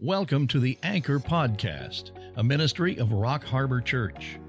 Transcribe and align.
Welcome 0.00 0.48
to 0.48 0.58
the 0.58 0.76
Anchor 0.82 1.20
Podcast, 1.20 2.10
a 2.36 2.42
ministry 2.42 2.98
of 2.98 3.12
Rock 3.12 3.44
Harbor 3.44 3.80
Church. 3.80 4.40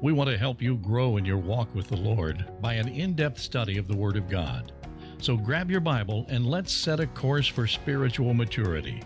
We 0.00 0.14
want 0.14 0.30
to 0.30 0.38
help 0.38 0.62
you 0.62 0.78
grow 0.78 1.18
in 1.18 1.24
your 1.26 1.36
walk 1.36 1.72
with 1.74 1.88
the 1.88 1.98
Lord 1.98 2.46
by 2.62 2.74
an 2.74 2.88
in 2.88 3.14
depth 3.14 3.38
study 3.38 3.76
of 3.76 3.88
the 3.88 3.96
Word 3.96 4.16
of 4.16 4.30
God. 4.30 4.72
So 5.18 5.36
grab 5.36 5.70
your 5.70 5.80
Bible 5.80 6.24
and 6.30 6.46
let's 6.46 6.72
set 6.72 6.98
a 6.98 7.06
course 7.06 7.46
for 7.46 7.66
spiritual 7.66 8.32
maturity. 8.32 9.02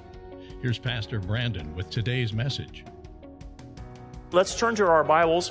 Here's 0.63 0.79
Pastor 0.79 1.19
Brandon 1.19 1.75
with 1.75 1.91
today's 1.91 2.33
message. 2.33 2.85
Let's 4.31 4.57
turn 4.57 4.77
to 4.77 4.87
our 4.87 5.03
Bibles. 5.03 5.51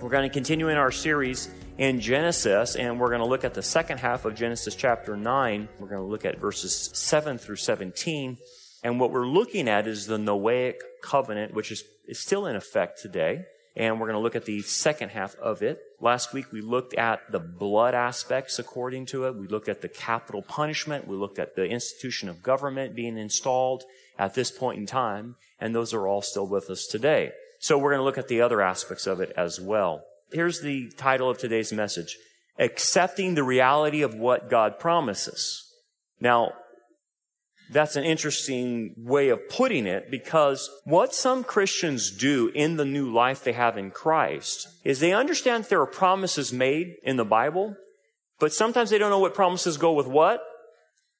We're 0.00 0.08
going 0.08 0.28
to 0.28 0.32
continue 0.32 0.68
in 0.68 0.76
our 0.76 0.92
series 0.92 1.50
in 1.78 2.00
Genesis, 2.00 2.76
and 2.76 3.00
we're 3.00 3.08
going 3.08 3.22
to 3.22 3.26
look 3.26 3.42
at 3.42 3.54
the 3.54 3.62
second 3.62 3.98
half 3.98 4.24
of 4.24 4.36
Genesis 4.36 4.76
chapter 4.76 5.16
9. 5.16 5.68
We're 5.80 5.88
going 5.88 6.00
to 6.00 6.06
look 6.06 6.24
at 6.24 6.38
verses 6.38 6.90
7 6.94 7.38
through 7.38 7.56
17. 7.56 8.38
And 8.82 9.00
what 9.00 9.10
we're 9.10 9.26
looking 9.26 9.68
at 9.68 9.86
is 9.86 10.06
the 10.06 10.18
Noahic 10.18 10.76
covenant, 11.02 11.54
which 11.54 11.72
is, 11.72 11.84
is 12.06 12.18
still 12.18 12.46
in 12.46 12.56
effect 12.56 13.00
today. 13.00 13.44
And 13.76 14.00
we're 14.00 14.06
going 14.06 14.18
to 14.18 14.22
look 14.22 14.36
at 14.36 14.44
the 14.44 14.62
second 14.62 15.10
half 15.10 15.36
of 15.36 15.62
it. 15.62 15.80
Last 16.00 16.32
week 16.32 16.52
we 16.52 16.60
looked 16.60 16.94
at 16.94 17.30
the 17.30 17.38
blood 17.38 17.94
aspects 17.94 18.58
according 18.58 19.06
to 19.06 19.26
it. 19.26 19.36
We 19.36 19.46
looked 19.46 19.68
at 19.68 19.82
the 19.82 19.88
capital 19.88 20.42
punishment. 20.42 21.06
We 21.06 21.16
looked 21.16 21.38
at 21.38 21.54
the 21.54 21.66
institution 21.66 22.28
of 22.28 22.42
government 22.42 22.96
being 22.96 23.16
installed 23.16 23.84
at 24.18 24.34
this 24.34 24.50
point 24.50 24.78
in 24.78 24.86
time. 24.86 25.36
And 25.60 25.74
those 25.74 25.94
are 25.94 26.08
all 26.08 26.22
still 26.22 26.46
with 26.46 26.70
us 26.70 26.86
today. 26.86 27.32
So 27.60 27.78
we're 27.78 27.90
going 27.90 28.00
to 28.00 28.04
look 28.04 28.18
at 28.18 28.28
the 28.28 28.40
other 28.40 28.62
aspects 28.62 29.06
of 29.06 29.20
it 29.20 29.32
as 29.36 29.60
well. 29.60 30.02
Here's 30.32 30.60
the 30.60 30.90
title 30.96 31.30
of 31.30 31.38
today's 31.38 31.72
message. 31.72 32.16
Accepting 32.58 33.34
the 33.34 33.44
reality 33.44 34.02
of 34.02 34.14
what 34.14 34.50
God 34.50 34.78
promises. 34.78 35.64
Now, 36.20 36.52
that's 37.70 37.96
an 37.96 38.04
interesting 38.04 38.94
way 38.96 39.28
of 39.28 39.48
putting 39.48 39.86
it 39.86 40.10
because 40.10 40.70
what 40.84 41.14
some 41.14 41.44
Christians 41.44 42.10
do 42.10 42.50
in 42.54 42.76
the 42.76 42.84
new 42.84 43.12
life 43.12 43.44
they 43.44 43.52
have 43.52 43.76
in 43.76 43.90
Christ 43.90 44.68
is 44.84 45.00
they 45.00 45.12
understand 45.12 45.64
there 45.64 45.82
are 45.82 45.86
promises 45.86 46.52
made 46.52 46.94
in 47.02 47.16
the 47.16 47.24
Bible, 47.24 47.76
but 48.38 48.52
sometimes 48.52 48.90
they 48.90 48.98
don't 48.98 49.10
know 49.10 49.18
what 49.18 49.34
promises 49.34 49.76
go 49.76 49.92
with 49.92 50.06
what. 50.06 50.42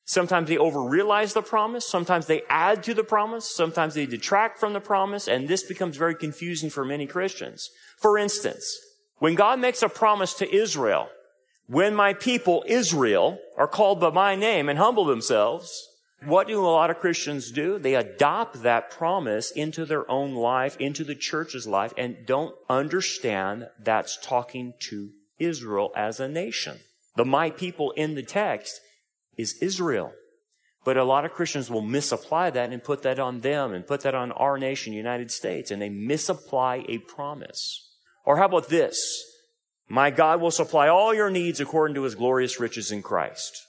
Sometimes 0.04 0.48
they 0.48 0.56
overrealize 0.56 1.34
the 1.34 1.42
promise. 1.42 1.86
Sometimes 1.86 2.26
they 2.26 2.40
add 2.48 2.82
to 2.84 2.94
the 2.94 3.04
promise. 3.04 3.54
Sometimes 3.54 3.92
they 3.92 4.06
detract 4.06 4.58
from 4.58 4.72
the 4.72 4.80
promise. 4.80 5.28
And 5.28 5.48
this 5.48 5.62
becomes 5.62 5.98
very 5.98 6.14
confusing 6.14 6.70
for 6.70 6.82
many 6.82 7.06
Christians. 7.06 7.68
For 7.98 8.16
instance, 8.16 8.74
when 9.18 9.34
God 9.34 9.60
makes 9.60 9.82
a 9.82 9.88
promise 9.90 10.32
to 10.34 10.50
Israel, 10.50 11.10
when 11.66 11.94
my 11.94 12.14
people, 12.14 12.64
Israel, 12.66 13.38
are 13.58 13.68
called 13.68 14.00
by 14.00 14.08
my 14.08 14.34
name 14.34 14.70
and 14.70 14.78
humble 14.78 15.04
themselves, 15.04 15.86
what 16.24 16.48
do 16.48 16.60
a 16.60 16.66
lot 16.66 16.90
of 16.90 16.98
Christians 16.98 17.52
do? 17.52 17.78
They 17.78 17.94
adopt 17.94 18.62
that 18.62 18.90
promise 18.90 19.50
into 19.52 19.84
their 19.84 20.10
own 20.10 20.34
life, 20.34 20.76
into 20.78 21.04
the 21.04 21.14
church's 21.14 21.66
life, 21.66 21.92
and 21.96 22.26
don't 22.26 22.54
understand 22.68 23.68
that's 23.78 24.18
talking 24.20 24.74
to 24.90 25.10
Israel 25.38 25.92
as 25.94 26.18
a 26.18 26.28
nation. 26.28 26.80
The 27.16 27.24
my 27.24 27.50
people 27.50 27.92
in 27.92 28.14
the 28.14 28.22
text 28.22 28.80
is 29.36 29.58
Israel. 29.62 30.12
But 30.84 30.96
a 30.96 31.04
lot 31.04 31.24
of 31.24 31.32
Christians 31.32 31.70
will 31.70 31.82
misapply 31.82 32.50
that 32.50 32.72
and 32.72 32.82
put 32.82 33.02
that 33.02 33.18
on 33.18 33.40
them 33.40 33.72
and 33.72 33.86
put 33.86 34.00
that 34.02 34.14
on 34.14 34.32
our 34.32 34.58
nation, 34.58 34.92
United 34.92 35.30
States, 35.30 35.70
and 35.70 35.82
they 35.82 35.88
misapply 35.88 36.84
a 36.88 36.98
promise. 36.98 37.90
Or 38.24 38.38
how 38.38 38.46
about 38.46 38.68
this? 38.68 39.24
My 39.88 40.10
God 40.10 40.40
will 40.40 40.50
supply 40.50 40.88
all 40.88 41.14
your 41.14 41.30
needs 41.30 41.60
according 41.60 41.94
to 41.94 42.02
his 42.02 42.14
glorious 42.14 42.58
riches 42.58 42.90
in 42.90 43.02
Christ. 43.02 43.66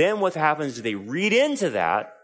Then 0.00 0.20
what 0.20 0.32
happens 0.32 0.76
is 0.76 0.82
they 0.82 0.94
read 0.94 1.34
into 1.34 1.68
that 1.70 2.14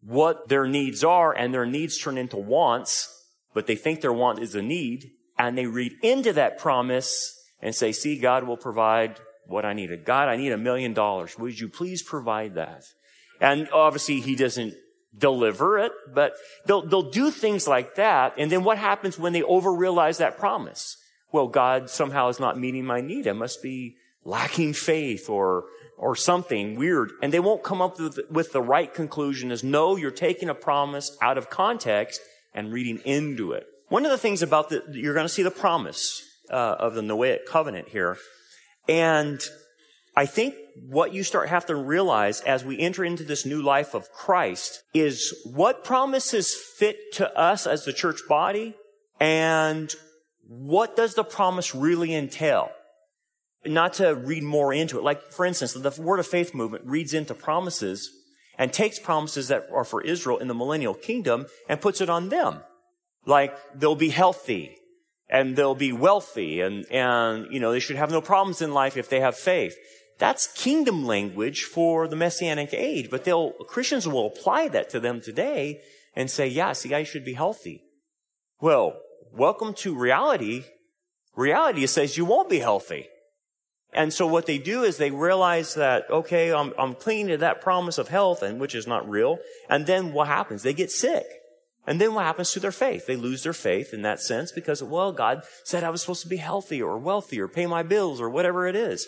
what 0.00 0.48
their 0.48 0.66
needs 0.66 1.04
are 1.04 1.36
and 1.36 1.52
their 1.52 1.66
needs 1.66 1.98
turn 1.98 2.16
into 2.16 2.38
wants, 2.38 3.26
but 3.52 3.66
they 3.66 3.76
think 3.76 4.00
their 4.00 4.10
want 4.10 4.38
is 4.38 4.54
a 4.54 4.62
need 4.62 5.10
and 5.38 5.58
they 5.58 5.66
read 5.66 5.92
into 6.02 6.32
that 6.32 6.56
promise 6.56 7.38
and 7.60 7.74
say, 7.74 7.92
see, 7.92 8.18
God 8.18 8.44
will 8.44 8.56
provide 8.56 9.20
what 9.46 9.66
I 9.66 9.74
needed. 9.74 10.06
God, 10.06 10.28
I 10.28 10.36
need 10.36 10.52
a 10.52 10.56
million 10.56 10.94
dollars. 10.94 11.38
Would 11.38 11.60
you 11.60 11.68
please 11.68 12.02
provide 12.02 12.54
that? 12.54 12.84
And 13.38 13.68
obviously 13.68 14.20
he 14.20 14.34
doesn't 14.34 14.72
deliver 15.14 15.78
it, 15.80 15.92
but 16.14 16.32
they'll, 16.64 16.86
they'll 16.86 17.10
do 17.10 17.30
things 17.30 17.68
like 17.68 17.96
that. 17.96 18.32
And 18.38 18.50
then 18.50 18.64
what 18.64 18.78
happens 18.78 19.18
when 19.18 19.34
they 19.34 19.42
overrealize 19.42 20.20
that 20.20 20.38
promise? 20.38 20.96
Well, 21.32 21.48
God 21.48 21.90
somehow 21.90 22.28
is 22.28 22.40
not 22.40 22.58
meeting 22.58 22.86
my 22.86 23.02
need. 23.02 23.28
I 23.28 23.32
must 23.32 23.62
be 23.62 23.96
lacking 24.24 24.72
faith 24.72 25.28
or 25.28 25.64
or 25.96 26.16
something 26.16 26.76
weird, 26.76 27.12
and 27.22 27.32
they 27.32 27.40
won't 27.40 27.62
come 27.62 27.80
up 27.80 27.98
with, 27.98 28.18
with 28.30 28.52
the 28.52 28.62
right 28.62 28.92
conclusion 28.92 29.50
is 29.50 29.62
no, 29.62 29.96
you're 29.96 30.10
taking 30.10 30.48
a 30.48 30.54
promise 30.54 31.16
out 31.22 31.38
of 31.38 31.50
context 31.50 32.20
and 32.52 32.72
reading 32.72 32.98
into 33.04 33.52
it. 33.52 33.66
One 33.88 34.04
of 34.04 34.10
the 34.10 34.18
things 34.18 34.42
about 34.42 34.70
the, 34.70 34.82
you're 34.92 35.14
going 35.14 35.26
to 35.26 35.32
see 35.32 35.42
the 35.42 35.50
promise 35.50 36.22
uh, 36.50 36.76
of 36.78 36.94
the 36.94 37.00
Noahic 37.00 37.46
covenant 37.46 37.88
here, 37.88 38.16
and 38.88 39.40
I 40.16 40.26
think 40.26 40.54
what 40.88 41.12
you 41.12 41.22
start 41.22 41.48
have 41.48 41.66
to 41.66 41.76
realize 41.76 42.40
as 42.40 42.64
we 42.64 42.78
enter 42.78 43.04
into 43.04 43.24
this 43.24 43.46
new 43.46 43.62
life 43.62 43.94
of 43.94 44.10
Christ 44.12 44.82
is 44.92 45.34
what 45.44 45.84
promises 45.84 46.54
fit 46.54 46.96
to 47.14 47.38
us 47.38 47.66
as 47.66 47.84
the 47.84 47.92
church 47.92 48.20
body, 48.28 48.74
and 49.20 49.92
what 50.46 50.96
does 50.96 51.14
the 51.14 51.24
promise 51.24 51.74
really 51.74 52.14
entail? 52.14 52.70
Not 53.66 53.94
to 53.94 54.14
read 54.14 54.42
more 54.42 54.72
into 54.72 54.98
it. 54.98 55.04
Like, 55.04 55.30
for 55.30 55.44
instance, 55.44 55.72
the 55.72 56.02
Word 56.02 56.20
of 56.20 56.26
Faith 56.26 56.54
movement 56.54 56.84
reads 56.86 57.14
into 57.14 57.34
promises 57.34 58.10
and 58.58 58.72
takes 58.72 58.98
promises 58.98 59.48
that 59.48 59.68
are 59.72 59.84
for 59.84 60.02
Israel 60.02 60.38
in 60.38 60.48
the 60.48 60.54
millennial 60.54 60.94
kingdom 60.94 61.46
and 61.68 61.80
puts 61.80 62.00
it 62.00 62.08
on 62.08 62.28
them. 62.28 62.60
Like, 63.26 63.56
they'll 63.74 63.96
be 63.96 64.10
healthy 64.10 64.76
and 65.28 65.56
they'll 65.56 65.74
be 65.74 65.92
wealthy 65.92 66.60
and, 66.60 66.84
and, 66.90 67.52
you 67.52 67.58
know, 67.58 67.72
they 67.72 67.80
should 67.80 67.96
have 67.96 68.10
no 68.10 68.20
problems 68.20 68.62
in 68.62 68.74
life 68.74 68.96
if 68.96 69.08
they 69.08 69.20
have 69.20 69.36
faith. 69.36 69.76
That's 70.18 70.52
kingdom 70.52 71.04
language 71.04 71.64
for 71.64 72.06
the 72.06 72.16
messianic 72.16 72.72
age, 72.72 73.10
but 73.10 73.24
they'll, 73.24 73.50
Christians 73.50 74.06
will 74.06 74.26
apply 74.26 74.68
that 74.68 74.90
to 74.90 75.00
them 75.00 75.20
today 75.20 75.80
and 76.14 76.30
say, 76.30 76.46
yeah, 76.46 76.72
see, 76.72 76.94
I 76.94 77.02
should 77.02 77.24
be 77.24 77.34
healthy. 77.34 77.82
Well, 78.60 79.00
welcome 79.32 79.74
to 79.74 79.96
reality. 79.96 80.64
Reality 81.34 81.86
says 81.86 82.16
you 82.16 82.24
won't 82.24 82.48
be 82.48 82.60
healthy. 82.60 83.08
And 83.94 84.12
so 84.12 84.26
what 84.26 84.46
they 84.46 84.58
do 84.58 84.82
is 84.82 84.96
they 84.96 85.12
realize 85.12 85.74
that, 85.74 86.10
okay, 86.10 86.52
I'm, 86.52 86.74
I'm 86.76 86.94
clinging 86.94 87.28
to 87.28 87.36
that 87.38 87.60
promise 87.60 87.96
of 87.96 88.08
health 88.08 88.42
and 88.42 88.60
which 88.60 88.74
is 88.74 88.86
not 88.86 89.08
real. 89.08 89.38
And 89.70 89.86
then 89.86 90.12
what 90.12 90.26
happens? 90.26 90.62
They 90.62 90.74
get 90.74 90.90
sick. 90.90 91.26
And 91.86 92.00
then 92.00 92.14
what 92.14 92.24
happens 92.24 92.50
to 92.52 92.60
their 92.60 92.72
faith? 92.72 93.06
They 93.06 93.14
lose 93.14 93.42
their 93.42 93.52
faith 93.52 93.92
in 93.92 94.02
that 94.02 94.20
sense 94.20 94.50
because, 94.50 94.82
well, 94.82 95.12
God 95.12 95.42
said 95.64 95.84
I 95.84 95.90
was 95.90 96.00
supposed 96.00 96.22
to 96.22 96.28
be 96.28 96.38
healthy 96.38 96.82
or 96.82 96.98
wealthy 96.98 97.40
or 97.40 97.46
pay 97.46 97.66
my 97.66 97.82
bills 97.82 98.20
or 98.20 98.30
whatever 98.30 98.66
it 98.66 98.74
is. 98.74 99.06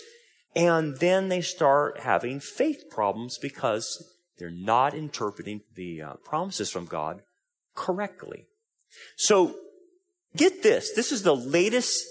And 0.54 0.96
then 0.98 1.28
they 1.28 1.40
start 1.40 2.00
having 2.00 2.38
faith 2.38 2.84
problems 2.90 3.38
because 3.38 4.04
they're 4.38 4.50
not 4.50 4.94
interpreting 4.94 5.62
the 5.74 6.02
uh, 6.02 6.14
promises 6.24 6.70
from 6.70 6.84
God 6.84 7.22
correctly. 7.74 8.46
So 9.16 9.56
get 10.36 10.62
this. 10.62 10.92
This 10.94 11.12
is 11.12 11.22
the 11.22 11.36
latest 11.36 12.04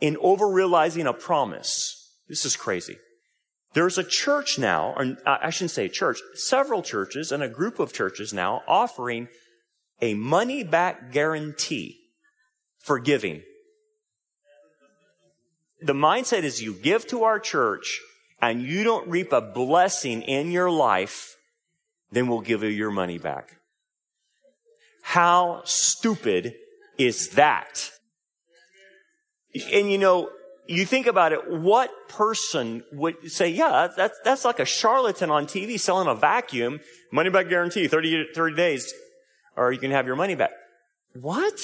in 0.00 0.16
overrealizing 0.16 1.06
a 1.06 1.12
promise. 1.12 2.01
This 2.32 2.46
is 2.46 2.56
crazy. 2.56 2.96
There's 3.74 3.98
a 3.98 4.02
church 4.02 4.58
now, 4.58 4.94
or 4.96 5.04
uh, 5.26 5.36
I 5.42 5.50
shouldn't 5.50 5.72
say 5.72 5.90
church, 5.90 6.18
several 6.32 6.82
churches 6.82 7.30
and 7.30 7.42
a 7.42 7.48
group 7.48 7.78
of 7.78 7.92
churches 7.92 8.32
now 8.32 8.62
offering 8.66 9.28
a 10.00 10.14
money 10.14 10.64
back 10.64 11.12
guarantee 11.12 11.98
for 12.78 12.98
giving. 12.98 13.42
The 15.82 15.92
mindset 15.92 16.44
is 16.44 16.62
you 16.62 16.72
give 16.72 17.06
to 17.08 17.24
our 17.24 17.38
church 17.38 18.00
and 18.40 18.62
you 18.62 18.82
don't 18.82 19.10
reap 19.10 19.30
a 19.34 19.42
blessing 19.42 20.22
in 20.22 20.50
your 20.50 20.70
life, 20.70 21.36
then 22.12 22.28
we'll 22.28 22.40
give 22.40 22.62
you 22.62 22.70
your 22.70 22.90
money 22.90 23.18
back. 23.18 23.58
How 25.02 25.60
stupid 25.66 26.54
is 26.96 27.28
that? 27.32 27.90
And 29.70 29.92
you 29.92 29.98
know, 29.98 30.30
you 30.66 30.86
think 30.86 31.06
about 31.06 31.32
it, 31.32 31.50
what 31.50 31.90
person 32.08 32.84
would 32.92 33.30
say, 33.30 33.48
yeah, 33.48 33.88
that's, 33.96 34.18
that's 34.24 34.44
like 34.44 34.60
a 34.60 34.64
charlatan 34.64 35.30
on 35.30 35.46
TV 35.46 35.78
selling 35.78 36.08
a 36.08 36.14
vacuum, 36.14 36.80
money 37.10 37.30
back 37.30 37.48
guarantee, 37.48 37.88
30, 37.88 38.28
30 38.34 38.56
days, 38.56 38.92
or 39.56 39.72
you 39.72 39.78
can 39.78 39.90
have 39.90 40.06
your 40.06 40.16
money 40.16 40.34
back. 40.34 40.50
What? 41.14 41.58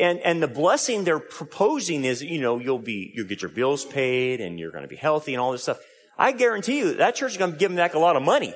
And, 0.00 0.18
and 0.20 0.42
the 0.42 0.48
blessing 0.48 1.04
they're 1.04 1.18
proposing 1.18 2.04
is, 2.04 2.22
you 2.22 2.40
know, 2.40 2.58
you'll 2.58 2.78
be, 2.78 3.12
you'll 3.14 3.26
get 3.26 3.42
your 3.42 3.50
bills 3.50 3.84
paid 3.84 4.40
and 4.40 4.58
you're 4.58 4.70
going 4.70 4.82
to 4.82 4.88
be 4.88 4.96
healthy 4.96 5.34
and 5.34 5.40
all 5.40 5.52
this 5.52 5.62
stuff. 5.62 5.78
I 6.16 6.32
guarantee 6.32 6.78
you 6.78 6.94
that 6.94 7.16
church 7.16 7.32
is 7.32 7.38
going 7.38 7.52
to 7.52 7.58
give 7.58 7.70
them 7.70 7.76
back 7.76 7.94
a 7.94 7.98
lot 7.98 8.16
of 8.16 8.22
money 8.22 8.54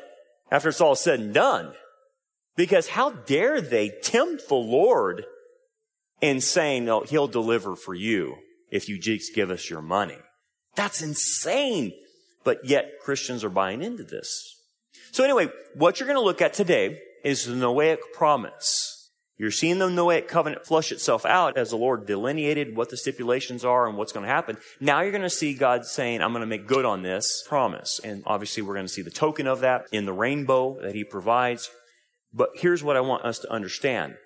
after 0.51 0.71
it's 0.71 0.81
all 0.81 0.95
said 0.95 1.21
and 1.21 1.35
done. 1.35 1.73
Because 2.57 2.89
how 2.89 3.11
dare 3.11 3.61
they 3.61 3.91
tempt 4.03 4.49
the 4.49 4.55
Lord 4.55 5.25
in 6.21 6.41
saying, 6.41 6.87
no, 6.87 7.03
he'll 7.03 7.29
deliver 7.29 7.77
for 7.77 7.95
you 7.95 8.37
if 8.71 8.89
you 8.89 8.99
just 8.99 9.35
give 9.35 9.51
us 9.51 9.71
your 9.71 9.83
money. 9.83 10.19
That's 10.75 11.03
insane. 11.03 11.93
But 12.45 12.65
yet 12.65 13.01
Christians 13.03 13.45
are 13.45 13.51
buying 13.51 13.83
into 13.83 14.05
this. 14.05 14.57
So 15.13 15.25
anyway, 15.25 15.49
what 15.75 15.99
you're 15.99 16.07
going 16.07 16.19
to 16.19 16.25
look 16.25 16.43
at 16.43 16.55
today 16.55 17.01
is 17.25 17.45
the 17.45 17.55
Noahic 17.55 17.99
promise. 18.13 19.11
You're 19.37 19.51
seeing 19.53 19.79
the 19.79 19.89
Noahic 19.89 20.27
covenant 20.27 20.67
flush 20.67 20.91
itself 20.91 21.25
out 21.25 21.57
as 21.57 21.71
the 21.71 21.77
Lord 21.77 22.07
delineated 22.07 22.77
what 22.77 22.91
the 22.91 22.97
stipulations 22.97 23.65
are 23.65 23.87
and 23.87 23.97
what's 23.97 24.13
going 24.13 24.27
to 24.27 24.33
happen. 24.33 24.57
Now 24.81 25.01
you're 25.01 25.13
going 25.13 25.23
to 25.23 25.31
see 25.31 25.55
God 25.55 25.85
saying, 25.85 26.23
I'm 26.23 26.33
going 26.33 26.41
to 26.41 26.47
make 26.47 26.67
good 26.67 26.85
on 26.85 27.03
this 27.03 27.45
promise. 27.47 28.01
And 28.03 28.25
obviously 28.27 28.63
we're 28.63 28.75
going 28.75 28.87
to 28.87 28.93
see 28.93 29.03
the 29.03 29.11
token 29.11 29.47
of 29.47 29.61
that 29.61 29.87
in 29.93 30.07
the 30.07 30.13
rainbow 30.13 30.81
that 30.83 30.95
he 30.95 31.05
provides. 31.05 31.71
But 32.33 32.51
here's 32.55 32.83
what 32.83 32.97
I 32.97 33.01
want 33.01 33.25
us 33.25 33.39
to 33.41 33.53
understand. 33.53 34.17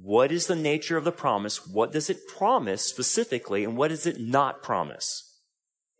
What 0.00 0.30
is 0.30 0.46
the 0.46 0.56
nature 0.56 0.96
of 0.96 1.04
the 1.04 1.12
promise? 1.12 1.66
What 1.66 1.92
does 1.92 2.08
it 2.08 2.28
promise 2.28 2.82
specifically? 2.82 3.64
And 3.64 3.76
what 3.76 3.88
does 3.88 4.06
it 4.06 4.20
not 4.20 4.62
promise? 4.62 5.24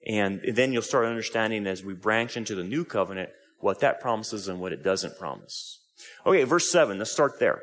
And 0.07 0.41
then 0.55 0.73
you'll 0.73 0.83
start 0.83 1.07
understanding 1.07 1.67
as 1.67 1.85
we 1.85 1.95
branch 1.95 2.37
into 2.37 2.55
the 2.55 2.65
new 2.65 2.85
covenant 2.85 3.31
what 3.61 3.81
that 3.81 4.01
promises 4.01 4.49
and 4.49 4.61
what 4.61 4.73
it 4.73 4.85
doesn't 4.85 5.19
promise. 5.19 5.81
Okay, 6.25 6.45
verse 6.45 6.71
7, 6.71 6.99
let's 6.99 7.11
start 7.11 7.41
there. 7.41 7.61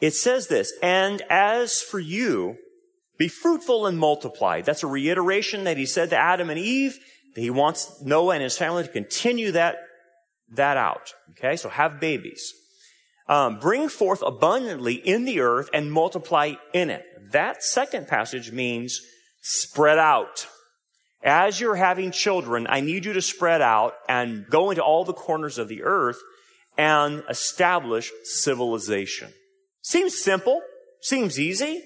It 0.00 0.14
says 0.14 0.46
this, 0.46 0.72
and 0.80 1.22
as 1.28 1.82
for 1.82 1.98
you, 1.98 2.56
be 3.18 3.26
fruitful 3.26 3.86
and 3.86 3.98
multiply. 3.98 4.62
That's 4.62 4.84
a 4.84 4.88
reiteration 4.88 5.64
that 5.64 5.76
he 5.76 5.86
said 5.86 6.10
to 6.10 6.16
Adam 6.16 6.50
and 6.50 6.58
Eve. 6.58 6.98
That 7.34 7.40
he 7.40 7.50
wants 7.50 8.00
Noah 8.00 8.34
and 8.34 8.42
his 8.42 8.56
family 8.56 8.84
to 8.84 8.88
continue 8.88 9.50
that, 9.52 9.76
that 10.52 10.76
out. 10.76 11.14
Okay, 11.32 11.56
so 11.56 11.68
have 11.68 12.00
babies. 12.00 12.54
Um, 13.28 13.58
bring 13.58 13.88
forth 13.88 14.22
abundantly 14.22 14.94
in 14.94 15.24
the 15.24 15.40
earth 15.40 15.68
and 15.74 15.92
multiply 15.92 16.54
in 16.72 16.88
it. 16.88 17.04
That 17.32 17.62
second 17.62 18.08
passage 18.08 18.52
means 18.52 19.00
spread 19.42 19.98
out. 19.98 20.46
As 21.22 21.60
you're 21.60 21.74
having 21.74 22.10
children, 22.10 22.66
I 22.70 22.80
need 22.80 23.04
you 23.04 23.12
to 23.12 23.22
spread 23.22 23.60
out 23.60 23.94
and 24.08 24.46
go 24.48 24.70
into 24.70 24.82
all 24.82 25.04
the 25.04 25.12
corners 25.12 25.58
of 25.58 25.68
the 25.68 25.82
earth 25.82 26.18
and 26.78 27.24
establish 27.28 28.10
civilization. 28.22 29.32
Seems 29.82 30.16
simple, 30.16 30.62
seems 31.02 31.38
easy, 31.38 31.82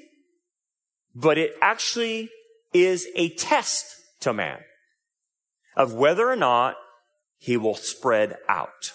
but 1.14 1.38
it 1.38 1.54
actually 1.60 2.28
is 2.72 3.08
a 3.16 3.30
test 3.30 3.86
to 4.20 4.32
man 4.32 4.60
of 5.76 5.94
whether 5.94 6.28
or 6.28 6.36
not 6.36 6.76
he 7.38 7.56
will 7.56 7.74
spread 7.74 8.36
out. 8.48 8.92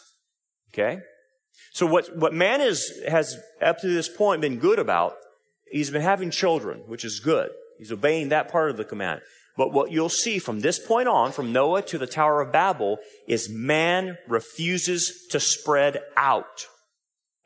Okay? 0.71 1.01
So 1.77 1.85
what, 1.85 2.17
what 2.17 2.33
man 2.33 2.59
is, 2.59 2.91
has 3.07 3.37
up 3.61 3.77
to 3.81 3.87
this 3.87 4.09
point 4.09 4.41
been 4.41 4.57
good 4.57 4.79
about, 4.79 5.13
he's 5.69 5.91
been 5.91 6.01
having 6.01 6.31
children, 6.31 6.81
which 6.87 7.05
is 7.05 7.19
good. 7.19 7.51
He's 7.77 7.91
obeying 7.91 8.29
that 8.29 8.51
part 8.51 8.71
of 8.71 8.77
the 8.77 8.83
command. 8.83 9.21
But 9.55 9.71
what 9.71 9.91
you'll 9.91 10.09
see 10.09 10.39
from 10.39 10.61
this 10.61 10.79
point 10.79 11.07
on, 11.07 11.31
from 11.31 11.53
Noah 11.53 11.83
to 11.83 11.99
the 11.99 12.07
Tower 12.07 12.41
of 12.41 12.51
Babel, 12.51 12.97
is 13.27 13.47
man 13.47 14.17
refuses 14.27 15.27
to 15.29 15.39
spread 15.39 16.01
out. 16.17 16.65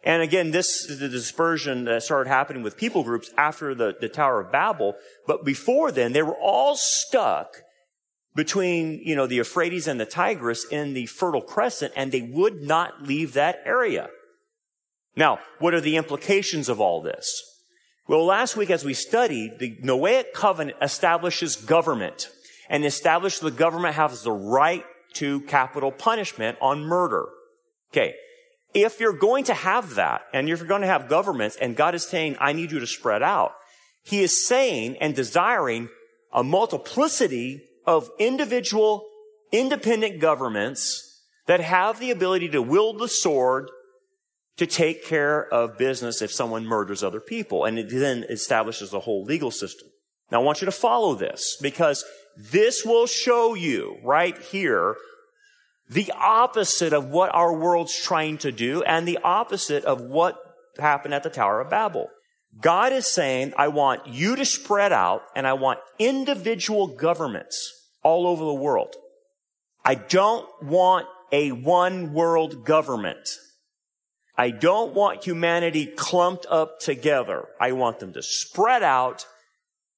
And 0.02 0.22
again, 0.22 0.52
this 0.52 0.86
is 0.86 1.00
the 1.00 1.10
dispersion 1.10 1.84
that 1.84 2.02
started 2.02 2.30
happening 2.30 2.64
with 2.64 2.78
people 2.78 3.04
groups 3.04 3.32
after 3.36 3.76
the, 3.76 3.98
the 4.00 4.08
Tower 4.08 4.40
of 4.40 4.50
Babel. 4.50 4.96
But 5.28 5.44
before 5.44 5.92
then, 5.92 6.14
they 6.14 6.24
were 6.24 6.38
all 6.42 6.78
stuck 6.78 7.58
between, 8.34 9.02
you 9.04 9.14
know, 9.14 9.28
the 9.28 9.36
Euphrates 9.36 9.90
and 9.90 10.00
the 10.00 10.06
Tigris 10.06 10.64
in 10.72 10.94
the 10.94 11.08
Fertile 11.08 11.42
Crescent, 11.42 11.92
and 11.98 12.14
they 12.14 12.22
would 12.22 12.62
not 12.62 13.04
leave 13.04 13.34
that 13.34 13.60
area. 13.66 14.08
Now, 15.16 15.40
what 15.60 15.74
are 15.74 15.82
the 15.82 15.98
implications 15.98 16.70
of 16.70 16.80
all 16.80 17.02
this? 17.02 17.42
Well, 18.08 18.26
last 18.26 18.56
week 18.58 18.70
as 18.70 18.84
we 18.84 18.94
studied, 18.94 19.60
the 19.60 19.78
Noahic 19.84 20.34
covenant 20.34 20.78
establishes 20.82 21.56
government 21.56 22.30
and 22.70 22.86
established 22.86 23.42
the 23.42 23.52
government 23.52 23.96
has 23.96 24.24
the 24.24 24.32
right 24.32 24.84
to 25.14 25.42
capital 25.42 25.92
punishment 25.92 26.58
on 26.62 26.82
murder. 26.82 27.28
Okay 27.92 28.16
if 28.74 29.00
you're 29.00 29.14
going 29.14 29.44
to 29.46 29.54
have 29.54 29.96
that, 29.96 30.22
and 30.34 30.50
if 30.50 30.60
you're 30.60 30.68
going 30.68 30.82
to 30.82 30.88
have 30.88 31.10
governments, 31.10 31.58
and 31.60 31.76
God 31.76 31.96
is 31.96 32.06
saying, 32.06 32.38
I 32.40 32.54
need 32.54 32.72
you 32.72 32.80
to 32.80 32.88
spread 32.88 33.22
out, 33.22 33.54
He 34.04 34.22
is 34.22 34.48
saying 34.48 34.98
and 34.98 35.16
desiring 35.16 35.90
a 36.34 36.44
multiplicity 36.44 37.64
of 37.86 38.10
individual, 38.20 39.06
independent 39.52 40.20
governments 40.20 41.08
that 41.48 41.60
have 41.60 42.00
the 42.00 42.12
ability 42.12 42.50
to 42.50 42.62
wield 42.62 43.00
the 43.00 43.10
sword 43.10 43.70
to 44.62 44.68
take 44.68 45.04
care 45.04 45.52
of 45.52 45.80
business 45.80 46.22
if 46.22 46.32
someone 46.32 46.68
murders 46.68 47.04
other 47.04 47.20
people. 47.20 47.66
And 47.66 47.80
it 47.80 47.90
then 47.90 48.24
establishes 48.30 48.94
a 48.94 49.00
whole 49.00 49.24
legal 49.24 49.50
system. 49.50 49.88
Now 50.32 50.40
I 50.40 50.44
want 50.44 50.62
you 50.62 50.66
to 50.66 50.72
follow 50.72 51.16
this 51.16 51.58
because 51.60 52.06
this 52.38 52.86
will 52.86 53.08
show 53.08 53.56
you 53.56 53.98
right 54.04 54.38
here 54.38 54.98
the 55.90 56.14
opposite 56.16 56.94
of 56.94 57.08
what 57.08 57.34
our 57.34 57.52
world's 57.52 58.00
trying 58.00 58.38
to 58.38 58.52
do 58.52 58.84
and 58.84 59.08
the 59.08 59.18
opposite 59.24 59.84
of 59.84 60.00
what 60.00 60.38
happened 60.78 61.16
at 61.16 61.24
the 61.24 61.32
Tower 61.32 61.60
of 61.60 61.72
Babel. 61.72 62.10
God 62.62 62.94
is 62.94 63.08
saying, 63.08 63.54
I 63.58 63.70
want 63.70 64.06
you 64.06 64.36
to 64.36 64.46
spread 64.46 64.94
out 64.94 65.24
and 65.36 65.48
I 65.48 65.54
want 65.54 65.80
individual 65.98 66.86
governments 66.86 67.90
all 68.04 68.28
over 68.28 68.46
the 68.46 68.54
world. 68.54 68.94
I 69.84 69.96
don't 69.96 70.48
want 70.62 71.08
a 71.32 71.52
one 71.52 72.14
world 72.14 72.64
government. 72.64 73.28
I 74.42 74.50
don't 74.50 74.96
want 74.96 75.24
humanity 75.24 75.86
clumped 75.86 76.48
up 76.50 76.80
together. 76.80 77.48
I 77.60 77.74
want 77.74 78.00
them 78.00 78.14
to 78.14 78.24
spread 78.24 78.82
out 78.82 79.28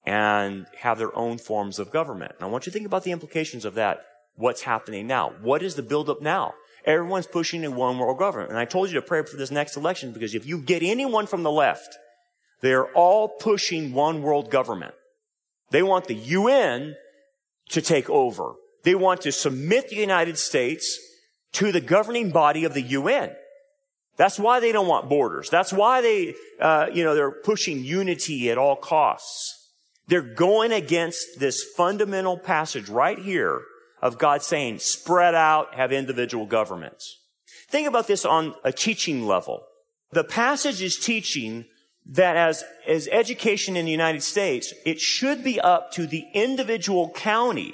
and 0.05 0.65
have 0.79 0.97
their 0.97 1.15
own 1.15 1.37
forms 1.37 1.79
of 1.79 1.91
government. 1.91 2.33
And 2.35 2.43
I 2.45 2.51
want 2.51 2.65
you 2.65 2.71
to 2.73 2.73
think 2.73 2.85
about 2.85 3.05
the 3.05 3.13
implications 3.13 3.63
of 3.63 3.75
that 3.75 4.01
what's 4.35 4.63
happening 4.63 5.07
now. 5.07 5.31
What 5.41 5.63
is 5.63 5.75
the 5.75 5.81
buildup 5.81 6.21
now? 6.21 6.55
Everyone's 6.83 7.25
pushing 7.25 7.63
a 7.63 7.71
one 7.71 7.97
world 7.97 8.19
government. 8.19 8.49
And 8.49 8.59
I 8.59 8.65
told 8.65 8.89
you 8.89 8.95
to 8.95 9.01
pray 9.01 9.23
for 9.23 9.37
this 9.37 9.49
next 9.49 9.77
election 9.77 10.11
because 10.11 10.35
if 10.35 10.45
you 10.45 10.57
get 10.57 10.83
anyone 10.83 11.25
from 11.25 11.43
the 11.43 11.51
left, 11.51 11.95
they're 12.59 12.87
all 12.87 13.29
pushing 13.29 13.93
one 13.93 14.21
world 14.23 14.51
government. 14.51 14.93
They 15.71 15.83
want 15.83 16.07
the 16.07 16.15
UN 16.15 16.97
to 17.69 17.81
take 17.81 18.09
over. 18.09 18.55
They 18.83 18.93
want 18.95 19.21
to 19.21 19.31
submit 19.31 19.87
the 19.87 19.95
United 19.95 20.37
States 20.37 20.99
to 21.53 21.71
the 21.71 21.79
governing 21.79 22.31
body 22.31 22.65
of 22.65 22.73
the 22.73 22.81
UN. 22.81 23.37
That's 24.15 24.37
why 24.37 24.59
they 24.59 24.71
don't 24.71 24.87
want 24.87 25.09
borders. 25.09 25.49
That's 25.49 25.73
why 25.73 26.01
they, 26.01 26.35
uh, 26.59 26.87
you 26.93 27.03
know, 27.03 27.15
they're 27.15 27.31
pushing 27.31 27.83
unity 27.83 28.51
at 28.51 28.57
all 28.57 28.75
costs. 28.75 29.71
They're 30.07 30.21
going 30.21 30.71
against 30.71 31.39
this 31.39 31.63
fundamental 31.75 32.37
passage 32.37 32.89
right 32.89 33.17
here 33.17 33.61
of 34.01 34.17
God 34.17 34.43
saying, 34.43 34.79
spread 34.79 35.33
out, 35.33 35.75
have 35.75 35.91
individual 35.91 36.45
governments. 36.45 37.19
Think 37.69 37.87
about 37.87 38.07
this 38.07 38.25
on 38.25 38.53
a 38.63 38.71
teaching 38.71 39.25
level. 39.25 39.63
The 40.11 40.23
passage 40.23 40.81
is 40.81 40.97
teaching 40.97 41.65
that 42.05 42.35
as, 42.35 42.63
as 42.85 43.07
education 43.07 43.77
in 43.77 43.85
the 43.85 43.91
United 43.91 44.21
States, 44.21 44.73
it 44.85 44.99
should 44.99 45.43
be 45.43 45.59
up 45.59 45.91
to 45.93 46.05
the 46.05 46.25
individual 46.33 47.09
county 47.11 47.73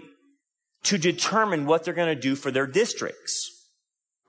to 0.83 0.97
determine 0.97 1.65
what 1.65 1.83
they're 1.83 1.93
going 1.93 2.15
to 2.15 2.21
do 2.21 2.35
for 2.35 2.51
their 2.51 2.67
districts. 2.67 3.67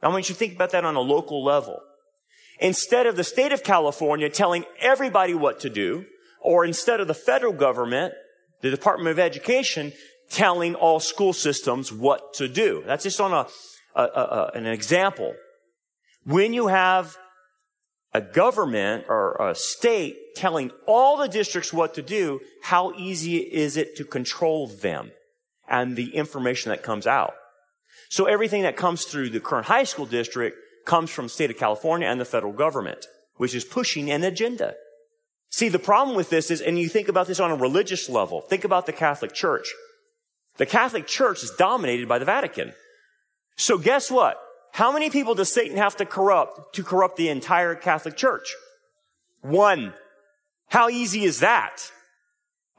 I 0.02 0.08
want 0.08 0.28
you 0.28 0.34
to 0.34 0.38
think 0.38 0.54
about 0.54 0.70
that 0.70 0.84
on 0.84 0.96
a 0.96 1.00
local 1.00 1.44
level. 1.44 1.80
Instead 2.60 3.06
of 3.06 3.16
the 3.16 3.24
state 3.24 3.52
of 3.52 3.62
California 3.62 4.28
telling 4.28 4.64
everybody 4.80 5.34
what 5.34 5.60
to 5.60 5.70
do, 5.70 6.04
or 6.40 6.64
instead 6.64 7.00
of 7.00 7.08
the 7.08 7.14
federal 7.14 7.52
government, 7.52 8.14
the 8.60 8.70
Department 8.70 9.10
of 9.10 9.18
Education 9.18 9.92
telling 10.28 10.74
all 10.74 11.00
school 11.00 11.32
systems 11.32 11.92
what 11.92 12.34
to 12.34 12.48
do. 12.48 12.82
That's 12.86 13.04
just 13.04 13.20
on 13.20 13.32
a, 13.32 13.46
a, 13.94 14.02
a, 14.02 14.50
an 14.54 14.66
example. 14.66 15.34
When 16.24 16.52
you 16.52 16.68
have 16.68 17.16
a 18.12 18.20
government 18.20 19.06
or 19.08 19.36
a 19.40 19.54
state 19.54 20.16
telling 20.36 20.70
all 20.86 21.16
the 21.16 21.28
districts 21.28 21.72
what 21.72 21.94
to 21.94 22.02
do, 22.02 22.40
how 22.62 22.92
easy 22.96 23.38
is 23.38 23.76
it 23.76 23.96
to 23.96 24.04
control 24.04 24.66
them 24.66 25.12
and 25.68 25.96
the 25.96 26.14
information 26.14 26.70
that 26.70 26.82
comes 26.82 27.06
out? 27.06 27.34
So 28.08 28.26
everything 28.26 28.62
that 28.62 28.76
comes 28.76 29.04
through 29.04 29.30
the 29.30 29.40
current 29.40 29.66
high 29.66 29.84
school 29.84 30.06
district 30.06 30.56
comes 30.84 31.10
from 31.10 31.28
state 31.28 31.50
of 31.50 31.58
California 31.58 32.08
and 32.08 32.20
the 32.20 32.24
federal 32.24 32.52
government, 32.52 33.06
which 33.36 33.54
is 33.54 33.64
pushing 33.64 34.10
an 34.10 34.24
agenda. 34.24 34.74
See, 35.50 35.68
the 35.68 35.78
problem 35.78 36.16
with 36.16 36.30
this 36.30 36.50
is, 36.50 36.60
and 36.60 36.78
you 36.78 36.88
think 36.88 37.08
about 37.08 37.26
this 37.26 37.40
on 37.40 37.50
a 37.50 37.56
religious 37.56 38.08
level, 38.08 38.40
think 38.40 38.64
about 38.64 38.86
the 38.86 38.92
Catholic 38.92 39.32
Church. 39.32 39.68
The 40.58 40.66
Catholic 40.66 41.06
Church 41.06 41.42
is 41.42 41.50
dominated 41.50 42.08
by 42.08 42.18
the 42.18 42.24
Vatican. 42.24 42.72
So 43.56 43.78
guess 43.78 44.10
what? 44.10 44.40
How 44.72 44.92
many 44.92 45.10
people 45.10 45.34
does 45.34 45.52
Satan 45.52 45.76
have 45.76 45.96
to 45.96 46.06
corrupt 46.06 46.74
to 46.76 46.84
corrupt 46.84 47.16
the 47.16 47.28
entire 47.28 47.74
Catholic 47.74 48.16
Church? 48.16 48.54
One. 49.42 49.94
How 50.68 50.88
easy 50.88 51.24
is 51.24 51.40
that? 51.40 51.90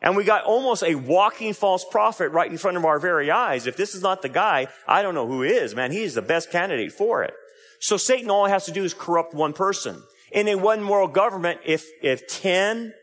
And 0.01 0.15
we 0.15 0.23
got 0.23 0.45
almost 0.45 0.83
a 0.83 0.95
walking 0.95 1.53
false 1.53 1.85
prophet 1.85 2.29
right 2.29 2.49
in 2.49 2.57
front 2.57 2.77
of 2.77 2.85
our 2.85 2.99
very 2.99 3.29
eyes. 3.29 3.67
If 3.67 3.77
this 3.77 3.93
is 3.93 4.01
not 4.01 4.21
the 4.21 4.29
guy, 4.29 4.67
I 4.87 5.01
don't 5.01 5.13
know 5.13 5.27
who 5.27 5.43
is, 5.43 5.75
man. 5.75 5.91
He 5.91 6.03
is 6.03 6.15
the 6.15 6.21
best 6.21 6.51
candidate 6.51 6.91
for 6.91 7.23
it. 7.23 7.33
So 7.81 7.97
Satan 7.97 8.29
all 8.29 8.45
has 8.45 8.65
to 8.65 8.71
do 8.71 8.83
is 8.83 8.93
corrupt 8.93 9.33
one 9.33 9.53
person. 9.53 10.03
In 10.31 10.47
a 10.47 10.55
one 10.55 10.87
world 10.87 11.13
government, 11.13 11.59
if, 11.65 11.87
if 12.01 12.27
10 12.27 12.93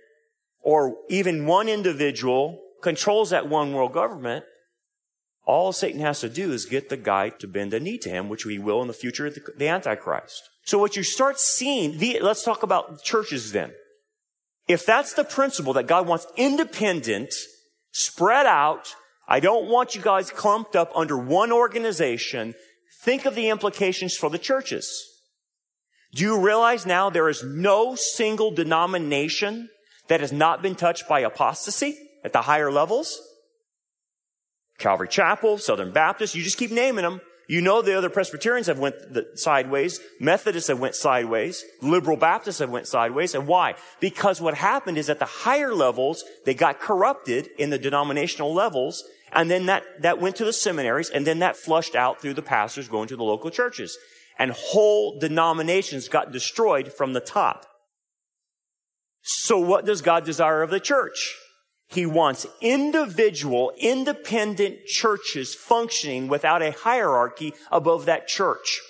or 0.63 0.97
even 1.09 1.47
one 1.47 1.69
individual 1.69 2.61
controls 2.81 3.31
that 3.31 3.49
one 3.49 3.73
world 3.75 3.93
government, 3.93 4.45
all 5.45 5.73
Satan 5.73 6.01
has 6.01 6.21
to 6.21 6.29
do 6.29 6.53
is 6.53 6.65
get 6.65 6.91
the 6.91 6.97
guy 6.97 7.31
to 7.31 7.49
bend 7.49 7.75
a 7.75 7.81
knee 7.81 7.99
to 7.99 8.09
him, 8.09 8.29
which 8.29 8.45
he 8.45 8.59
will 8.59 8.81
in 8.81 8.87
the 8.87 8.95
future, 8.95 9.29
the 9.31 9.67
Antichrist. 9.67 10.49
So 10.65 10.79
what 10.79 10.95
you 10.95 11.03
start 11.03 11.41
seeing, 11.41 11.99
the, 11.99 12.21
let's 12.21 12.45
talk 12.45 12.63
about 12.63 13.03
churches 13.03 13.53
then. 13.53 13.73
If 14.69 14.87
that's 14.87 15.15
the 15.15 15.25
principle 15.25 15.73
that 15.73 15.87
God 15.89 16.07
wants 16.07 16.27
independent, 16.37 17.35
spread 17.91 18.47
out, 18.47 18.95
I 19.27 19.41
don't 19.41 19.69
want 19.69 19.95
you 19.97 20.03
guys 20.03 20.31
clumped 20.31 20.77
up 20.77 20.93
under 20.95 21.19
one 21.19 21.51
organization, 21.51 22.55
think 23.01 23.25
of 23.25 23.35
the 23.35 23.49
implications 23.49 24.17
for 24.17 24.31
the 24.31 24.39
churches. 24.39 25.05
Do 26.15 26.25
you 26.25 26.41
realize 26.41 26.87
now 26.87 27.11
there 27.11 27.29
is 27.29 27.45
no 27.45 27.95
single 27.95 28.51
denomination 28.51 29.69
that 30.09 30.21
has 30.21 30.33
not 30.33 30.63
been 30.63 30.75
touched 30.75 31.09
by 31.09 31.21
apostasy 31.21 31.97
at 32.25 32.33
the 32.33 32.43
higher 32.43 32.73
levels? 32.73 33.21
Calvary 34.79 35.09
Chapel, 35.09 35.59
Southern 35.59 35.93
Baptist, 35.93 36.35
you 36.35 36.43
just 36.43 36.59
keep 36.59 36.71
naming 36.71 37.03
them. 37.03 37.21
You 37.49 37.63
know 37.63 37.81
the 37.81 37.97
other 37.97 38.11
Presbyterians 38.11 38.67
have 38.67 38.79
went 38.79 38.95
sideways. 39.35 40.01
Methodists 40.21 40.69
have 40.69 40.81
went 40.81 40.95
sideways. 40.95 41.65
Liberal 41.81 42.19
Baptists 42.19 42.59
have 42.59 42.69
went 42.69 42.87
sideways. 42.87 43.35
And 43.35 43.47
why? 43.47 43.75
Because 44.01 44.39
what 44.39 44.55
happened 44.55 44.99
is 44.99 45.09
at 45.09 45.19
the 45.19 45.25
higher 45.25 45.75
levels, 45.75 46.25
they 46.45 46.53
got 46.53 46.79
corrupted 46.79 47.49
in 47.59 47.71
the 47.71 47.79
denominational 47.79 48.53
levels. 48.53 49.03
And 49.33 49.51
then 49.51 49.67
that, 49.67 49.85
that 50.01 50.21
went 50.21 50.37
to 50.37 50.45
the 50.45 50.53
seminaries 50.53 51.11
and 51.11 51.27
then 51.27 51.41
that 51.41 51.57
flushed 51.57 51.95
out 51.95 52.21
through 52.21 52.35
the 52.35 52.43
pastors 52.43 52.89
going 52.89 53.09
to 53.09 53.17
the 53.17 53.25
local 53.25 53.51
churches. 53.51 53.97
And 54.39 54.53
whole 54.53 55.19
denominations 55.19 56.09
got 56.09 56.33
destroyed 56.33 56.93
from 56.93 57.13
the 57.13 57.21
top. 57.21 57.67
So 59.23 59.59
what 59.59 59.85
does 59.85 60.01
God 60.01 60.25
desire 60.25 60.63
of 60.63 60.71
the 60.71 60.81
church? 60.81 61.35
He 61.89 62.07
wants 62.07 62.47
individual, 62.61 63.73
independent 63.79 64.85
churches 64.87 65.55
functioning 65.55 66.29
without 66.29 66.63
a 66.63 66.73
hierarchy 66.73 67.55
above 67.71 68.05
that 68.07 68.29
church. 68.29 68.81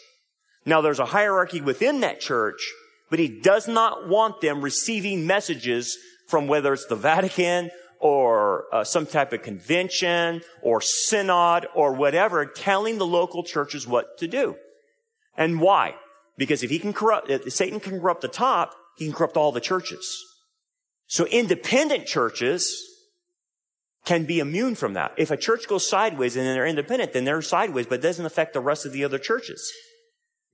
Now 0.66 0.80
there's 0.80 0.98
a 0.98 1.06
hierarchy 1.06 1.60
within 1.60 2.00
that 2.00 2.20
church, 2.20 2.60
but 3.08 3.18
he 3.18 3.40
does 3.40 3.68
not 3.68 4.08
want 4.08 4.40
them 4.40 4.60
receiving 4.60 5.26
messages 5.26 5.96
from 6.26 6.46
whether 6.46 6.72
it's 6.72 6.86
the 6.86 6.96
Vatican 6.96 7.70
or 8.00 8.64
uh, 8.72 8.84
some 8.84 9.06
type 9.06 9.32
of 9.32 9.42
convention 9.42 10.42
or 10.62 10.80
synod 10.80 11.66
or 11.74 11.92
whatever 11.92 12.46
telling 12.46 12.98
the 12.98 13.06
local 13.06 13.42
churches 13.42 13.86
what 13.86 14.18
to 14.18 14.28
do. 14.28 14.56
And 15.36 15.60
why? 15.60 15.94
Because 16.36 16.62
if 16.62 16.70
he 16.70 16.78
can 16.78 16.92
corrupt, 16.92 17.30
if 17.30 17.52
Satan 17.52 17.80
can 17.80 18.00
corrupt 18.00 18.20
the 18.20 18.28
top, 18.28 18.74
he 18.96 19.06
can 19.06 19.14
corrupt 19.14 19.36
all 19.36 19.52
the 19.52 19.60
churches. 19.60 20.24
So 21.06 21.26
independent 21.26 22.06
churches 22.06 22.84
can 24.04 24.24
be 24.24 24.38
immune 24.38 24.74
from 24.74 24.94
that. 24.94 25.12
If 25.16 25.30
a 25.30 25.36
church 25.36 25.68
goes 25.68 25.88
sideways 25.88 26.36
and 26.36 26.46
they're 26.46 26.66
independent, 26.66 27.12
then 27.12 27.24
they're 27.24 27.42
sideways, 27.42 27.86
but 27.86 27.96
it 27.96 28.02
doesn't 28.02 28.24
affect 28.24 28.52
the 28.52 28.60
rest 28.60 28.86
of 28.86 28.92
the 28.92 29.04
other 29.04 29.18
churches. 29.18 29.72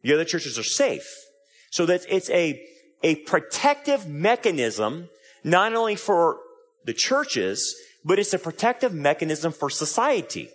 The 0.02 0.12
other 0.12 0.24
churches 0.24 0.58
are 0.58 0.64
safe. 0.64 1.06
So 1.70 1.86
that 1.86 2.02
it's 2.08 2.30
a, 2.30 2.62
a 3.02 3.16
protective 3.16 4.08
mechanism, 4.08 5.08
not 5.42 5.74
only 5.74 5.96
for 5.96 6.38
the 6.84 6.94
churches, 6.94 7.74
but 8.04 8.18
it's 8.18 8.34
a 8.34 8.38
protective 8.38 8.92
mechanism 8.92 9.52
for 9.52 9.70
society. 9.70 10.50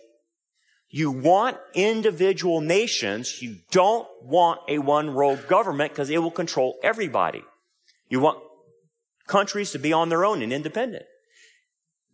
You 0.90 1.12
want 1.12 1.58
individual 1.76 2.62
nations. 2.62 3.42
You 3.42 3.58
don't 3.72 4.08
want 4.24 4.62
a 4.68 4.80
one 4.80 5.14
world 5.14 5.48
government 5.48 5.92
because 5.92 6.10
it 6.10 6.22
will 6.22 6.32
control 6.32 6.80
everybody. 6.82 7.44
You 8.10 8.20
want 8.20 8.40
countries 9.28 9.72
to 9.72 9.80
be 9.80 9.94
on 9.94 10.10
their 10.10 10.26
own 10.26 10.42
and 10.42 10.52
independent. 10.52 11.06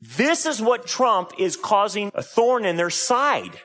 This 0.01 0.45
is 0.45 0.62
what 0.62 0.86
Trump 0.86 1.31
is 1.39 1.55
causing 1.55 2.12
a 2.13 2.22
thorn 2.22 2.65
in 2.65 2.75
their 2.75 2.89
side. 2.89 3.62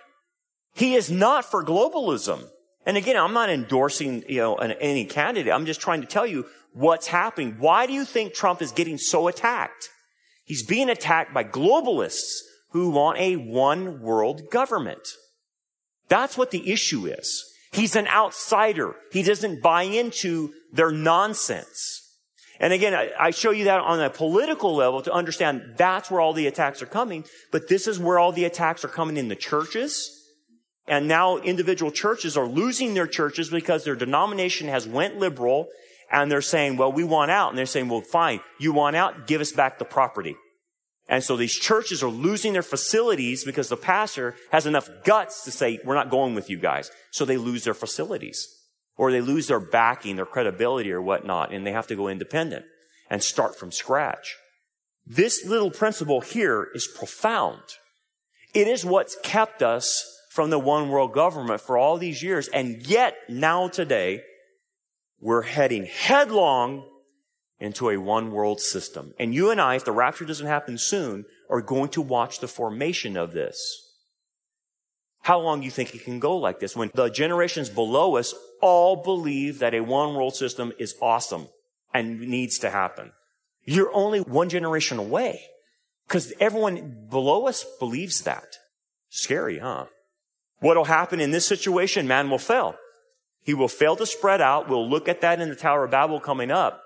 He 0.74 0.94
is 0.94 1.10
not 1.10 1.44
for 1.44 1.64
globalism. 1.64 2.44
And 2.86 2.96
again, 2.96 3.16
I'm 3.16 3.34
not 3.34 3.50
endorsing, 3.50 4.24
you 4.28 4.38
know, 4.38 4.54
any 4.54 5.04
candidate. 5.04 5.52
I'm 5.52 5.66
just 5.66 5.80
trying 5.80 6.00
to 6.00 6.06
tell 6.06 6.26
you 6.26 6.46
what's 6.72 7.08
happening. 7.08 7.56
Why 7.58 7.86
do 7.86 7.92
you 7.92 8.04
think 8.04 8.32
Trump 8.32 8.62
is 8.62 8.70
getting 8.70 8.96
so 8.96 9.26
attacked? 9.26 9.90
He's 10.50 10.64
being 10.64 10.90
attacked 10.90 11.32
by 11.32 11.44
globalists 11.44 12.40
who 12.70 12.90
want 12.90 13.18
a 13.18 13.36
one 13.36 14.02
world 14.02 14.50
government. 14.50 15.06
That's 16.08 16.36
what 16.36 16.50
the 16.50 16.72
issue 16.72 17.06
is. 17.06 17.44
He's 17.70 17.94
an 17.94 18.08
outsider. 18.08 18.96
He 19.12 19.22
doesn't 19.22 19.62
buy 19.62 19.84
into 19.84 20.52
their 20.72 20.90
nonsense. 20.90 22.16
And 22.58 22.72
again, 22.72 23.10
I 23.16 23.30
show 23.30 23.52
you 23.52 23.66
that 23.66 23.78
on 23.78 24.00
a 24.00 24.10
political 24.10 24.74
level 24.74 25.02
to 25.02 25.12
understand 25.12 25.74
that's 25.76 26.10
where 26.10 26.20
all 26.20 26.32
the 26.32 26.48
attacks 26.48 26.82
are 26.82 26.86
coming. 26.86 27.24
But 27.52 27.68
this 27.68 27.86
is 27.86 28.00
where 28.00 28.18
all 28.18 28.32
the 28.32 28.44
attacks 28.44 28.84
are 28.84 28.88
coming 28.88 29.16
in 29.16 29.28
the 29.28 29.36
churches. 29.36 30.10
And 30.88 31.06
now 31.06 31.36
individual 31.36 31.92
churches 31.92 32.36
are 32.36 32.48
losing 32.48 32.94
their 32.94 33.06
churches 33.06 33.50
because 33.50 33.84
their 33.84 33.94
denomination 33.94 34.66
has 34.66 34.88
went 34.88 35.16
liberal 35.16 35.68
and 36.10 36.30
they're 36.30 36.42
saying, 36.42 36.76
well, 36.76 36.92
we 36.92 37.04
want 37.04 37.30
out. 37.30 37.50
And 37.50 37.58
they're 37.58 37.66
saying, 37.66 37.88
well, 37.88 38.00
fine. 38.00 38.40
You 38.58 38.72
want 38.72 38.96
out? 38.96 39.26
Give 39.26 39.40
us 39.40 39.52
back 39.52 39.78
the 39.78 39.84
property. 39.84 40.36
And 41.08 41.24
so 41.24 41.36
these 41.36 41.54
churches 41.54 42.02
are 42.02 42.10
losing 42.10 42.52
their 42.52 42.62
facilities 42.62 43.44
because 43.44 43.68
the 43.68 43.76
pastor 43.76 44.36
has 44.52 44.66
enough 44.66 44.88
guts 45.04 45.44
to 45.44 45.50
say, 45.50 45.80
we're 45.84 45.94
not 45.94 46.10
going 46.10 46.34
with 46.34 46.48
you 46.48 46.56
guys. 46.56 46.90
So 47.10 47.24
they 47.24 47.36
lose 47.36 47.64
their 47.64 47.74
facilities 47.74 48.46
or 48.96 49.10
they 49.10 49.20
lose 49.20 49.48
their 49.48 49.60
backing, 49.60 50.16
their 50.16 50.26
credibility 50.26 50.92
or 50.92 51.02
whatnot, 51.02 51.52
and 51.52 51.66
they 51.66 51.72
have 51.72 51.88
to 51.88 51.96
go 51.96 52.08
independent 52.08 52.64
and 53.08 53.22
start 53.22 53.58
from 53.58 53.72
scratch. 53.72 54.36
This 55.06 55.44
little 55.44 55.70
principle 55.70 56.20
here 56.20 56.68
is 56.74 56.86
profound. 56.86 57.62
It 58.54 58.68
is 58.68 58.84
what's 58.84 59.16
kept 59.22 59.62
us 59.62 60.04
from 60.30 60.50
the 60.50 60.58
one 60.58 60.90
world 60.90 61.12
government 61.12 61.60
for 61.60 61.76
all 61.76 61.98
these 61.98 62.22
years. 62.22 62.46
And 62.48 62.86
yet 62.86 63.16
now 63.28 63.66
today, 63.68 64.22
we're 65.20 65.42
heading 65.42 65.84
headlong 65.84 66.84
into 67.58 67.90
a 67.90 67.98
one 67.98 68.30
world 68.30 68.60
system. 68.60 69.12
And 69.18 69.34
you 69.34 69.50
and 69.50 69.60
I, 69.60 69.76
if 69.76 69.84
the 69.84 69.92
rapture 69.92 70.24
doesn't 70.24 70.46
happen 70.46 70.78
soon, 70.78 71.26
are 71.50 71.60
going 71.60 71.90
to 71.90 72.00
watch 72.00 72.40
the 72.40 72.48
formation 72.48 73.16
of 73.16 73.32
this. 73.32 73.86
How 75.22 75.38
long 75.38 75.60
do 75.60 75.66
you 75.66 75.70
think 75.70 75.94
it 75.94 76.04
can 76.04 76.18
go 76.18 76.36
like 76.36 76.60
this 76.60 76.74
when 76.74 76.90
the 76.94 77.10
generations 77.10 77.68
below 77.68 78.16
us 78.16 78.34
all 78.62 78.96
believe 79.02 79.58
that 79.58 79.74
a 79.74 79.80
one 79.80 80.14
world 80.14 80.34
system 80.34 80.72
is 80.78 80.94
awesome 81.02 81.48
and 81.92 82.20
needs 82.20 82.58
to 82.60 82.70
happen? 82.70 83.12
You're 83.64 83.92
only 83.92 84.20
one 84.20 84.48
generation 84.48 84.98
away 84.98 85.42
because 86.08 86.32
everyone 86.40 87.06
below 87.10 87.46
us 87.46 87.66
believes 87.78 88.22
that. 88.22 88.56
Scary, 89.10 89.58
huh? 89.58 89.86
What'll 90.60 90.84
happen 90.84 91.20
in 91.20 91.30
this 91.30 91.46
situation? 91.46 92.08
Man 92.08 92.30
will 92.30 92.38
fail. 92.38 92.76
He 93.42 93.54
will 93.54 93.68
fail 93.68 93.96
to 93.96 94.06
spread 94.06 94.40
out. 94.40 94.68
We'll 94.68 94.88
look 94.88 95.08
at 95.08 95.20
that 95.22 95.40
in 95.40 95.48
the 95.48 95.56
Tower 95.56 95.84
of 95.84 95.90
Babel 95.90 96.20
coming 96.20 96.50
up. 96.50 96.82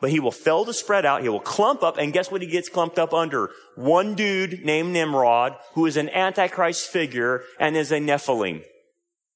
But 0.00 0.10
he 0.10 0.20
will 0.20 0.30
fail 0.30 0.64
to 0.64 0.72
spread 0.72 1.04
out. 1.04 1.22
He 1.22 1.28
will 1.28 1.40
clump 1.40 1.82
up. 1.82 1.98
And 1.98 2.12
guess 2.12 2.30
what 2.30 2.40
he 2.40 2.48
gets 2.48 2.68
clumped 2.68 2.98
up 2.98 3.12
under? 3.12 3.50
One 3.74 4.14
dude 4.14 4.64
named 4.64 4.92
Nimrod, 4.92 5.56
who 5.74 5.86
is 5.86 5.96
an 5.96 6.08
Antichrist 6.10 6.88
figure 6.88 7.42
and 7.58 7.76
is 7.76 7.90
a 7.90 7.98
Nephilim. 7.98 8.62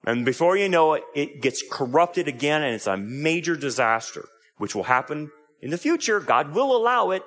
And 0.05 0.25
before 0.25 0.57
you 0.57 0.69
know 0.69 0.95
it, 0.95 1.03
it 1.15 1.43
gets 1.43 1.63
corrupted 1.69 2.29
again 2.29 2.63
and 2.63 2.75
it's 2.75 2.87
a 2.87 2.97
major 2.97 3.57
disaster, 3.57 4.25
which 4.59 4.75
will 4.75 4.85
happen 4.85 5.31
in 5.61 5.71
the 5.71 5.79
future. 5.79 6.21
God 6.21 6.55
will 6.55 6.77
allow 6.77 7.11
it. 7.11 7.23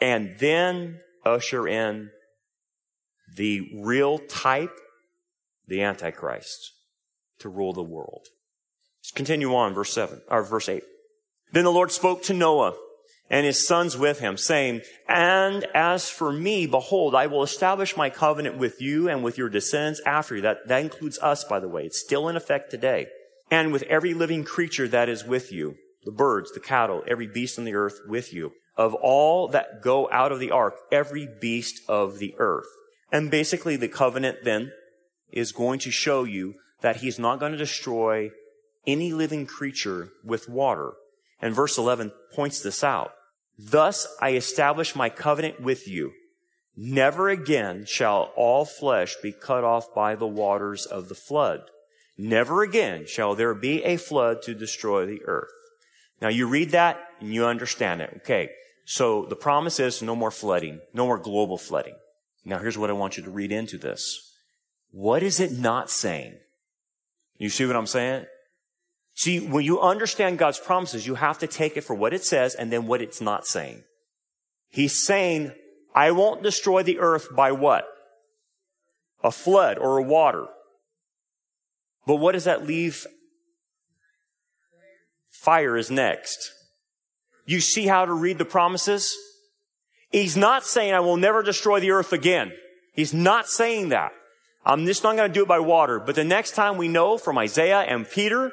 And 0.00 0.36
then 0.38 1.00
usher 1.24 1.68
in 1.68 2.10
the 3.36 3.68
real 3.82 4.18
type, 4.18 4.76
the 5.66 5.82
Antichrist, 5.82 6.72
to 7.38 7.48
rule 7.48 7.72
the 7.72 7.82
world. 7.82 8.26
Continue 9.14 9.54
on, 9.54 9.74
verse 9.74 9.92
7, 9.92 10.20
or 10.28 10.42
verse 10.42 10.68
8. 10.68 10.82
Then 11.52 11.64
the 11.64 11.72
Lord 11.72 11.90
spoke 11.90 12.22
to 12.24 12.34
Noah 12.34 12.74
and 13.28 13.46
his 13.46 13.66
sons 13.66 13.96
with 13.96 14.18
him, 14.18 14.36
saying, 14.36 14.82
And 15.08 15.64
as 15.74 16.10
for 16.10 16.32
me, 16.32 16.66
behold, 16.66 17.14
I 17.14 17.26
will 17.26 17.42
establish 17.42 17.96
my 17.96 18.10
covenant 18.10 18.58
with 18.58 18.80
you 18.80 19.08
and 19.08 19.22
with 19.22 19.38
your 19.38 19.48
descendants 19.48 20.00
after 20.04 20.36
you. 20.36 20.42
That, 20.42 20.66
that 20.66 20.82
includes 20.82 21.18
us, 21.20 21.44
by 21.44 21.60
the 21.60 21.68
way. 21.68 21.84
It's 21.84 22.00
still 22.00 22.28
in 22.28 22.36
effect 22.36 22.70
today. 22.70 23.06
And 23.50 23.72
with 23.72 23.82
every 23.84 24.14
living 24.14 24.44
creature 24.44 24.88
that 24.88 25.08
is 25.08 25.24
with 25.24 25.52
you, 25.52 25.76
the 26.04 26.12
birds, 26.12 26.52
the 26.52 26.60
cattle, 26.60 27.02
every 27.06 27.26
beast 27.26 27.58
on 27.58 27.64
the 27.64 27.74
earth 27.74 28.00
with 28.06 28.32
you. 28.32 28.52
Of 28.76 28.94
all 28.94 29.48
that 29.48 29.82
go 29.82 30.08
out 30.10 30.32
of 30.32 30.40
the 30.40 30.50
ark, 30.50 30.74
every 30.90 31.28
beast 31.40 31.80
of 31.88 32.18
the 32.18 32.34
earth. 32.38 32.68
And 33.12 33.30
basically 33.30 33.76
the 33.76 33.88
covenant 33.88 34.38
then 34.44 34.72
is 35.32 35.52
going 35.52 35.80
to 35.80 35.90
show 35.90 36.24
you 36.24 36.54
that 36.80 36.96
he's 36.96 37.18
not 37.18 37.38
going 37.38 37.52
to 37.52 37.58
destroy 37.58 38.30
any 38.86 39.12
living 39.12 39.46
creature 39.46 40.10
with 40.24 40.48
water. 40.48 40.92
And 41.40 41.54
verse 41.54 41.78
11 41.78 42.12
points 42.34 42.60
this 42.60 42.84
out. 42.84 43.12
Thus 43.58 44.06
I 44.20 44.32
establish 44.32 44.96
my 44.96 45.08
covenant 45.08 45.60
with 45.60 45.88
you. 45.88 46.12
Never 46.76 47.28
again 47.28 47.84
shall 47.86 48.32
all 48.36 48.64
flesh 48.64 49.16
be 49.22 49.32
cut 49.32 49.64
off 49.64 49.94
by 49.94 50.14
the 50.14 50.26
waters 50.26 50.86
of 50.86 51.08
the 51.08 51.14
flood. 51.14 51.62
Never 52.16 52.62
again 52.62 53.06
shall 53.06 53.34
there 53.34 53.54
be 53.54 53.82
a 53.84 53.96
flood 53.96 54.42
to 54.42 54.54
destroy 54.54 55.06
the 55.06 55.22
earth. 55.24 55.50
Now 56.20 56.28
you 56.28 56.46
read 56.46 56.70
that 56.70 57.00
and 57.20 57.34
you 57.34 57.46
understand 57.46 58.02
it. 58.02 58.12
Okay. 58.18 58.50
So 58.84 59.24
the 59.26 59.36
promise 59.36 59.78
is 59.78 60.02
no 60.02 60.16
more 60.16 60.30
flooding, 60.30 60.80
no 60.92 61.06
more 61.06 61.18
global 61.18 61.58
flooding. 61.58 61.94
Now 62.44 62.58
here's 62.58 62.78
what 62.78 62.90
I 62.90 62.94
want 62.94 63.16
you 63.16 63.22
to 63.24 63.30
read 63.30 63.52
into 63.52 63.78
this. 63.78 64.34
What 64.90 65.22
is 65.22 65.38
it 65.38 65.52
not 65.52 65.90
saying? 65.90 66.34
You 67.38 67.48
see 67.48 67.66
what 67.66 67.76
I'm 67.76 67.86
saying? 67.86 68.26
See, 69.20 69.38
when 69.38 69.66
you 69.66 69.78
understand 69.82 70.38
God's 70.38 70.58
promises, 70.58 71.06
you 71.06 71.16
have 71.16 71.36
to 71.40 71.46
take 71.46 71.76
it 71.76 71.84
for 71.84 71.92
what 71.92 72.14
it 72.14 72.24
says 72.24 72.54
and 72.54 72.72
then 72.72 72.86
what 72.86 73.02
it's 73.02 73.20
not 73.20 73.46
saying. 73.46 73.84
He's 74.70 74.96
saying, 74.96 75.52
I 75.94 76.12
won't 76.12 76.42
destroy 76.42 76.82
the 76.82 77.00
earth 77.00 77.28
by 77.36 77.52
what? 77.52 77.84
A 79.22 79.30
flood 79.30 79.76
or 79.76 79.98
a 79.98 80.02
water. 80.02 80.46
But 82.06 82.16
what 82.16 82.32
does 82.32 82.44
that 82.44 82.66
leave? 82.66 83.06
Fire 85.28 85.76
is 85.76 85.90
next. 85.90 86.52
You 87.44 87.60
see 87.60 87.88
how 87.88 88.06
to 88.06 88.14
read 88.14 88.38
the 88.38 88.46
promises? 88.46 89.14
He's 90.08 90.34
not 90.34 90.64
saying, 90.64 90.94
I 90.94 91.00
will 91.00 91.18
never 91.18 91.42
destroy 91.42 91.78
the 91.78 91.90
earth 91.90 92.14
again. 92.14 92.52
He's 92.94 93.12
not 93.12 93.48
saying 93.48 93.90
that. 93.90 94.12
I'm 94.64 94.86
just 94.86 95.04
not 95.04 95.16
going 95.16 95.28
to 95.28 95.34
do 95.34 95.42
it 95.42 95.48
by 95.48 95.58
water. 95.58 96.00
But 96.00 96.14
the 96.14 96.24
next 96.24 96.52
time 96.52 96.78
we 96.78 96.88
know 96.88 97.18
from 97.18 97.36
Isaiah 97.36 97.80
and 97.80 98.08
Peter, 98.08 98.50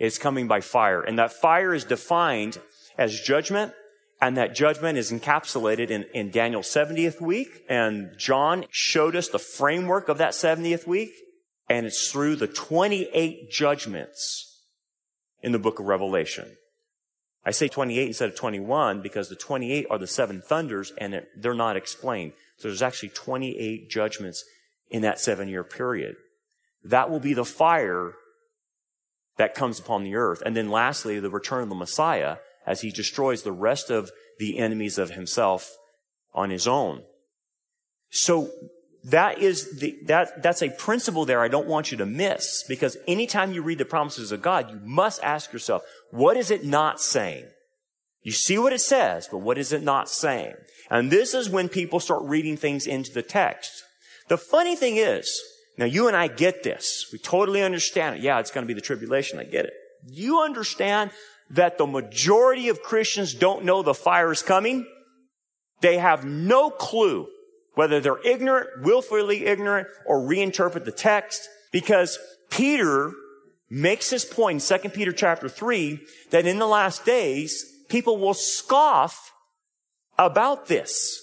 it's 0.00 0.18
coming 0.18 0.48
by 0.48 0.62
fire. 0.62 1.02
And 1.02 1.18
that 1.18 1.32
fire 1.32 1.72
is 1.74 1.84
defined 1.84 2.58
as 2.98 3.20
judgment. 3.20 3.74
And 4.22 4.36
that 4.36 4.54
judgment 4.54 4.98
is 4.98 5.12
encapsulated 5.12 5.90
in, 5.90 6.04
in 6.14 6.30
Daniel's 6.30 6.66
70th 6.66 7.20
week. 7.20 7.64
And 7.68 8.10
John 8.18 8.64
showed 8.70 9.14
us 9.14 9.28
the 9.28 9.38
framework 9.38 10.08
of 10.08 10.18
that 10.18 10.32
70th 10.32 10.86
week. 10.86 11.12
And 11.68 11.86
it's 11.86 12.10
through 12.10 12.36
the 12.36 12.48
28 12.48 13.50
judgments 13.50 14.64
in 15.42 15.52
the 15.52 15.58
book 15.58 15.78
of 15.78 15.86
Revelation. 15.86 16.56
I 17.44 17.52
say 17.52 17.68
28 17.68 18.08
instead 18.08 18.28
of 18.30 18.36
21 18.36 19.00
because 19.00 19.28
the 19.28 19.36
28 19.36 19.86
are 19.90 19.98
the 19.98 20.06
seven 20.06 20.42
thunders 20.42 20.92
and 20.98 21.14
it, 21.14 21.28
they're 21.36 21.54
not 21.54 21.76
explained. 21.76 22.32
So 22.58 22.68
there's 22.68 22.82
actually 22.82 23.10
28 23.10 23.88
judgments 23.88 24.44
in 24.90 25.02
that 25.02 25.20
seven 25.20 25.48
year 25.48 25.64
period. 25.64 26.16
That 26.84 27.10
will 27.10 27.20
be 27.20 27.34
the 27.34 27.44
fire 27.44 28.14
that 29.40 29.54
comes 29.54 29.80
upon 29.80 30.04
the 30.04 30.16
earth. 30.16 30.42
And 30.44 30.54
then 30.54 30.68
lastly, 30.68 31.18
the 31.18 31.30
return 31.30 31.62
of 31.62 31.70
the 31.70 31.74
Messiah 31.74 32.36
as 32.66 32.82
he 32.82 32.90
destroys 32.90 33.42
the 33.42 33.52
rest 33.52 33.88
of 33.88 34.10
the 34.38 34.58
enemies 34.58 34.98
of 34.98 35.12
himself 35.12 35.78
on 36.34 36.50
his 36.50 36.68
own. 36.68 37.04
So 38.10 38.50
that 39.02 39.38
is 39.38 39.80
the, 39.80 39.96
that, 40.04 40.42
that's 40.42 40.62
a 40.62 40.68
principle 40.68 41.24
there 41.24 41.40
I 41.40 41.48
don't 41.48 41.66
want 41.66 41.90
you 41.90 41.96
to 41.96 42.04
miss 42.04 42.64
because 42.68 42.98
anytime 43.08 43.54
you 43.54 43.62
read 43.62 43.78
the 43.78 43.86
promises 43.86 44.30
of 44.30 44.42
God, 44.42 44.70
you 44.70 44.78
must 44.84 45.24
ask 45.24 45.54
yourself, 45.54 45.84
what 46.10 46.36
is 46.36 46.50
it 46.50 46.62
not 46.62 47.00
saying? 47.00 47.46
You 48.22 48.32
see 48.32 48.58
what 48.58 48.74
it 48.74 48.82
says, 48.82 49.26
but 49.26 49.38
what 49.38 49.56
is 49.56 49.72
it 49.72 49.82
not 49.82 50.10
saying? 50.10 50.52
And 50.90 51.10
this 51.10 51.32
is 51.32 51.48
when 51.48 51.70
people 51.70 51.98
start 51.98 52.24
reading 52.24 52.58
things 52.58 52.86
into 52.86 53.10
the 53.10 53.22
text. 53.22 53.72
The 54.28 54.36
funny 54.36 54.76
thing 54.76 54.98
is, 54.98 55.40
now 55.80 55.86
you 55.86 56.08
and 56.08 56.16
I 56.16 56.28
get 56.28 56.62
this. 56.62 57.08
We 57.10 57.18
totally 57.18 57.62
understand 57.62 58.16
it. 58.16 58.22
Yeah, 58.22 58.38
it's 58.38 58.50
going 58.50 58.64
to 58.64 58.68
be 58.68 58.74
the 58.74 58.82
tribulation. 58.82 59.38
I 59.38 59.44
get 59.44 59.64
it. 59.64 59.72
You 60.06 60.42
understand 60.42 61.10
that 61.48 61.78
the 61.78 61.86
majority 61.86 62.68
of 62.68 62.82
Christians 62.82 63.32
don't 63.32 63.64
know 63.64 63.82
the 63.82 63.94
fire 63.94 64.30
is 64.30 64.42
coming? 64.42 64.86
They 65.80 65.96
have 65.96 66.22
no 66.22 66.68
clue 66.68 67.28
whether 67.74 67.98
they're 67.98 68.20
ignorant, 68.26 68.68
willfully 68.82 69.46
ignorant, 69.46 69.88
or 70.04 70.20
reinterpret 70.20 70.84
the 70.84 70.92
text 70.92 71.48
because 71.72 72.18
Peter 72.50 73.12
makes 73.70 74.10
his 74.10 74.26
point 74.26 74.70
in 74.70 74.80
2 74.80 74.90
Peter 74.90 75.12
chapter 75.12 75.48
3 75.48 75.98
that 76.30 76.46
in 76.46 76.58
the 76.58 76.66
last 76.66 77.06
days, 77.06 77.64
people 77.88 78.18
will 78.18 78.34
scoff 78.34 79.32
about 80.18 80.66
this. 80.66 81.22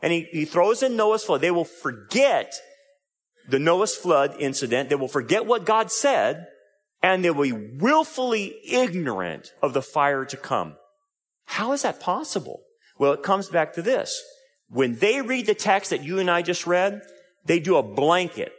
And 0.00 0.10
he, 0.10 0.26
he 0.32 0.44
throws 0.46 0.82
in 0.82 0.96
Noah's 0.96 1.22
flood. 1.22 1.42
They 1.42 1.50
will 1.50 1.66
forget 1.66 2.54
the 3.50 3.58
Noah's 3.58 3.94
flood 3.94 4.36
incident. 4.38 4.88
They 4.88 4.94
will 4.94 5.08
forget 5.08 5.46
what 5.46 5.66
God 5.66 5.90
said 5.90 6.46
and 7.02 7.24
they 7.24 7.30
will 7.30 7.44
be 7.44 7.52
willfully 7.52 8.56
ignorant 8.68 9.52
of 9.62 9.72
the 9.72 9.82
fire 9.82 10.24
to 10.26 10.36
come. 10.36 10.76
How 11.46 11.72
is 11.72 11.82
that 11.82 12.00
possible? 12.00 12.60
Well, 12.98 13.12
it 13.12 13.22
comes 13.22 13.48
back 13.48 13.72
to 13.74 13.82
this. 13.82 14.22
When 14.68 14.96
they 14.96 15.20
read 15.20 15.46
the 15.46 15.54
text 15.54 15.90
that 15.90 16.04
you 16.04 16.18
and 16.18 16.30
I 16.30 16.42
just 16.42 16.66
read, 16.66 17.02
they 17.46 17.58
do 17.58 17.76
a 17.76 17.82
blanket 17.82 18.52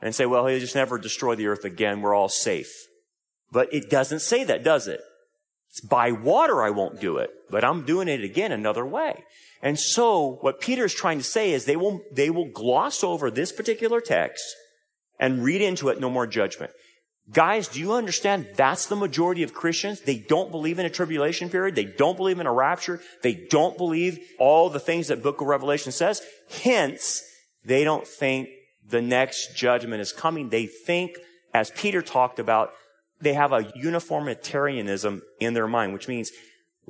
and 0.00 0.14
say, 0.14 0.26
well, 0.26 0.46
he'll 0.46 0.58
just 0.58 0.74
never 0.74 0.98
destroy 0.98 1.34
the 1.34 1.46
earth 1.46 1.64
again. 1.64 2.00
We're 2.00 2.14
all 2.14 2.28
safe. 2.28 2.72
But 3.52 3.72
it 3.72 3.90
doesn't 3.90 4.20
say 4.20 4.44
that, 4.44 4.64
does 4.64 4.88
it? 4.88 5.00
It's 5.70 5.80
by 5.80 6.12
water 6.12 6.62
I 6.62 6.70
won't 6.70 7.00
do 7.00 7.18
it, 7.18 7.30
but 7.50 7.64
I'm 7.64 7.84
doing 7.84 8.08
it 8.08 8.24
again 8.24 8.52
another 8.52 8.86
way. 8.86 9.22
And 9.62 9.78
so 9.78 10.38
what 10.40 10.60
Peter 10.60 10.84
is 10.84 10.94
trying 10.94 11.18
to 11.18 11.24
say 11.24 11.52
is 11.52 11.64
they 11.64 11.76
will, 11.76 12.02
they 12.12 12.30
will 12.30 12.50
gloss 12.50 13.02
over 13.02 13.30
this 13.30 13.52
particular 13.52 14.00
text 14.00 14.44
and 15.18 15.42
read 15.42 15.60
into 15.60 15.88
it 15.88 16.00
no 16.00 16.08
more 16.10 16.26
judgment. 16.26 16.72
Guys, 17.30 17.68
do 17.68 17.78
you 17.78 17.92
understand 17.92 18.48
that's 18.56 18.86
the 18.86 18.96
majority 18.96 19.42
of 19.42 19.52
Christians? 19.52 20.00
They 20.00 20.16
don't 20.16 20.50
believe 20.50 20.78
in 20.78 20.86
a 20.86 20.90
tribulation 20.90 21.50
period. 21.50 21.74
They 21.74 21.84
don't 21.84 22.16
believe 22.16 22.40
in 22.40 22.46
a 22.46 22.52
rapture. 22.52 23.00
They 23.22 23.34
don't 23.34 23.76
believe 23.76 24.18
all 24.38 24.70
the 24.70 24.80
things 24.80 25.08
that 25.08 25.22
book 25.22 25.40
of 25.40 25.46
Revelation 25.46 25.92
says. 25.92 26.22
Hence, 26.62 27.22
they 27.64 27.84
don't 27.84 28.06
think 28.06 28.48
the 28.86 29.02
next 29.02 29.54
judgment 29.54 30.00
is 30.00 30.12
coming. 30.12 30.48
They 30.48 30.64
think, 30.66 31.18
as 31.52 31.70
Peter 31.72 32.00
talked 32.00 32.38
about, 32.38 32.70
they 33.20 33.34
have 33.34 33.52
a 33.52 33.70
uniformitarianism 33.74 35.20
in 35.38 35.52
their 35.52 35.66
mind, 35.66 35.92
which 35.92 36.08
means 36.08 36.30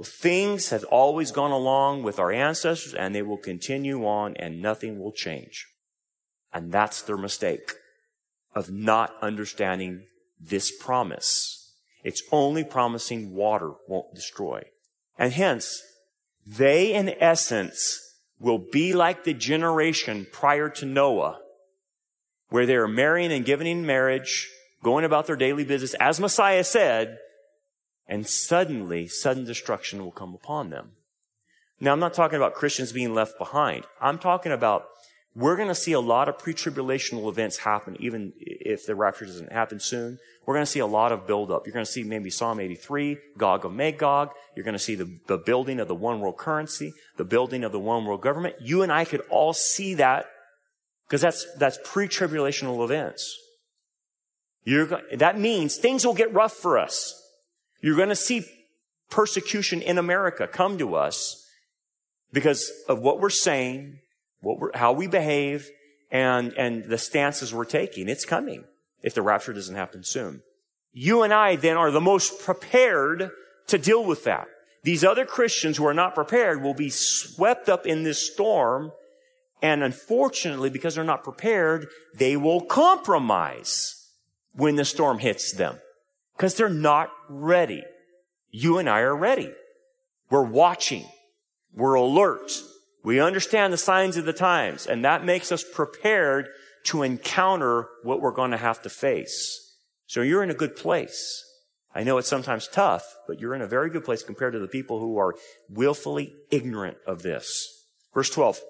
things 0.04 0.70
have 0.70 0.84
always 0.84 1.32
gone 1.32 1.50
along 1.50 2.02
with 2.02 2.18
our 2.18 2.30
ancestors 2.30 2.94
and 2.94 3.14
they 3.14 3.22
will 3.22 3.38
continue 3.38 4.06
on 4.06 4.36
and 4.36 4.62
nothing 4.62 4.98
will 4.98 5.12
change. 5.12 5.66
And 6.52 6.72
that's 6.72 7.02
their 7.02 7.16
mistake 7.16 7.72
of 8.54 8.70
not 8.70 9.14
understanding 9.20 10.04
this 10.40 10.70
promise. 10.70 11.74
It's 12.04 12.22
only 12.32 12.64
promising 12.64 13.34
water 13.34 13.72
won't 13.86 14.14
destroy. 14.14 14.64
And 15.18 15.32
hence, 15.32 15.82
they 16.46 16.94
in 16.94 17.10
essence 17.20 18.00
will 18.38 18.58
be 18.58 18.92
like 18.92 19.24
the 19.24 19.34
generation 19.34 20.26
prior 20.32 20.68
to 20.70 20.86
Noah, 20.86 21.38
where 22.48 22.66
they 22.66 22.76
are 22.76 22.88
marrying 22.88 23.32
and 23.32 23.44
giving 23.44 23.66
in 23.66 23.84
marriage, 23.84 24.48
going 24.82 25.04
about 25.04 25.26
their 25.26 25.36
daily 25.36 25.64
business, 25.64 25.94
as 25.94 26.20
Messiah 26.20 26.64
said, 26.64 27.18
and 28.08 28.26
suddenly, 28.26 29.06
sudden 29.06 29.44
destruction 29.44 30.02
will 30.02 30.12
come 30.12 30.34
upon 30.34 30.70
them. 30.70 30.92
Now, 31.80 31.92
I'm 31.92 32.00
not 32.00 32.14
talking 32.14 32.36
about 32.36 32.54
Christians 32.54 32.92
being 32.92 33.14
left 33.14 33.38
behind. 33.38 33.84
I'm 34.00 34.18
talking 34.18 34.50
about 34.50 34.86
we're 35.34 35.56
going 35.56 35.68
to 35.68 35.74
see 35.74 35.92
a 35.92 36.00
lot 36.00 36.28
of 36.28 36.38
pre-tribulational 36.38 37.28
events 37.28 37.58
happen, 37.58 37.96
even 38.00 38.32
if 38.38 38.86
the 38.86 38.96
rapture 38.96 39.26
doesn't 39.26 39.52
happen 39.52 39.78
soon. 39.78 40.18
We're 40.44 40.54
going 40.54 40.64
to 40.64 40.70
see 40.70 40.80
a 40.80 40.86
lot 40.86 41.12
of 41.12 41.26
buildup. 41.26 41.66
You're 41.66 41.74
going 41.74 41.84
to 41.84 41.90
see 41.90 42.02
maybe 42.02 42.30
Psalm 42.30 42.58
83, 42.58 43.18
Gog 43.36 43.64
of 43.64 43.72
Magog. 43.72 44.30
You're 44.56 44.64
going 44.64 44.72
to 44.72 44.80
see 44.80 44.94
the, 44.94 45.20
the 45.28 45.38
building 45.38 45.78
of 45.78 45.86
the 45.86 45.94
one 45.94 46.20
world 46.20 46.38
currency, 46.38 46.92
the 47.18 47.24
building 47.24 47.62
of 47.62 47.70
the 47.70 47.78
one 47.78 48.04
world 48.04 48.22
government. 48.22 48.56
You 48.60 48.82
and 48.82 48.90
I 48.90 49.04
could 49.04 49.20
all 49.30 49.52
see 49.52 49.94
that 49.94 50.26
because 51.06 51.20
that's, 51.20 51.46
that's 51.58 51.78
pre-tribulational 51.84 52.82
events. 52.82 53.36
You're, 54.64 55.02
that 55.14 55.38
means 55.38 55.76
things 55.76 56.04
will 56.04 56.14
get 56.14 56.32
rough 56.32 56.54
for 56.54 56.78
us. 56.78 57.14
You're 57.80 57.96
going 57.96 58.08
to 58.08 58.16
see 58.16 58.44
persecution 59.10 59.82
in 59.82 59.98
America 59.98 60.46
come 60.46 60.78
to 60.78 60.94
us 60.94 61.46
because 62.32 62.70
of 62.88 63.00
what 63.00 63.20
we're 63.20 63.30
saying, 63.30 64.00
what 64.40 64.58
we're, 64.58 64.76
how 64.76 64.92
we 64.92 65.06
behave, 65.06 65.70
and, 66.10 66.52
and 66.54 66.84
the 66.84 66.98
stances 66.98 67.54
we're 67.54 67.64
taking. 67.64 68.08
It's 68.08 68.24
coming 68.24 68.64
if 69.02 69.14
the 69.14 69.22
rapture 69.22 69.52
doesn't 69.52 69.76
happen 69.76 70.04
soon. 70.04 70.42
You 70.92 71.22
and 71.22 71.32
I 71.32 71.56
then 71.56 71.76
are 71.76 71.90
the 71.90 72.00
most 72.00 72.40
prepared 72.40 73.30
to 73.68 73.78
deal 73.78 74.04
with 74.04 74.24
that. 74.24 74.48
These 74.82 75.04
other 75.04 75.24
Christians 75.24 75.76
who 75.76 75.86
are 75.86 75.94
not 75.94 76.14
prepared 76.14 76.62
will 76.62 76.74
be 76.74 76.90
swept 76.90 77.68
up 77.68 77.86
in 77.86 78.02
this 78.02 78.30
storm. 78.32 78.92
And 79.60 79.82
unfortunately, 79.82 80.70
because 80.70 80.94
they're 80.94 81.04
not 81.04 81.24
prepared, 81.24 81.88
they 82.14 82.36
will 82.36 82.60
compromise 82.60 84.08
when 84.52 84.76
the 84.76 84.84
storm 84.84 85.18
hits 85.18 85.52
them 85.52 85.78
because 86.38 86.54
they're 86.54 86.68
not 86.68 87.10
ready. 87.28 87.82
You 88.50 88.78
and 88.78 88.88
I 88.88 89.00
are 89.00 89.16
ready. 89.16 89.52
We're 90.30 90.44
watching. 90.44 91.04
We're 91.74 91.94
alert. 91.94 92.52
We 93.02 93.20
understand 93.20 93.72
the 93.72 93.78
signs 93.78 94.16
of 94.16 94.24
the 94.24 94.32
times, 94.32 94.86
and 94.86 95.04
that 95.04 95.24
makes 95.24 95.50
us 95.50 95.64
prepared 95.64 96.48
to 96.84 97.02
encounter 97.02 97.88
what 98.04 98.20
we're 98.20 98.30
going 98.30 98.52
to 98.52 98.56
have 98.56 98.80
to 98.82 98.88
face. 98.88 99.74
So 100.06 100.22
you're 100.22 100.44
in 100.44 100.50
a 100.50 100.54
good 100.54 100.76
place. 100.76 101.44
I 101.94 102.04
know 102.04 102.18
it's 102.18 102.28
sometimes 102.28 102.68
tough, 102.68 103.04
but 103.26 103.40
you're 103.40 103.54
in 103.54 103.62
a 103.62 103.66
very 103.66 103.90
good 103.90 104.04
place 104.04 104.22
compared 104.22 104.52
to 104.52 104.60
the 104.60 104.68
people 104.68 105.00
who 105.00 105.18
are 105.18 105.34
willfully 105.68 106.34
ignorant 106.50 106.98
of 107.04 107.22
this. 107.22 107.84
Verse 108.14 108.30
12. 108.30 108.60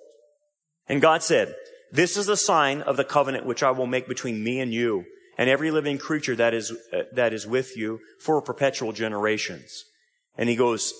And 0.89 1.03
God 1.03 1.23
said, 1.23 1.55
This 1.93 2.17
is 2.17 2.27
the 2.27 2.37
sign 2.37 2.81
of 2.81 2.97
the 2.97 3.05
covenant 3.05 3.45
which 3.45 3.63
I 3.63 3.73
will 3.73 3.87
make 3.87 4.09
between 4.09 4.43
me 4.43 4.61
and 4.61 4.73
you 4.73 5.05
and 5.39 5.49
every 5.49 5.71
living 5.71 5.97
creature 5.99 6.35
that 6.37 6.53
is, 6.53 6.73
uh, 6.93 7.05
that 7.13 7.33
is 7.33 7.47
with 7.47 7.77
you 7.77 8.01
for 8.21 8.43
perpetual 8.43 8.93
generations. 8.93 9.85
And 10.37 10.49
he 10.49 10.57
goes, 10.57 10.93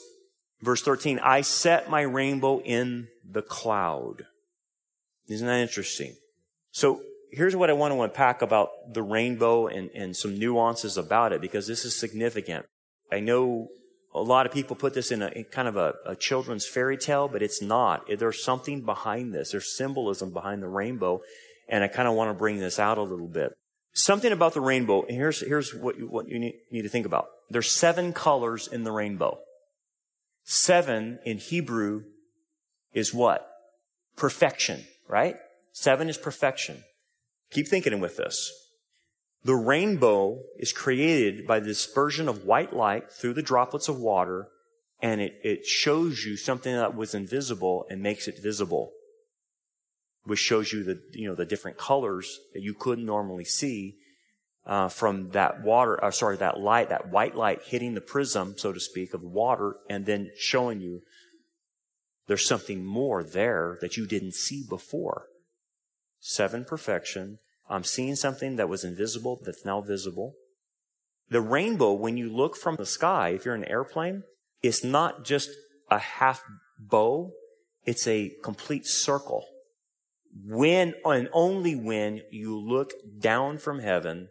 verse 0.63 0.81
13, 0.81 1.19
I 1.19 1.41
set 1.41 1.91
my 1.91 2.03
rainbow 2.03 2.61
in 2.61 3.09
the 3.29 3.43
cloud. 3.43 4.23
Isn't 5.29 5.47
that 5.47 5.61
interesting? 5.61 6.15
So 6.71 7.03
here's 7.33 7.57
what 7.57 7.69
I 7.69 7.75
want 7.75 7.93
to 7.93 8.01
unpack 8.01 8.41
about 8.41 8.71
the 8.95 9.03
rainbow 9.03 9.67
and, 9.67 9.91
and 9.95 10.17
some 10.17 10.39
nuances 10.39 10.97
about 10.97 11.33
it 11.33 11.41
because 11.41 11.67
this 11.67 11.85
is 11.85 11.99
significant. 11.99 12.65
I 13.11 13.21
know 13.21 13.69
a 14.15 14.23
lot 14.23 14.47
of 14.47 14.53
people 14.53 14.77
put 14.77 14.95
this 14.95 15.11
in 15.11 15.23
a 15.23 15.29
in 15.29 15.45
kind 15.45 15.69
of 15.69 15.77
a, 15.77 15.95
a, 16.07 16.17
children's 16.17 16.67
fairy 16.67 16.97
tale, 16.97 17.29
but 17.29 17.43
it's 17.43 17.61
not. 17.61 18.07
There's 18.19 18.43
something 18.43 18.83
behind 18.83 19.35
this. 19.35 19.51
There's 19.51 19.77
symbolism 19.77 20.33
behind 20.33 20.63
the 20.63 20.69
rainbow, 20.69 21.21
and 21.69 21.85
I 21.85 21.89
kind 21.89 22.09
of 22.09 22.15
want 22.15 22.31
to 22.31 22.35
bring 22.35 22.59
this 22.59 22.79
out 22.79 22.99
a 22.99 23.03
little 23.03 23.29
bit. 23.29 23.53
Something 23.99 24.31
about 24.31 24.55
the 24.55 24.61
rainbow. 24.61 25.03
And 25.03 25.17
here's 25.17 25.41
here's 25.41 25.75
what 25.75 25.99
you, 25.99 26.07
what 26.07 26.29
you 26.29 26.39
need, 26.39 26.55
need 26.71 26.83
to 26.83 26.89
think 26.89 27.05
about. 27.05 27.27
There's 27.51 27.69
seven 27.69 28.13
colors 28.13 28.69
in 28.69 28.85
the 28.85 28.93
rainbow. 28.93 29.41
Seven 30.45 31.19
in 31.25 31.39
Hebrew 31.39 32.05
is 32.95 33.13
what? 33.13 33.51
Perfection, 34.17 34.85
right? 35.09 35.35
Seven 35.73 36.09
is 36.09 36.17
perfection. 36.17 36.85
Keep 37.51 37.67
thinking 37.67 37.99
with 37.99 38.17
this. 38.17 38.53
The 39.43 39.57
rainbow 39.57 40.43
is 40.59 40.73
created 40.73 41.45
by 41.45 41.59
the 41.59 41.67
dispersion 41.67 42.29
of 42.29 42.45
white 42.45 42.73
light 42.73 43.11
through 43.11 43.35
the 43.35 43.43
droplets 43.43 43.89
of 43.89 43.99
water, 43.99 44.47
and 45.03 45.21
it, 45.21 45.41
it 45.43 45.67
shows 45.67 46.25
you 46.25 46.37
something 46.37 46.73
that 46.73 46.95
was 46.95 47.15
invisible 47.15 47.85
and 47.91 48.01
makes 48.01 48.29
it 48.29 48.41
visible, 48.41 48.93
which 50.29 50.39
shows 50.39 50.73
you 50.73 50.85
the, 50.85 51.01
you 51.13 51.27
know, 51.27 51.35
the 51.35 51.47
different 51.47 51.79
colors 51.79 52.39
that 52.53 52.63
you 52.63 52.75
couldn't 52.75 53.07
normally 53.07 53.45
see 53.45 53.97
uh, 54.67 54.89
from 54.89 55.31
that 55.31 55.63
water, 55.63 56.03
uh, 56.05 56.11
sorry, 56.11 56.37
that 56.37 56.61
light, 56.61 56.91
that 56.91 57.09
white 57.09 57.35
light 57.35 57.63
hitting 57.65 57.95
the 57.95 58.01
prism, 58.01 58.55
so 58.57 58.73
to 58.73 58.79
speak, 58.79 59.15
of 59.15 59.23
water, 59.23 59.77
and 59.89 60.05
then 60.05 60.31
showing 60.37 60.81
you 60.81 61.01
there's 62.27 62.47
something 62.47 62.85
more 62.85 63.25
there 63.25 63.79
that 63.81 63.97
you 63.97 64.07
didn't 64.07 64.35
see 64.35 64.63
before. 64.69 65.27
Seven, 66.21 66.67
perfection. 66.67 67.39
I'm 67.71 67.85
seeing 67.85 68.17
something 68.17 68.57
that 68.57 68.69
was 68.69 68.85
invisible 68.85 69.41
that's 69.43 69.65
now 69.65 69.81
visible. 69.81 70.35
The 71.31 71.41
rainbow, 71.41 71.95
when 71.95 72.19
you 72.19 72.31
look 72.31 72.57
from 72.57 72.77
the 72.77 72.87
sky, 72.87 73.31
if 73.31 73.45
you're 73.45 73.55
in 73.55 73.65
an 73.65 73.71
airplane, 73.71 74.25
it's 74.63 74.85
not 74.85 75.25
just 75.25 75.51
a 75.91 75.99
half 75.99 76.43
bow, 76.79 77.33
it's 77.85 78.07
a 78.07 78.33
complete 78.45 78.87
circle. 78.87 79.47
When 80.45 80.95
and 81.05 81.29
only 81.33 81.75
when 81.75 82.23
you 82.31 82.59
look 82.59 82.93
down 83.19 83.59
from 83.59 83.81
heaven 83.81 84.29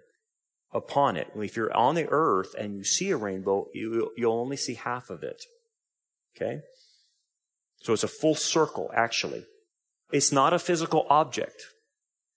upon 0.74 1.18
it. 1.18 1.28
If 1.36 1.56
you're 1.56 1.76
on 1.76 1.96
the 1.96 2.08
earth 2.10 2.54
and 2.58 2.76
you 2.76 2.84
see 2.84 3.10
a 3.10 3.18
rainbow, 3.18 3.68
you, 3.74 4.12
you'll 4.16 4.40
only 4.40 4.58
see 4.58 4.76
half 4.76 5.10
of 5.10 5.24
it. 5.24 5.44
Okay? 6.36 6.62
So 7.82 7.94
it's 7.94 8.04
a 8.04 8.08
full 8.08 8.36
circle, 8.36 8.92
actually. 8.94 9.46
It's 10.12 10.32
not 10.32 10.54
a 10.54 10.60
physical 10.60 11.06
object. 11.10 11.64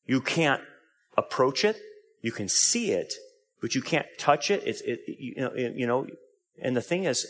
You 0.07 0.21
can't 0.21 0.63
approach 1.17 1.65
it. 1.65 1.77
You 2.21 2.33
can 2.33 2.49
see 2.49 2.93
it, 2.93 3.13
but 3.61 3.75
you 3.75 3.83
can't 3.83 4.07
touch 4.19 4.51
it. 4.51 4.63
It's, 4.65 4.81
it, 4.83 5.01
you 5.07 5.37
know, 5.37 5.53
you 5.55 5.87
know, 5.87 6.07
and 6.61 6.77
the 6.77 6.83
thing 6.83 7.05
is, 7.05 7.27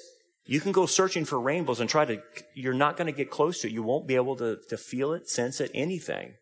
you 0.51 0.61
can 0.61 0.73
go 0.73 0.85
searching 0.85 1.25
for 1.25 1.39
rainbows 1.39 1.79
and 1.79 1.89
try 1.89 2.05
to, 2.05 2.21
you're 2.55 2.75
not 2.75 2.97
going 2.97 3.07
to 3.07 3.17
get 3.17 3.31
close 3.31 3.61
to 3.61 3.69
it. 3.69 3.73
You 3.73 3.85
won't 3.85 4.09
be 4.09 4.17
able 4.17 4.35
to, 4.35 4.59
to 4.69 4.77
feel 4.77 5.13
it, 5.13 5.29
sense 5.29 5.61
it, 5.61 5.71
anything. 5.73 6.35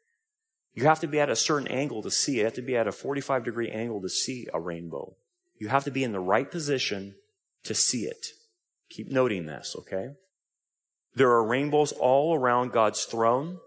You 0.73 0.85
have 0.85 1.01
to 1.01 1.07
be 1.07 1.21
at 1.21 1.29
a 1.29 1.37
certain 1.37 1.69
angle 1.69 2.01
to 2.01 2.11
see 2.11 2.37
it. 2.37 2.39
You 2.39 2.45
have 2.45 2.55
to 2.55 2.63
be 2.63 2.75
at 2.75 2.87
a 2.87 2.93
45 2.93 3.45
degree 3.45 3.71
angle 3.71 4.01
to 4.01 4.09
see 4.09 4.47
a 4.55 4.59
rainbow. 4.59 5.15
You 5.59 5.69
have 5.69 5.85
to 5.85 5.91
be 5.91 6.05
in 6.05 6.13
the 6.13 6.21
right 6.21 6.51
position 6.51 7.17
to 7.65 7.75
see 7.75 8.05
it. 8.05 8.29
Keep 8.89 9.11
noting 9.11 9.45
this, 9.45 9.77
okay? 9.81 10.13
There 11.15 11.31
are 11.31 11.47
rainbows 11.47 11.93
all 11.93 12.35
around 12.35 12.73
God's 12.73 13.05
throne 13.05 13.59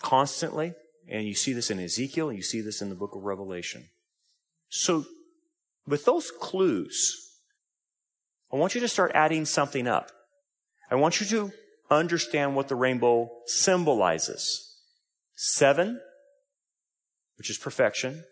constantly. 0.00 0.72
And 1.10 1.26
you 1.26 1.34
see 1.34 1.52
this 1.52 1.70
in 1.70 1.78
Ezekiel 1.78 2.30
and 2.30 2.38
you 2.38 2.42
see 2.42 2.62
this 2.62 2.80
in 2.80 2.88
the 2.88 2.94
book 2.94 3.14
of 3.14 3.24
Revelation. 3.24 3.90
So, 4.70 5.04
with 5.86 6.06
those 6.06 6.30
clues, 6.30 7.31
I 8.52 8.56
want 8.56 8.74
you 8.74 8.80
to 8.82 8.88
start 8.88 9.12
adding 9.14 9.44
something 9.44 9.86
up. 9.86 10.10
I 10.90 10.96
want 10.96 11.20
you 11.20 11.26
to 11.26 11.52
understand 11.90 12.54
what 12.54 12.68
the 12.68 12.74
rainbow 12.74 13.30
symbolizes. 13.46 14.76
Seven, 15.34 16.00
which 17.38 17.48
is 17.48 17.56
perfection. 17.56 18.24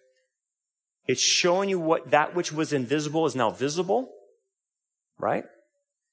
It's 1.07 1.23
showing 1.23 1.71
you 1.71 1.81
what 1.81 2.11
that 2.11 2.35
which 2.35 2.53
was 2.53 2.73
invisible 2.73 3.27
is 3.27 3.35
now 3.35 3.51
visible, 3.51 4.11
right? 5.19 5.45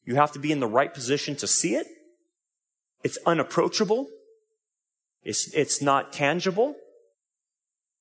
You 0.05 0.15
have 0.15 0.31
to 0.31 0.39
be 0.39 0.51
in 0.51 0.61
the 0.61 0.67
right 0.67 0.93
position 0.93 1.35
to 1.37 1.47
see 1.47 1.75
it. 1.75 1.87
It's 3.03 3.17
unapproachable. 3.25 4.07
It's, 5.21 5.53
it's 5.53 5.81
not 5.81 6.13
tangible. 6.13 6.75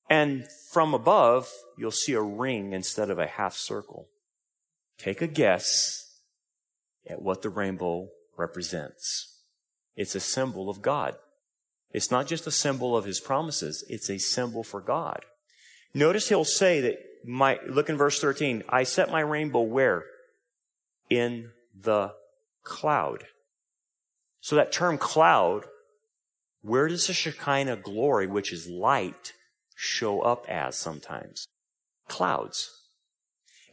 And 0.09 0.47
from 0.71 0.93
above, 0.93 1.51
you'll 1.77 1.91
see 1.91 2.13
a 2.13 2.21
ring 2.21 2.71
instead 2.71 3.09
of 3.09 3.19
a 3.19 3.27
half 3.27 3.55
circle. 3.55 4.07
Take 4.97 5.21
a 5.21 5.27
guess 5.27 6.19
at 7.07 7.21
what 7.21 7.41
the 7.41 7.49
rainbow 7.49 8.09
represents. 8.37 9.41
It's 9.95 10.15
a 10.15 10.19
symbol 10.19 10.69
of 10.69 10.81
God. 10.81 11.15
It's 11.91 12.11
not 12.11 12.27
just 12.27 12.47
a 12.47 12.51
symbol 12.51 12.95
of 12.95 13.05
his 13.05 13.19
promises, 13.19 13.83
it's 13.89 14.09
a 14.09 14.17
symbol 14.17 14.63
for 14.63 14.81
God. 14.81 15.23
Notice 15.93 16.29
he'll 16.29 16.43
say 16.43 16.81
that 16.81 16.97
my, 17.25 17.59
look 17.67 17.89
in 17.89 17.97
verse 17.97 18.19
13, 18.19 18.63
I 18.69 18.83
set 18.83 19.09
my 19.11 19.21
rainbow 19.21 19.61
where? 19.61 20.03
In 21.09 21.51
the 21.73 22.13
cloud. 22.63 23.25
So 24.41 24.55
that 24.55 24.71
term 24.71 24.97
cloud 24.97 25.65
where 26.61 26.87
does 26.87 27.07
the 27.07 27.13
Shekinah 27.13 27.77
glory, 27.77 28.27
which 28.27 28.51
is 28.51 28.67
light, 28.67 29.33
show 29.75 30.21
up 30.21 30.45
as 30.49 30.77
sometimes? 30.77 31.47
Clouds. 32.09 32.86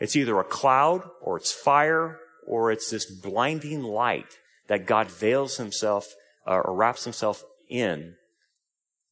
It's 0.05 0.17
either 0.17 0.39
a 0.39 0.45
cloud 0.45 1.09
or 1.23 1.39
it's 1.39 1.51
fire 1.51 2.21
or 2.47 2.71
it's 2.71 2.91
this 2.91 3.07
blinding 3.07 3.83
light 3.83 4.37
that 4.67 4.85
God 4.85 5.11
veils 5.11 5.57
himself 5.57 6.15
uh, 6.47 6.61
or 6.63 6.77
wraps 6.77 7.05
himself 7.05 7.43
in 7.71 8.17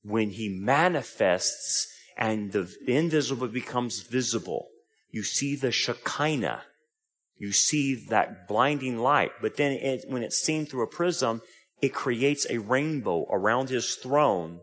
when 0.03 0.29
he 0.29 0.51
manifests 0.51 1.89
and 2.19 2.53
the 2.53 2.71
invisible 2.87 3.49
becomes 3.49 4.03
visible. 4.03 4.69
You 5.11 5.23
see 5.23 5.57
the 5.57 5.73
Shekinah. 5.73 6.65
You 7.39 7.53
see 7.53 7.95
that 8.11 8.47
blinding 8.47 8.99
light. 8.99 9.33
But 9.41 9.57
then 9.57 9.73
it, 9.73 10.05
when 10.09 10.23
it's 10.23 10.45
seen 10.45 10.67
through 10.67 10.83
a 10.83 10.95
prism, 10.95 11.41
it 11.81 11.95
creates 11.95 12.47
a 12.51 12.59
rainbow 12.59 13.27
around 13.31 13.71
his 13.71 13.95
throne. 13.95 14.61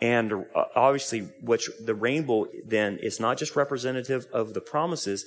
And 0.00 0.32
uh, 0.32 0.64
obviously, 0.74 1.28
which 1.42 1.68
the 1.78 1.94
rainbow 1.94 2.46
then 2.64 2.98
is 2.98 3.20
not 3.20 3.38
just 3.38 3.56
representative 3.56 4.26
of 4.32 4.54
the 4.54 4.60
promises, 4.60 5.24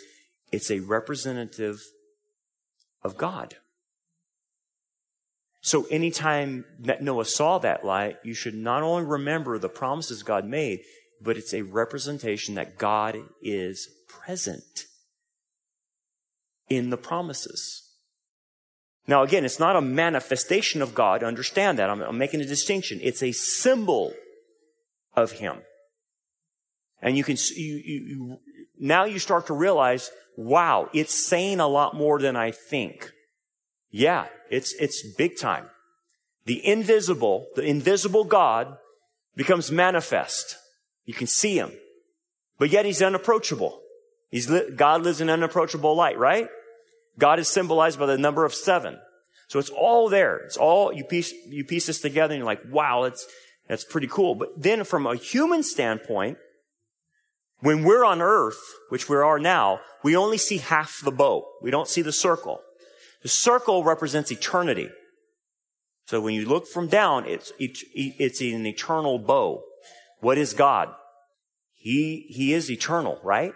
it's 0.51 0.71
a 0.71 0.79
representative 0.79 1.81
of 3.03 3.17
God. 3.17 3.55
So 5.61 5.85
anytime 5.89 6.65
that 6.79 7.01
Noah 7.01 7.25
saw 7.25 7.57
that 7.59 7.85
light, 7.85 8.17
you 8.23 8.33
should 8.33 8.55
not 8.55 8.83
only 8.83 9.05
remember 9.05 9.57
the 9.57 9.69
promises 9.69 10.21
God 10.21 10.45
made, 10.45 10.81
but 11.21 11.37
it's 11.37 11.53
a 11.53 11.61
representation 11.61 12.55
that 12.55 12.77
God 12.77 13.17
is 13.41 13.87
present 14.09 14.85
in 16.69 16.89
the 16.89 16.97
promises. 16.97 17.81
Now, 19.07 19.23
again, 19.23 19.45
it's 19.45 19.59
not 19.59 19.75
a 19.75 19.81
manifestation 19.81 20.81
of 20.81 20.95
God. 20.95 21.23
Understand 21.23 21.79
that. 21.79 21.89
I'm, 21.89 22.01
I'm 22.01 22.17
making 22.17 22.41
a 22.41 22.45
distinction. 22.45 22.99
It's 23.01 23.23
a 23.23 23.31
symbol 23.31 24.13
of 25.15 25.33
Him. 25.33 25.57
And 27.01 27.17
you 27.17 27.23
can, 27.23 27.35
you, 27.55 27.75
you, 27.85 28.37
now 28.79 29.05
you 29.05 29.19
start 29.19 29.47
to 29.47 29.53
realize, 29.53 30.09
wow, 30.37 30.89
it's 30.93 31.13
saying 31.13 31.59
a 31.59 31.67
lot 31.67 31.95
more 31.95 32.19
than 32.19 32.35
I 32.35 32.51
think. 32.51 33.11
Yeah, 33.91 34.27
it's, 34.49 34.73
it's 34.79 35.05
big 35.15 35.37
time. 35.37 35.65
The 36.45 36.65
invisible, 36.65 37.47
the 37.55 37.63
invisible 37.63 38.23
God 38.23 38.77
becomes 39.35 39.71
manifest. 39.71 40.57
You 41.05 41.13
can 41.13 41.27
see 41.27 41.57
Him. 41.57 41.71
But 42.57 42.69
yet 42.69 42.85
He's 42.85 43.01
unapproachable. 43.01 43.81
He's, 44.29 44.49
God 44.75 45.03
lives 45.03 45.21
in 45.21 45.29
unapproachable 45.29 45.95
light, 45.95 46.17
right? 46.17 46.47
God 47.19 47.37
is 47.37 47.47
symbolized 47.47 47.99
by 47.99 48.07
the 48.07 48.17
number 48.17 48.45
of 48.45 48.53
seven. 48.53 48.97
So 49.47 49.59
it's 49.59 49.69
all 49.69 50.09
there. 50.09 50.37
It's 50.37 50.57
all, 50.57 50.91
you 50.91 51.03
piece, 51.03 51.31
you 51.47 51.63
piece 51.63 51.85
this 51.85 52.01
together 52.01 52.33
and 52.33 52.39
you're 52.39 52.45
like, 52.45 52.63
wow, 52.71 53.03
that's, 53.03 53.27
that's 53.67 53.83
pretty 53.83 54.07
cool. 54.07 54.35
But 54.35 54.61
then 54.61 54.83
from 54.83 55.07
a 55.07 55.15
human 55.15 55.63
standpoint, 55.63 56.37
when 57.59 57.83
we're 57.83 58.03
on 58.03 58.21
earth, 58.21 58.59
which 58.89 59.07
we 59.07 59.15
are 59.15 59.39
now, 59.39 59.79
we 60.03 60.15
only 60.15 60.37
see 60.37 60.57
half 60.57 60.99
the 61.01 61.11
bow. 61.11 61.45
We 61.61 61.71
don't 61.71 61.87
see 61.87 62.01
the 62.01 62.11
circle. 62.11 62.59
The 63.21 63.29
circle 63.29 63.83
represents 63.83 64.31
eternity. 64.31 64.89
So 66.07 66.19
when 66.19 66.35
you 66.35 66.45
look 66.45 66.67
from 66.67 66.87
down, 66.87 67.25
it's, 67.25 67.53
it's 67.57 68.41
an 68.41 68.65
eternal 68.65 69.17
bow. 69.17 69.63
What 70.19 70.37
is 70.37 70.53
God? 70.53 70.89
He, 71.73 72.25
he 72.29 72.53
is 72.53 72.69
eternal, 72.69 73.19
right? 73.23 73.53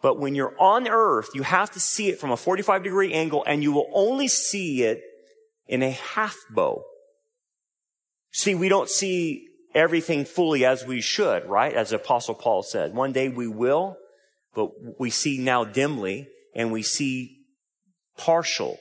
But 0.00 0.20
when 0.20 0.36
you're 0.36 0.54
on 0.60 0.86
earth, 0.86 1.30
you 1.34 1.42
have 1.42 1.72
to 1.72 1.80
see 1.80 2.08
it 2.08 2.20
from 2.20 2.30
a 2.30 2.36
45 2.36 2.84
degree 2.84 3.12
angle 3.12 3.42
and 3.46 3.62
you 3.62 3.72
will 3.72 3.90
only 3.92 4.28
see 4.28 4.84
it 4.84 5.02
in 5.66 5.82
a 5.82 5.90
half 5.90 6.36
bow. 6.50 6.84
See, 8.38 8.54
we 8.54 8.68
don't 8.68 8.88
see 8.88 9.48
everything 9.74 10.24
fully 10.24 10.64
as 10.64 10.86
we 10.86 11.00
should, 11.00 11.44
right? 11.46 11.74
As 11.74 11.90
Apostle 11.90 12.36
Paul 12.36 12.62
said. 12.62 12.94
One 12.94 13.10
day 13.10 13.28
we 13.28 13.48
will, 13.48 13.96
but 14.54 14.70
we 15.00 15.10
see 15.10 15.38
now 15.38 15.64
dimly 15.64 16.28
and 16.54 16.70
we 16.70 16.82
see 16.82 17.38
partial 18.16 18.78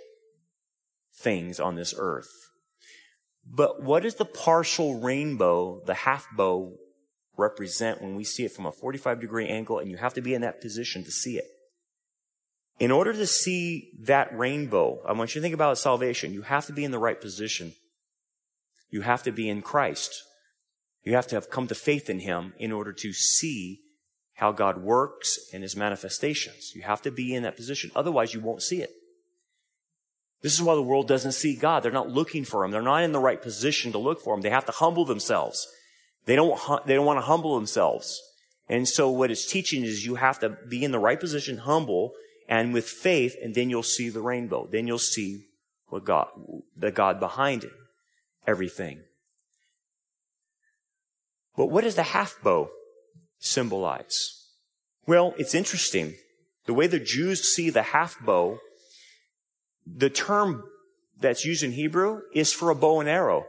things 1.15 1.59
on 1.59 1.73
this 1.73 1.95
earth. 1.97 2.29
But 3.51 3.81
what 3.81 4.03
does 4.03 4.13
the 4.13 4.25
partial 4.25 4.99
rainbow, 4.99 5.81
the 5.87 5.95
half 5.95 6.27
bow, 6.35 6.75
represent 7.35 7.99
when 7.99 8.15
we 8.15 8.25
see 8.25 8.45
it 8.45 8.51
from 8.51 8.67
a 8.67 8.71
45 8.71 9.19
degree 9.19 9.47
angle 9.47 9.79
and 9.79 9.89
you 9.89 9.97
have 9.97 10.13
to 10.13 10.21
be 10.21 10.35
in 10.35 10.41
that 10.41 10.61
position 10.61 11.03
to 11.03 11.11
see 11.11 11.39
it? 11.39 11.45
In 12.77 12.91
order 12.91 13.11
to 13.11 13.25
see 13.25 13.89
that 14.01 14.37
rainbow, 14.37 15.01
I 15.03 15.13
want 15.13 15.33
you 15.33 15.41
to 15.41 15.43
think 15.43 15.55
about 15.55 15.79
salvation. 15.79 16.31
You 16.31 16.43
have 16.43 16.67
to 16.67 16.73
be 16.73 16.85
in 16.85 16.91
the 16.91 16.99
right 16.99 17.19
position. 17.19 17.73
You 18.89 19.01
have 19.01 19.23
to 19.23 19.31
be 19.31 19.49
in 19.49 19.61
Christ. 19.61 20.23
You 21.03 21.15
have 21.15 21.27
to 21.27 21.35
have 21.35 21.49
come 21.49 21.67
to 21.67 21.75
faith 21.75 22.09
in 22.09 22.19
Him 22.19 22.53
in 22.57 22.71
order 22.71 22.93
to 22.93 23.13
see 23.13 23.81
how 24.35 24.51
God 24.51 24.77
works 24.77 25.39
and 25.53 25.63
His 25.63 25.75
manifestations. 25.75 26.73
You 26.75 26.83
have 26.83 27.01
to 27.03 27.11
be 27.11 27.33
in 27.33 27.43
that 27.43 27.55
position. 27.55 27.91
Otherwise, 27.95 28.33
you 28.33 28.39
won't 28.39 28.61
see 28.61 28.81
it. 28.81 28.91
This 30.41 30.53
is 30.53 30.61
why 30.61 30.75
the 30.75 30.81
world 30.81 31.07
doesn't 31.07 31.31
see 31.31 31.55
God. 31.55 31.81
They're 31.81 31.91
not 31.91 32.09
looking 32.09 32.45
for 32.45 32.63
Him. 32.63 32.71
They're 32.71 32.81
not 32.81 33.03
in 33.03 33.11
the 33.11 33.19
right 33.19 33.41
position 33.41 33.91
to 33.91 33.97
look 33.97 34.21
for 34.21 34.35
Him. 34.35 34.41
They 34.41 34.49
have 34.49 34.65
to 34.65 34.71
humble 34.71 35.05
themselves. 35.05 35.67
They 36.25 36.35
don't, 36.35 36.59
they 36.85 36.93
don't 36.93 37.05
want 37.05 37.17
to 37.17 37.25
humble 37.25 37.55
themselves. 37.55 38.21
And 38.69 38.87
so 38.87 39.09
what 39.09 39.31
it's 39.31 39.49
teaching 39.49 39.83
is 39.83 40.05
you 40.05 40.15
have 40.15 40.39
to 40.39 40.49
be 40.49 40.83
in 40.83 40.91
the 40.91 40.99
right 40.99 41.19
position, 41.19 41.59
humble, 41.59 42.13
and 42.47 42.73
with 42.73 42.85
faith, 42.87 43.35
and 43.41 43.55
then 43.55 43.69
you'll 43.69 43.83
see 43.83 44.09
the 44.09 44.21
rainbow. 44.21 44.67
Then 44.69 44.87
you'll 44.87 44.99
see 44.99 45.45
what 45.87 46.05
God, 46.05 46.27
the 46.75 46.91
God 46.91 47.19
behind 47.19 47.63
it, 47.63 47.71
everything. 48.47 49.01
But 51.55 51.67
what 51.67 51.83
does 51.83 51.95
the 51.95 52.03
half 52.03 52.37
bow 52.41 52.69
symbolize? 53.39 54.45
Well, 55.05 55.33
it's 55.37 55.53
interesting. 55.53 56.15
The 56.65 56.73
way 56.73 56.87
the 56.87 56.99
Jews 56.99 57.43
see 57.53 57.69
the 57.69 57.81
half 57.81 58.17
bow, 58.23 58.59
the 59.85 60.09
term 60.09 60.63
that's 61.19 61.45
used 61.45 61.63
in 61.63 61.71
Hebrew 61.71 62.21
is 62.33 62.53
for 62.53 62.69
a 62.69 62.75
bow 62.75 62.99
and 62.99 63.09
arrow. 63.09 63.45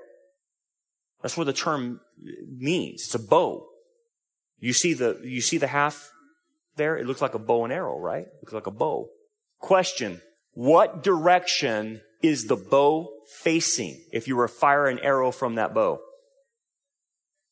That's 1.22 1.36
what 1.36 1.44
the 1.44 1.52
term 1.52 2.00
means. 2.48 3.02
It's 3.04 3.14
a 3.14 3.18
bow. 3.18 3.66
You 4.58 4.72
see 4.72 4.94
the, 4.94 5.20
you 5.22 5.40
see 5.40 5.58
the 5.58 5.66
half 5.66 6.10
there? 6.76 6.96
It 6.96 7.06
looks 7.06 7.22
like 7.22 7.34
a 7.34 7.38
bow 7.38 7.64
and 7.64 7.72
arrow, 7.72 7.98
right? 7.98 8.26
It 8.26 8.38
looks 8.42 8.52
like 8.52 8.66
a 8.66 8.72
bow. 8.72 9.08
Question. 9.58 10.22
What 10.52 11.02
direction 11.02 12.00
is 12.22 12.46
the 12.46 12.56
bow 12.56 13.08
facing 13.42 14.00
if 14.12 14.26
you 14.26 14.36
were 14.36 14.48
to 14.48 14.52
fire 14.52 14.86
an 14.86 14.98
arrow 15.00 15.30
from 15.30 15.54
that 15.56 15.74
bow? 15.74 16.00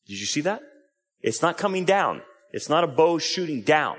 Did 0.07 0.19
you 0.19 0.25
see 0.25 0.41
that? 0.41 0.61
It's 1.21 1.41
not 1.41 1.57
coming 1.57 1.85
down. 1.85 2.21
It's 2.51 2.69
not 2.69 2.83
a 2.83 2.87
bow 2.87 3.17
shooting 3.17 3.61
down. 3.61 3.97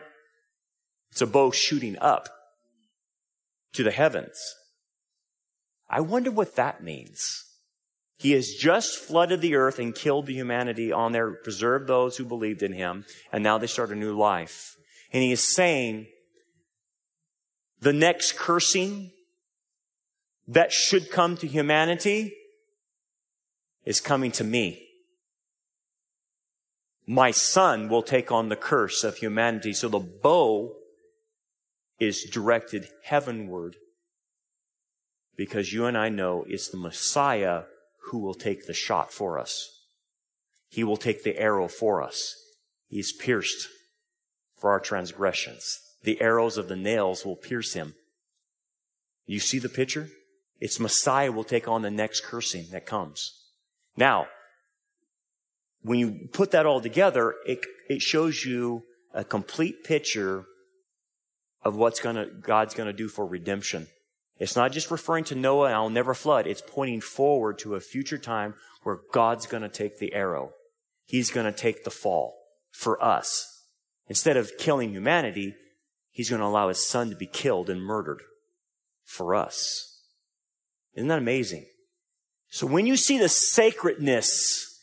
It's 1.11 1.21
a 1.21 1.27
bow 1.27 1.51
shooting 1.51 1.97
up 2.01 2.29
to 3.73 3.83
the 3.83 3.91
heavens. 3.91 4.39
I 5.89 6.01
wonder 6.01 6.31
what 6.31 6.57
that 6.57 6.83
means. 6.83 7.45
He 8.19 8.33
has 8.33 8.49
just 8.49 8.99
flooded 8.99 9.41
the 9.41 9.55
earth 9.55 9.79
and 9.79 9.95
killed 9.95 10.27
the 10.27 10.35
humanity 10.35 10.93
on 10.93 11.13
there, 11.13 11.31
preserved 11.31 11.87
those 11.87 12.17
who 12.17 12.25
believed 12.25 12.63
in 12.63 12.73
him, 12.73 13.07
and 13.33 13.45
now 13.45 13.59
they 13.59 13.69
start 13.69 13.91
a 13.91 13.95
new 13.95 14.17
life. 14.17 14.77
And 15.13 15.23
he 15.23 15.33
is 15.33 15.55
saying, 15.55 16.09
the 17.81 17.93
next 17.93 18.37
cursing 18.37 19.13
that 20.49 20.73
should 20.73 21.11
come 21.11 21.37
to 21.37 21.47
humanity 21.47 22.35
is 23.85 24.01
coming 24.01 24.33
to 24.33 24.45
me. 24.45 24.83
My 27.07 27.31
son 27.31 27.89
will 27.89 28.03
take 28.03 28.33
on 28.33 28.49
the 28.49 28.57
curse 28.57 29.05
of 29.05 29.17
humanity. 29.17 29.73
So 29.75 29.89
the 29.89 29.99
bow 29.99 30.75
is 31.99 32.25
directed 32.25 32.89
heavenward 33.05 33.77
because 35.37 35.73
you 35.73 35.87
and 35.87 35.97
I 35.97 36.09
know 36.09 36.45
it's 36.49 36.69
the 36.69 36.77
Messiah 36.77 37.63
who 38.07 38.19
will 38.19 38.35
take 38.35 38.67
the 38.67 38.75
shot 38.75 39.13
for 39.13 39.39
us. 39.39 39.69
He 40.69 40.85
will 40.85 40.97
take 40.97 41.25
the 41.25 41.39
arrow 41.39 41.69
for 41.69 42.03
us. 42.03 42.35
He's 42.89 43.13
pierced 43.13 43.69
for 44.57 44.71
our 44.71 44.81
transgressions. 44.81 45.79
The 46.03 46.21
arrows 46.21 46.57
of 46.57 46.69
the 46.69 46.77
nails 46.77 47.25
will 47.25 47.37
pierce 47.37 47.75
him. 47.75 47.95
You 49.27 49.41
see 49.41 49.59
the 49.59 49.69
picture? 49.69 50.09
It's 50.59 50.81
Messiah 50.81 51.31
will 51.31 51.45
take 51.45 51.69
on 51.69 51.83
the 51.83 51.91
next 51.91 52.25
cursing 52.25 52.67
that 52.73 52.87
comes. 52.87 53.47
Now, 53.97 54.27
when 55.83 55.99
you 55.99 56.29
put 56.33 56.51
that 56.51 56.67
all 56.67 56.81
together, 56.81 57.35
it, 57.47 57.65
it 57.89 58.03
shows 58.03 58.45
you 58.45 58.85
a 59.15 59.25
complete 59.25 59.85
picture 59.85 60.45
of 61.63 61.77
what's 61.77 62.01
gonna, 62.01 62.27
God's 62.27 62.75
gonna 62.75 62.93
do 62.93 63.09
for 63.09 63.27
redemption. 63.27 63.89
It's 64.39 64.57
not 64.57 64.73
just 64.73 64.91
referring 64.91 65.25
to 65.25 65.35
Noah 65.35 65.67
and 65.67 65.75
I'll 65.75 65.91
never 65.91 66.15
flood. 66.15 66.47
It's 66.47 66.63
pointing 66.65 67.01
forward 67.01 67.59
to 67.59 67.75
a 67.75 67.81
future 67.81 68.19
time 68.19 68.55
where 68.83 69.01
God's 69.13 69.47
gonna 69.47 69.69
take 69.69 69.99
the 69.99 70.13
arrow. 70.15 70.53
He's 71.05 71.31
gonna 71.31 71.53
take 71.53 71.85
the 71.85 71.91
fall 71.91 72.37
for 72.71 73.03
us. 73.03 73.65
Instead 74.09 74.37
of 74.37 74.57
killing 74.59 74.91
humanity, 74.91 75.55
he's 76.11 76.31
to 76.31 76.43
allow 76.43 76.69
his 76.69 76.85
son 76.85 77.11
to 77.11 77.17
be 77.17 77.27
killed 77.27 77.69
and 77.69 77.81
murdered 77.83 78.23
for 79.05 79.35
us. 79.35 79.88
Isn't 80.99 81.09
that 81.09 81.19
amazing? 81.19 81.65
So 82.51 82.67
when 82.67 82.85
you 82.85 82.97
see 82.97 83.19
the 83.19 83.29
sacredness 83.29 84.83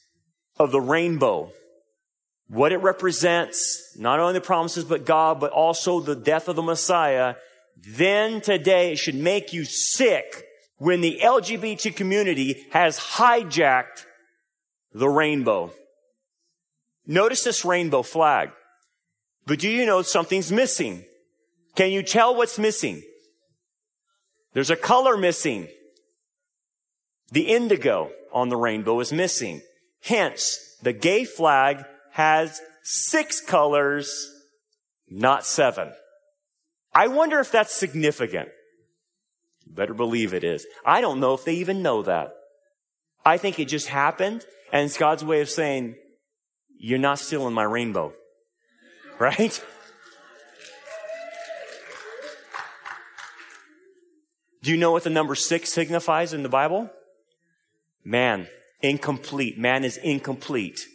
of 0.57 0.71
the 0.71 0.79
rainbow, 0.79 1.51
what 2.47 2.71
it 2.71 2.77
represents, 2.77 3.93
not 3.99 4.21
only 4.21 4.31
the 4.31 4.39
promises 4.39 4.85
but 4.85 5.05
God, 5.05 5.41
but 5.41 5.51
also 5.51 5.99
the 5.99 6.15
death 6.15 6.47
of 6.47 6.55
the 6.55 6.61
Messiah, 6.61 7.35
then 7.75 8.39
today 8.39 8.93
it 8.93 8.95
should 8.95 9.15
make 9.15 9.51
you 9.51 9.65
sick 9.65 10.45
when 10.77 11.01
the 11.01 11.19
LGBT 11.21 11.93
community 11.93 12.65
has 12.71 12.97
hijacked 12.97 14.05
the 14.93 15.09
rainbow. 15.09 15.73
Notice 17.05 17.43
this 17.43 17.65
rainbow 17.65 18.03
flag. 18.03 18.51
But 19.45 19.59
do 19.59 19.67
you 19.67 19.85
know 19.85 20.01
something's 20.01 20.49
missing? 20.49 21.03
Can 21.75 21.91
you 21.91 22.03
tell 22.03 22.37
what's 22.37 22.57
missing? 22.57 23.03
There's 24.53 24.69
a 24.69 24.77
color 24.77 25.17
missing. 25.17 25.67
The 27.31 27.47
indigo 27.47 28.11
on 28.31 28.49
the 28.49 28.57
rainbow 28.57 28.99
is 28.99 29.11
missing. 29.11 29.61
Hence, 30.01 30.59
the 30.81 30.93
gay 30.93 31.25
flag 31.25 31.83
has 32.11 32.61
six 32.83 33.41
colors, 33.41 34.31
not 35.09 35.45
seven. 35.45 35.91
I 36.93 37.07
wonder 37.07 37.39
if 37.39 37.51
that's 37.51 37.73
significant. 37.73 38.49
Better 39.67 39.93
believe 39.93 40.33
it 40.33 40.43
is. 40.43 40.65
I 40.85 41.01
don't 41.01 41.19
know 41.19 41.33
if 41.33 41.43
they 41.43 41.55
even 41.55 41.81
know 41.81 42.03
that. 42.03 42.31
I 43.25 43.37
think 43.37 43.59
it 43.59 43.65
just 43.65 43.87
happened 43.87 44.45
and 44.71 44.85
it's 44.85 44.97
God's 44.97 45.25
way 45.25 45.41
of 45.41 45.49
saying, 45.49 45.95
you're 46.77 46.99
not 46.99 47.19
stealing 47.19 47.53
my 47.53 47.63
rainbow. 47.63 48.13
Right? 49.17 49.63
Do 54.61 54.71
you 54.71 54.77
know 54.77 54.91
what 54.91 55.03
the 55.03 55.09
number 55.09 55.35
six 55.35 55.71
signifies 55.71 56.33
in 56.33 56.43
the 56.43 56.49
Bible? 56.49 56.89
Man, 58.05 58.47
incomplete. 58.81 59.57
Man 59.57 59.83
is 59.83 59.97
incomplete. 59.97 60.85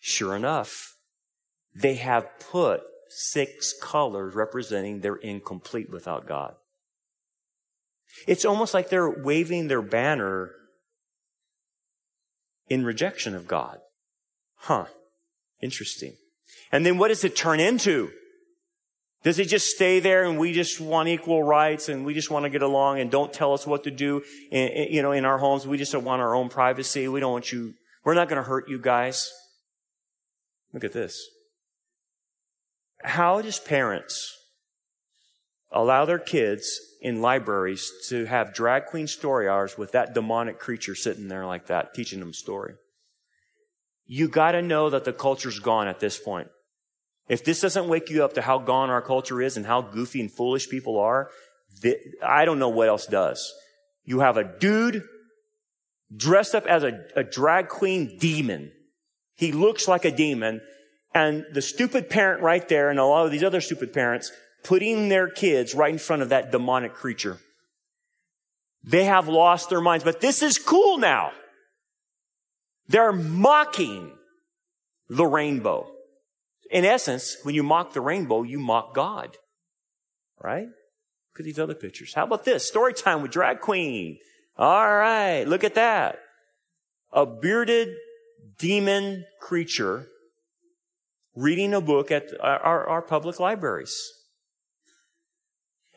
Sure 0.00 0.34
enough, 0.34 0.96
they 1.74 1.94
have 1.94 2.26
put 2.50 2.82
six 3.08 3.72
colors 3.80 4.34
representing 4.34 5.00
they're 5.00 5.14
incomplete 5.14 5.90
without 5.90 6.26
God. 6.26 6.56
It's 8.26 8.44
almost 8.44 8.74
like 8.74 8.90
they're 8.90 9.08
waving 9.08 9.68
their 9.68 9.82
banner 9.82 10.50
in 12.68 12.84
rejection 12.84 13.34
of 13.34 13.46
God. 13.46 13.78
Huh. 14.56 14.86
Interesting. 15.60 16.16
And 16.70 16.84
then 16.84 16.98
what 16.98 17.08
does 17.08 17.24
it 17.24 17.36
turn 17.36 17.60
into? 17.60 18.10
Does 19.22 19.38
it 19.38 19.44
just 19.46 19.68
stay 19.68 20.00
there 20.00 20.24
and 20.24 20.38
we 20.38 20.52
just 20.52 20.80
want 20.80 21.08
equal 21.08 21.42
rights 21.42 21.88
and 21.88 22.04
we 22.04 22.12
just 22.12 22.30
want 22.30 22.44
to 22.44 22.50
get 22.50 22.62
along 22.62 22.98
and 22.98 23.10
don't 23.10 23.32
tell 23.32 23.52
us 23.52 23.66
what 23.66 23.84
to 23.84 23.90
do 23.90 24.22
in, 24.50 24.88
you 24.92 25.00
know, 25.00 25.12
in 25.12 25.24
our 25.24 25.38
homes? 25.38 25.66
We 25.66 25.78
just 25.78 25.94
want 25.94 26.20
our 26.20 26.34
own 26.34 26.48
privacy. 26.48 27.06
We 27.06 27.20
don't 27.20 27.32
want 27.32 27.52
you, 27.52 27.74
we're 28.04 28.14
not 28.14 28.28
going 28.28 28.42
to 28.42 28.48
hurt 28.48 28.68
you 28.68 28.80
guys. 28.80 29.32
Look 30.72 30.82
at 30.82 30.92
this. 30.92 31.24
How 33.04 33.40
does 33.42 33.60
parents 33.60 34.36
allow 35.70 36.04
their 36.04 36.18
kids 36.18 36.80
in 37.00 37.22
libraries 37.22 37.92
to 38.08 38.24
have 38.26 38.54
drag 38.54 38.86
queen 38.86 39.06
story 39.06 39.48
hours 39.48 39.78
with 39.78 39.92
that 39.92 40.14
demonic 40.14 40.58
creature 40.58 40.94
sitting 40.94 41.28
there 41.28 41.46
like 41.46 41.66
that, 41.66 41.94
teaching 41.94 42.18
them 42.18 42.32
story? 42.32 42.74
You 44.04 44.28
gotta 44.28 44.62
know 44.62 44.90
that 44.90 45.04
the 45.04 45.12
culture's 45.12 45.60
gone 45.60 45.86
at 45.86 46.00
this 46.00 46.18
point. 46.18 46.48
If 47.28 47.44
this 47.44 47.60
doesn't 47.60 47.88
wake 47.88 48.10
you 48.10 48.24
up 48.24 48.34
to 48.34 48.42
how 48.42 48.58
gone 48.58 48.90
our 48.90 49.02
culture 49.02 49.40
is 49.40 49.56
and 49.56 49.64
how 49.64 49.80
goofy 49.80 50.20
and 50.20 50.30
foolish 50.30 50.68
people 50.68 50.98
are, 50.98 51.30
I 52.24 52.44
don't 52.44 52.58
know 52.58 52.68
what 52.68 52.88
else 52.88 53.06
does. 53.06 53.52
You 54.04 54.20
have 54.20 54.36
a 54.36 54.44
dude 54.44 55.04
dressed 56.14 56.54
up 56.54 56.66
as 56.66 56.82
a, 56.82 57.04
a 57.16 57.24
drag 57.24 57.68
queen 57.68 58.18
demon. 58.18 58.72
He 59.34 59.52
looks 59.52 59.88
like 59.88 60.04
a 60.04 60.10
demon. 60.10 60.60
And 61.14 61.46
the 61.52 61.62
stupid 61.62 62.10
parent 62.10 62.42
right 62.42 62.66
there 62.68 62.90
and 62.90 62.98
a 62.98 63.04
lot 63.04 63.26
of 63.26 63.32
these 63.32 63.44
other 63.44 63.60
stupid 63.60 63.92
parents 63.92 64.32
putting 64.64 65.08
their 65.08 65.28
kids 65.28 65.74
right 65.74 65.92
in 65.92 65.98
front 65.98 66.22
of 66.22 66.30
that 66.30 66.50
demonic 66.50 66.94
creature. 66.94 67.38
They 68.84 69.04
have 69.04 69.28
lost 69.28 69.70
their 69.70 69.80
minds, 69.80 70.04
but 70.04 70.20
this 70.20 70.42
is 70.42 70.58
cool 70.58 70.98
now. 70.98 71.32
They're 72.88 73.12
mocking 73.12 74.12
the 75.08 75.26
rainbow. 75.26 75.91
In 76.72 76.86
essence, 76.86 77.36
when 77.42 77.54
you 77.54 77.62
mock 77.62 77.92
the 77.92 78.00
rainbow, 78.00 78.42
you 78.42 78.58
mock 78.58 78.94
God. 78.94 79.36
Right? 80.40 80.66
Look 80.66 81.40
at 81.40 81.44
these 81.44 81.58
other 81.58 81.74
pictures. 81.74 82.14
How 82.14 82.24
about 82.24 82.44
this? 82.44 82.66
Story 82.66 82.94
time 82.94 83.20
with 83.20 83.30
drag 83.30 83.60
queen. 83.60 84.18
All 84.56 84.96
right. 84.96 85.44
Look 85.44 85.64
at 85.64 85.74
that. 85.74 86.18
A 87.12 87.26
bearded 87.26 87.94
demon 88.58 89.26
creature 89.40 90.06
reading 91.36 91.74
a 91.74 91.80
book 91.80 92.10
at 92.10 92.28
our, 92.40 92.88
our 92.88 93.02
public 93.02 93.38
libraries. 93.38 94.10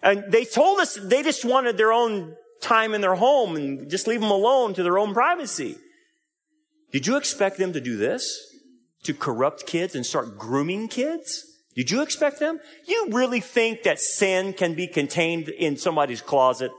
And 0.03 0.25
they 0.29 0.43
told 0.43 0.81
us 0.81 0.95
they 1.01 1.23
just 1.23 1.45
wanted 1.45 1.77
their 1.77 1.93
own 1.93 2.35
time 2.61 2.93
in 2.93 3.01
their 3.01 3.15
home 3.15 3.55
and 3.55 3.89
just 3.89 4.07
leave 4.07 4.21
them 4.21 4.29
alone 4.29 4.73
to 4.73 4.83
their 4.83 4.97
own 4.97 5.13
privacy. 5.13 5.77
Did 6.91 7.07
you 7.07 7.15
expect 7.15 7.57
them 7.57 7.73
to 7.73 7.81
do 7.81 7.95
this? 7.95 8.54
To 9.05 9.13
corrupt 9.13 9.67
kids 9.67 9.93
and 9.93 10.03
start 10.03 10.37
grooming 10.37 10.87
kids? 10.87 11.45
Did 11.75 11.91
you 11.91 12.01
expect 12.01 12.39
them? 12.39 12.59
You 12.87 13.09
really 13.11 13.39
think 13.39 13.83
that 13.83 13.99
sin 13.99 14.53
can 14.53 14.73
be 14.73 14.87
contained 14.87 15.49
in 15.49 15.77
somebody's 15.77 16.21
closet? 16.21 16.71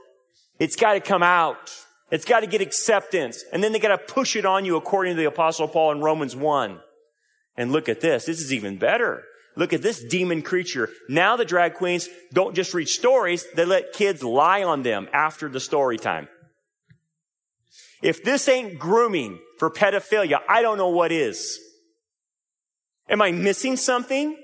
It's 0.58 0.74
got 0.74 0.94
to 0.94 1.00
come 1.00 1.22
out. 1.22 1.70
It's 2.10 2.24
got 2.24 2.40
to 2.40 2.48
get 2.48 2.60
acceptance. 2.60 3.44
And 3.52 3.62
then 3.62 3.72
they 3.72 3.78
got 3.78 3.96
to 3.96 4.12
push 4.12 4.34
it 4.34 4.44
on 4.44 4.64
you 4.64 4.76
according 4.76 5.14
to 5.14 5.20
the 5.20 5.28
apostle 5.28 5.68
Paul 5.68 5.92
in 5.92 6.00
Romans 6.00 6.34
1. 6.34 6.80
And 7.56 7.70
look 7.70 7.88
at 7.88 8.00
this. 8.00 8.24
This 8.24 8.40
is 8.40 8.52
even 8.52 8.76
better. 8.76 9.22
Look 9.54 9.72
at 9.72 9.82
this 9.82 10.02
demon 10.02 10.42
creature. 10.42 10.90
Now 11.08 11.36
the 11.36 11.44
drag 11.44 11.74
queens 11.74 12.08
don't 12.32 12.56
just 12.56 12.74
read 12.74 12.88
stories, 12.88 13.46
they 13.54 13.64
let 13.64 13.92
kids 13.92 14.22
lie 14.22 14.62
on 14.64 14.82
them 14.82 15.08
after 15.12 15.48
the 15.48 15.60
story 15.60 15.96
time. 15.96 16.28
If 18.02 18.22
this 18.22 18.48
ain't 18.48 18.78
grooming 18.78 19.38
for 19.58 19.70
pedophilia, 19.70 20.40
I 20.48 20.60
don't 20.60 20.76
know 20.76 20.90
what 20.90 21.12
is. 21.12 21.58
Am 23.08 23.22
I 23.22 23.32
missing 23.32 23.76
something? 23.76 24.36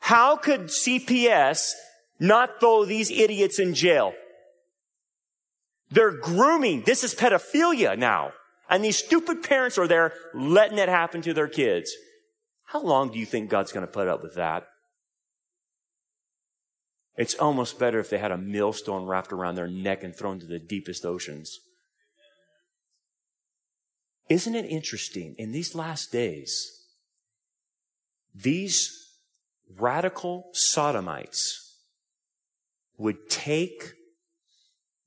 How 0.00 0.36
could 0.36 0.64
CPS 0.64 1.72
not 2.20 2.60
throw 2.60 2.84
these 2.84 3.10
idiots 3.10 3.58
in 3.58 3.74
jail? 3.74 4.12
They're 5.90 6.16
grooming. 6.16 6.82
This 6.82 7.04
is 7.04 7.14
pedophilia 7.14 7.98
now. 7.98 8.32
And 8.68 8.84
these 8.84 8.98
stupid 8.98 9.42
parents 9.42 9.78
are 9.78 9.86
there 9.86 10.12
letting 10.34 10.78
it 10.78 10.88
happen 10.88 11.22
to 11.22 11.32
their 11.32 11.48
kids. 11.48 11.92
How 12.64 12.82
long 12.82 13.12
do 13.12 13.18
you 13.18 13.26
think 13.26 13.48
God's 13.48 13.72
going 13.72 13.86
to 13.86 13.92
put 13.92 14.08
up 14.08 14.22
with 14.22 14.34
that? 14.34 14.66
It's 17.16 17.34
almost 17.34 17.78
better 17.78 17.98
if 17.98 18.10
they 18.10 18.18
had 18.18 18.32
a 18.32 18.36
millstone 18.36 19.06
wrapped 19.06 19.32
around 19.32 19.54
their 19.54 19.68
neck 19.68 20.04
and 20.04 20.14
thrown 20.14 20.38
to 20.40 20.46
the 20.46 20.58
deepest 20.58 21.06
oceans. 21.06 21.60
Isn't 24.28 24.56
it 24.56 24.66
interesting? 24.66 25.34
In 25.38 25.52
these 25.52 25.74
last 25.74 26.10
days, 26.10 26.75
these 28.42 28.92
radical 29.78 30.50
sodomites 30.52 31.80
would 32.98 33.28
take 33.28 33.94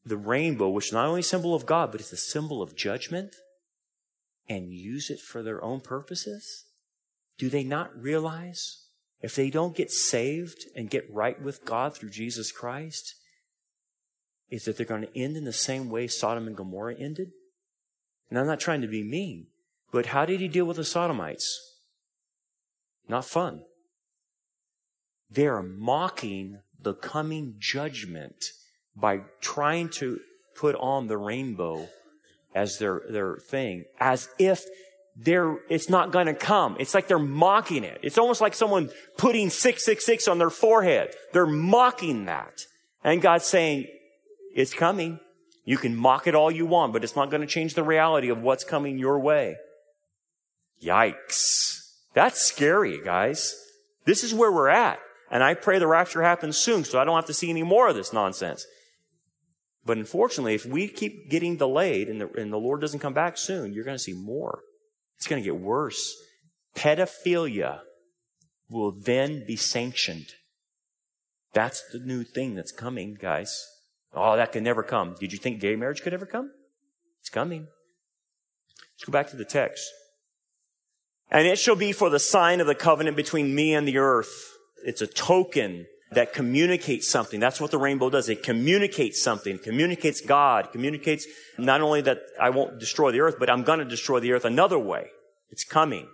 the 0.05 0.17
rainbow, 0.17 0.69
which 0.69 0.87
is 0.87 0.93
not 0.93 1.05
only 1.05 1.21
a 1.21 1.23
symbol 1.23 1.53
of 1.53 1.65
God, 1.65 1.91
but 1.91 2.01
it's 2.01 2.13
a 2.13 2.17
symbol 2.17 2.61
of 2.61 2.75
judgment, 2.75 3.35
and 4.47 4.73
use 4.73 5.09
it 5.09 5.19
for 5.19 5.43
their 5.43 5.63
own 5.63 5.79
purposes? 5.79 6.65
Do 7.37 7.49
they 7.49 7.63
not 7.63 7.95
realize 7.95 8.87
if 9.21 9.35
they 9.35 9.49
don't 9.49 9.75
get 9.75 9.91
saved 9.91 10.65
and 10.75 10.89
get 10.89 11.13
right 11.13 11.41
with 11.41 11.65
God 11.65 11.95
through 11.95 12.09
Jesus 12.09 12.51
Christ, 12.51 13.15
is 14.49 14.65
that 14.65 14.77
they're 14.77 14.85
going 14.85 15.03
to 15.03 15.17
end 15.17 15.37
in 15.37 15.43
the 15.43 15.53
same 15.53 15.89
way 15.89 16.07
Sodom 16.07 16.47
and 16.47 16.55
Gomorrah 16.55 16.95
ended? 16.95 17.29
And 18.29 18.39
I'm 18.39 18.47
not 18.47 18.59
trying 18.59 18.81
to 18.81 18.87
be 18.87 19.03
mean, 19.03 19.47
but 19.91 20.07
how 20.07 20.25
did 20.25 20.39
he 20.39 20.47
deal 20.47 20.65
with 20.65 20.77
the 20.77 20.83
Sodomites? 20.83 21.69
Not 23.09 23.25
fun. 23.25 23.63
They 25.29 25.47
are 25.47 25.63
mocking 25.63 26.59
the 26.79 26.93
coming 26.93 27.55
judgment 27.57 28.51
by 28.95 29.21
trying 29.41 29.89
to 29.89 30.19
put 30.55 30.75
on 30.75 31.07
the 31.07 31.17
rainbow 31.17 31.89
as 32.53 32.77
their, 32.77 33.01
their 33.09 33.37
thing, 33.37 33.85
as 33.99 34.29
if 34.37 34.63
they're, 35.15 35.57
it's 35.69 35.89
not 35.89 36.11
going 36.11 36.27
to 36.27 36.33
come. 36.33 36.77
It's 36.79 36.93
like 36.93 37.07
they're 37.07 37.19
mocking 37.19 37.83
it. 37.83 37.99
It's 38.03 38.17
almost 38.17 38.41
like 38.41 38.53
someone 38.53 38.89
putting 39.17 39.49
666 39.49 40.27
on 40.27 40.37
their 40.37 40.49
forehead. 40.49 41.13
They're 41.33 41.45
mocking 41.45 42.25
that. 42.25 42.61
And 43.03 43.21
God's 43.21 43.45
saying, 43.45 43.87
it's 44.55 44.73
coming. 44.73 45.19
You 45.65 45.77
can 45.77 45.95
mock 45.95 46.27
it 46.27 46.35
all 46.35 46.51
you 46.51 46.65
want, 46.65 46.93
but 46.93 47.03
it's 47.03 47.15
not 47.15 47.29
going 47.29 47.41
to 47.41 47.47
change 47.47 47.73
the 47.73 47.83
reality 47.83 48.29
of 48.29 48.41
what's 48.41 48.63
coming 48.63 48.97
your 48.97 49.19
way. 49.19 49.57
Yikes. 50.83 51.78
That's 52.13 52.41
scary, 52.41 52.99
guys. 53.03 53.55
This 54.05 54.23
is 54.23 54.33
where 54.33 54.51
we're 54.51 54.69
at. 54.69 54.99
And 55.31 55.43
I 55.43 55.53
pray 55.53 55.77
the 55.77 55.87
rapture 55.87 56.23
happens 56.23 56.57
soon 56.57 56.83
so 56.83 56.99
I 56.99 57.05
don't 57.05 57.15
have 57.15 57.27
to 57.27 57.33
see 57.33 57.49
any 57.49 57.63
more 57.63 57.87
of 57.87 57.95
this 57.95 58.13
nonsense. 58.13 58.65
But 59.85 59.97
unfortunately, 59.97 60.55
if 60.55 60.65
we 60.65 60.87
keep 60.87 61.29
getting 61.29 61.57
delayed 61.57 62.09
and 62.09 62.21
the, 62.21 62.29
and 62.33 62.51
the 62.51 62.57
Lord 62.57 62.81
doesn't 62.81 62.99
come 62.99 63.13
back 63.13 63.37
soon, 63.37 63.73
you're 63.73 63.83
going 63.83 63.97
to 63.97 64.03
see 64.03 64.13
more. 64.13 64.61
It's 65.17 65.27
going 65.27 65.41
to 65.41 65.45
get 65.45 65.59
worse. 65.59 66.15
Pedophilia 66.75 67.81
will 68.69 68.91
then 68.91 69.45
be 69.45 69.55
sanctioned. 69.55 70.33
That's 71.53 71.83
the 71.91 71.99
new 71.99 72.23
thing 72.23 72.55
that's 72.55 72.71
coming, 72.71 73.17
guys. 73.19 73.65
Oh, 74.13 74.35
that 74.35 74.51
could 74.51 74.63
never 74.63 74.83
come. 74.83 75.15
Did 75.19 75.31
you 75.31 75.39
think 75.39 75.59
gay 75.59 75.75
marriage 75.75 76.01
could 76.01 76.13
ever 76.13 76.25
come? 76.25 76.51
It's 77.19 77.29
coming. 77.29 77.67
Let's 78.93 79.05
go 79.05 79.11
back 79.11 79.29
to 79.29 79.35
the 79.35 79.45
text. 79.45 79.87
And 81.31 81.47
it 81.47 81.59
shall 81.59 81.75
be 81.75 81.91
for 81.91 82.09
the 82.09 82.19
sign 82.19 82.59
of 82.59 82.67
the 82.67 82.75
covenant 82.75 83.15
between 83.15 83.53
me 83.53 83.73
and 83.73 83.87
the 83.87 83.97
earth. 83.97 84.57
It's 84.83 85.01
a 85.01 85.07
token 85.07 85.85
that 86.11 86.33
communicates 86.33 87.07
something. 87.07 87.39
That's 87.39 87.61
what 87.61 87.71
the 87.71 87.77
rainbow 87.77 88.09
does. 88.09 88.29
It 88.29 88.41
communicates 88.41 89.21
something. 89.21 89.59
Communicates 89.59 90.21
God. 90.21 90.71
communicates 90.71 91.27
not 91.57 91.81
only 91.81 92.01
that 92.01 92.21
I 92.41 92.49
won't 92.49 92.79
destroy 92.79 93.11
the 93.11 93.21
earth, 93.21 93.35
but 93.39 93.49
I'm 93.49 93.63
going 93.63 93.79
to 93.79 93.85
destroy 93.85 94.19
the 94.19 94.31
earth 94.31 94.45
another 94.45 94.79
way. 94.79 95.07
It's 95.51 95.63
coming. 95.63 96.07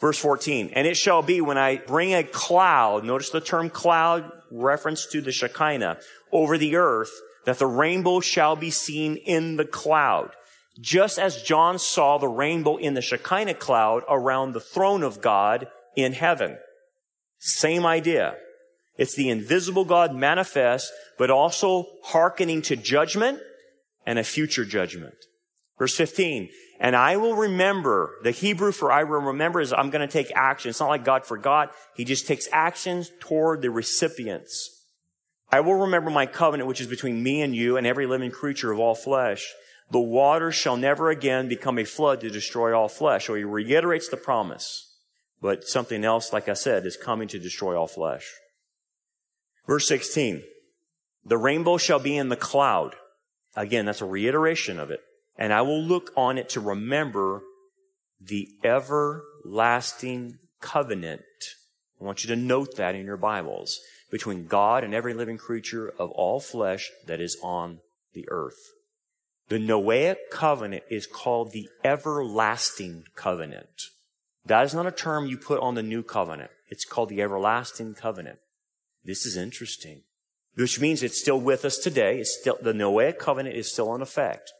Verse 0.00 0.18
14, 0.18 0.72
and 0.74 0.84
it 0.84 0.96
shall 0.96 1.22
be 1.22 1.40
when 1.40 1.56
I 1.56 1.76
bring 1.76 2.12
a 2.12 2.24
cloud, 2.24 3.04
notice 3.04 3.30
the 3.30 3.40
term 3.40 3.70
cloud, 3.70 4.28
reference 4.50 5.06
to 5.06 5.20
the 5.20 5.30
Shekinah, 5.30 5.98
over 6.32 6.58
the 6.58 6.74
earth, 6.74 7.12
that 7.44 7.60
the 7.60 7.68
rainbow 7.68 8.18
shall 8.18 8.56
be 8.56 8.70
seen 8.70 9.14
in 9.14 9.56
the 9.58 9.64
cloud. 9.64 10.32
Just 10.80 11.18
as 11.18 11.42
John 11.42 11.78
saw 11.78 12.18
the 12.18 12.28
rainbow 12.28 12.76
in 12.76 12.94
the 12.94 13.02
Shekinah 13.02 13.54
cloud 13.54 14.04
around 14.08 14.52
the 14.52 14.60
throne 14.60 15.02
of 15.02 15.20
God 15.20 15.68
in 15.96 16.12
heaven. 16.12 16.58
Same 17.38 17.84
idea. 17.84 18.36
It's 18.96 19.14
the 19.14 19.28
invisible 19.28 19.84
God 19.84 20.14
manifest, 20.14 20.90
but 21.18 21.30
also 21.30 21.86
hearkening 22.04 22.62
to 22.62 22.76
judgment 22.76 23.40
and 24.06 24.18
a 24.18 24.24
future 24.24 24.64
judgment. 24.64 25.14
Verse 25.78 25.96
15, 25.96 26.48
and 26.78 26.96
I 26.96 27.16
will 27.16 27.34
remember, 27.34 28.16
the 28.22 28.30
Hebrew 28.30 28.72
for 28.72 28.92
I 28.92 29.04
will 29.04 29.20
remember 29.20 29.60
is 29.60 29.72
I'm 29.72 29.90
going 29.90 30.06
to 30.06 30.12
take 30.12 30.32
action. 30.34 30.70
It's 30.70 30.80
not 30.80 30.88
like 30.88 31.04
God 31.04 31.24
forgot. 31.24 31.72
He 31.96 32.04
just 32.04 32.26
takes 32.26 32.48
actions 32.52 33.10
toward 33.20 33.62
the 33.62 33.70
recipients. 33.70 34.84
I 35.50 35.60
will 35.60 35.74
remember 35.74 36.10
my 36.10 36.26
covenant, 36.26 36.68
which 36.68 36.80
is 36.80 36.86
between 36.86 37.22
me 37.22 37.42
and 37.42 37.54
you 37.54 37.76
and 37.76 37.86
every 37.86 38.06
living 38.06 38.30
creature 38.30 38.72
of 38.72 38.78
all 38.78 38.94
flesh. 38.94 39.46
The 39.92 40.00
water 40.00 40.50
shall 40.50 40.78
never 40.78 41.10
again 41.10 41.48
become 41.48 41.78
a 41.78 41.84
flood 41.84 42.22
to 42.22 42.30
destroy 42.30 42.74
all 42.74 42.88
flesh. 42.88 43.26
So 43.26 43.34
he 43.34 43.44
reiterates 43.44 44.08
the 44.08 44.16
promise. 44.16 44.90
But 45.42 45.64
something 45.64 46.02
else, 46.02 46.32
like 46.32 46.48
I 46.48 46.54
said, 46.54 46.86
is 46.86 46.96
coming 46.96 47.28
to 47.28 47.38
destroy 47.38 47.78
all 47.78 47.88
flesh. 47.88 48.32
Verse 49.66 49.86
16. 49.86 50.44
The 51.26 51.36
rainbow 51.36 51.76
shall 51.76 51.98
be 51.98 52.16
in 52.16 52.30
the 52.30 52.36
cloud. 52.36 52.94
Again, 53.54 53.84
that's 53.84 54.00
a 54.00 54.06
reiteration 54.06 54.80
of 54.80 54.90
it. 54.90 55.00
And 55.36 55.52
I 55.52 55.60
will 55.60 55.82
look 55.82 56.10
on 56.16 56.38
it 56.38 56.48
to 56.50 56.60
remember 56.60 57.42
the 58.18 58.48
everlasting 58.64 60.38
covenant. 60.62 61.20
I 62.00 62.04
want 62.04 62.24
you 62.24 62.34
to 62.34 62.40
note 62.40 62.76
that 62.76 62.94
in 62.94 63.04
your 63.04 63.18
Bibles 63.18 63.78
between 64.10 64.46
God 64.46 64.84
and 64.84 64.94
every 64.94 65.12
living 65.12 65.36
creature 65.36 65.92
of 65.98 66.10
all 66.12 66.40
flesh 66.40 66.90
that 67.06 67.20
is 67.20 67.36
on 67.42 67.80
the 68.14 68.24
earth. 68.30 68.72
The 69.52 69.58
Noahic 69.58 70.30
covenant 70.30 70.84
is 70.88 71.06
called 71.06 71.52
the 71.52 71.68
everlasting 71.84 73.04
covenant. 73.14 73.90
That 74.46 74.64
is 74.64 74.72
not 74.72 74.86
a 74.86 74.90
term 74.90 75.26
you 75.26 75.36
put 75.36 75.60
on 75.60 75.74
the 75.74 75.82
new 75.82 76.02
covenant. 76.02 76.50
It's 76.70 76.86
called 76.86 77.10
the 77.10 77.20
everlasting 77.20 77.92
covenant. 77.92 78.38
This 79.04 79.26
is 79.26 79.36
interesting, 79.36 80.04
which 80.54 80.80
means 80.80 81.02
it's 81.02 81.20
still 81.20 81.38
with 81.38 81.66
us 81.66 81.76
today. 81.76 82.18
It's 82.18 82.34
still, 82.40 82.56
the 82.62 82.72
Noahic 82.72 83.18
covenant 83.18 83.54
is 83.54 83.70
still 83.70 83.94
in 83.94 84.00
effect. 84.00 84.54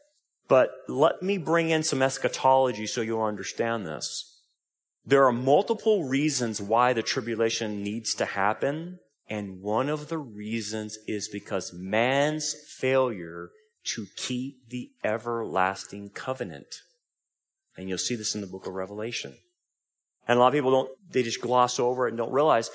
But 0.47 0.69
let 0.87 1.23
me 1.23 1.39
bring 1.39 1.71
in 1.71 1.81
some 1.81 2.03
eschatology 2.03 2.85
so 2.85 3.01
you'll 3.01 3.23
understand 3.23 3.87
this. 3.87 4.43
There 5.03 5.25
are 5.25 5.33
multiple 5.33 6.03
reasons 6.03 6.61
why 6.61 6.93
the 6.93 7.01
tribulation 7.01 7.81
needs 7.81 8.13
to 8.13 8.25
happen. 8.25 8.99
And 9.27 9.59
one 9.59 9.89
of 9.89 10.09
the 10.09 10.19
reasons 10.19 10.99
is 11.07 11.29
because 11.29 11.73
man's 11.73 12.53
failure 12.77 13.49
to 13.85 14.07
keep 14.15 14.69
the 14.69 14.91
everlasting 15.03 16.09
covenant. 16.09 16.81
And 17.75 17.89
you'll 17.89 17.97
see 17.97 18.15
this 18.15 18.35
in 18.35 18.41
the 18.41 18.47
book 18.47 18.67
of 18.67 18.73
Revelation. 18.73 19.35
And 20.27 20.37
a 20.37 20.39
lot 20.39 20.47
of 20.47 20.53
people 20.53 20.71
don't, 20.71 20.91
they 21.11 21.23
just 21.23 21.41
gloss 21.41 21.79
over 21.79 22.05
it 22.05 22.11
and 22.11 22.17
don't 22.17 22.31
realize. 22.31 22.69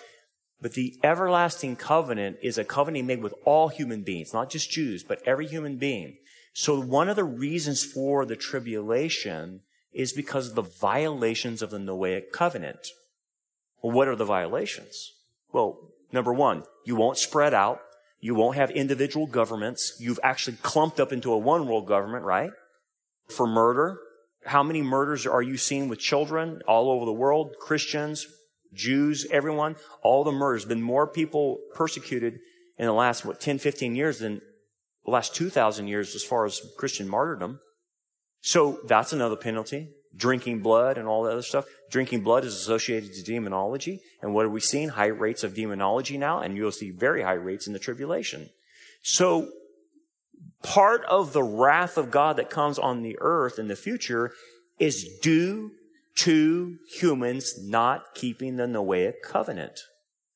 But 0.61 0.75
the 0.75 0.99
everlasting 1.03 1.77
covenant 1.77 2.39
is 2.43 2.59
a 2.59 2.65
covenant 2.65 3.07
made 3.07 3.23
with 3.23 3.35
all 3.45 3.69
human 3.69 4.03
beings, 4.03 4.33
not 4.35 4.51
just 4.51 4.71
Jews, 4.71 5.05
but 5.05 5.23
every 5.25 5.47
human 5.47 5.77
being. 5.77 6.19
So 6.53 6.81
one 6.81 7.09
of 7.09 7.17
the 7.17 7.25
reasons 7.25 7.85
for 7.85 8.27
the 8.27 8.37
tribulation 8.37 9.61
is 9.93 10.13
because 10.13 10.49
of 10.49 10.55
the 10.57 10.63
violations 10.63 11.63
of 11.63 11.71
the 11.71 11.79
Noahic 11.79 12.33
covenant. 12.33 12.89
Well, 13.81 13.93
what 13.93 14.09
are 14.09 14.17
the 14.17 14.25
violations? 14.25 15.13
Well, 15.53 15.79
number 16.13 16.33
one, 16.33 16.65
you 16.85 16.97
won't 16.97 17.17
spread 17.17 17.55
out. 17.55 17.81
You 18.21 18.35
won't 18.35 18.57
have 18.57 18.71
individual 18.71 19.27
governments. 19.27 19.97
You've 20.01 20.21
actually 20.23 20.57
clumped 20.62 20.99
up 20.99 21.12
into 21.12 21.33
a 21.33 21.39
one 21.39 21.66
world 21.69 21.87
government, 21.87 22.25
right? 22.25 22.51
For 23.29 23.47
murder. 23.47 23.99
How 24.45 24.62
many 24.62 24.83
murders 24.83 25.27
are 25.27 25.43
you 25.43 25.57
seeing 25.57 25.89
with 25.89 25.99
children 25.99 26.62
all 26.66 26.91
over 26.91 27.05
the 27.05 27.12
world? 27.12 27.55
Christians, 27.61 28.27
Jews, 28.73 29.27
everyone, 29.31 29.77
all 30.03 30.25
the 30.25 30.33
murders. 30.33 30.64
Been 30.64 30.83
more 30.83 31.07
people 31.07 31.59
persecuted 31.75 32.39
in 32.77 32.87
the 32.87 32.93
last, 32.93 33.25
what, 33.25 33.41
10, 33.41 33.59
15 33.59 33.95
years 33.95 34.21
than 34.21 34.41
the 35.05 35.11
last 35.11 35.35
2,000 35.35 35.87
years 35.87 36.14
as 36.14 36.23
far 36.23 36.45
as 36.45 36.61
Christian 36.77 37.09
martyrdom. 37.09 37.61
So 38.41 38.81
that's 38.87 39.12
another 39.12 39.37
penalty. 39.37 39.91
Drinking 40.19 40.61
blood 40.61 40.99
and 40.99 41.09
all 41.09 41.23
that 41.23 41.33
other 41.33 41.43
stuff. 41.43 41.64
Drinking 41.91 42.23
blood 42.23 42.45
is 42.45 42.55
associated 42.55 43.14
to 43.14 43.23
demonology. 43.23 44.01
And 44.21 44.35
what 44.35 44.45
are 44.45 44.51
we 44.51 44.61
seeing? 44.61 44.91
High 44.91 45.07
rates 45.07 45.45
of 45.45 45.55
demonology 45.55 46.19
now, 46.19 46.41
and 46.41 46.57
you'll 46.57 46.73
see 46.73 46.91
very 46.91 47.23
high 47.23 47.35
rates 47.35 47.66
in 47.66 47.73
the 47.73 47.79
tribulation. 47.79 48.51
So 49.03 49.49
part 50.62 51.05
of 51.05 51.33
the 51.33 51.43
wrath 51.43 51.97
of 51.97 52.11
God 52.11 52.37
that 52.37 52.51
comes 52.51 52.79
on 52.79 53.03
the 53.03 53.16
earth 53.21 53.59
in 53.59 53.69
the 53.69 53.77
future 53.77 54.33
is 54.79 55.09
due 55.23 55.73
to 56.16 56.79
humans 56.91 57.55
not 57.62 58.14
keeping 58.14 58.57
the 58.57 58.66
Noahic 58.66 59.14
covenant. 59.23 59.79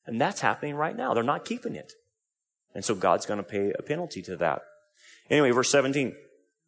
And 0.05 0.19
that's 0.19 0.41
happening 0.41 0.75
right 0.75 0.95
now. 0.95 1.13
They're 1.13 1.23
not 1.23 1.45
keeping 1.45 1.75
it. 1.75 1.91
And 2.73 2.83
so 2.83 2.95
God's 2.95 3.25
going 3.25 3.37
to 3.37 3.43
pay 3.43 3.73
a 3.77 3.83
penalty 3.83 4.21
to 4.23 4.37
that. 4.37 4.61
Anyway, 5.29 5.51
verse 5.51 5.69
17. 5.71 6.15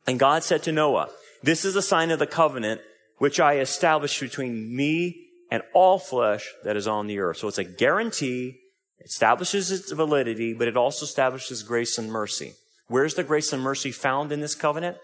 And 0.06 0.20
God 0.20 0.44
said 0.44 0.64
to 0.64 0.72
Noah, 0.72 1.10
this 1.42 1.66
is 1.66 1.76
a 1.76 1.82
sign 1.82 2.12
of 2.12 2.20
the 2.20 2.28
covenant 2.28 2.82
which 3.18 3.40
I 3.40 3.60
established 3.60 4.20
between 4.20 4.76
me 4.76 5.28
and 5.52 5.64
all 5.74 6.00
flesh 6.00 6.52
that 6.64 6.76
is 6.76 6.88
on 6.88 7.08
the 7.08 7.20
earth. 7.20 7.38
So 7.38 7.48
it's 7.48 7.58
a 7.58 7.64
guarantee, 7.64 8.60
establishes 9.04 9.72
its 9.72 9.92
validity, 9.92 10.54
but 10.54 10.68
it 10.68 10.78
also 10.78 11.06
establishes 11.06 11.64
grace 11.64 11.98
and 11.98 12.12
mercy. 12.12 12.54
Where's 12.88 13.16
the 13.16 13.24
grace 13.24 13.54
and 13.54 13.62
mercy 13.64 13.92
found 13.92 14.32
in 14.32 14.42
this 14.42 14.56
covenant? 14.56 14.98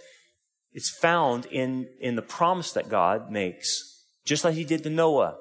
It's 0.74 0.90
found 0.90 1.46
in, 1.48 1.90
in 2.00 2.16
the 2.16 2.22
promise 2.22 2.72
that 2.74 2.90
God 2.90 3.32
makes, 3.32 4.04
just 4.26 4.44
like 4.44 4.56
he 4.56 4.64
did 4.64 4.84
to 4.84 4.90
Noah. 4.90 5.38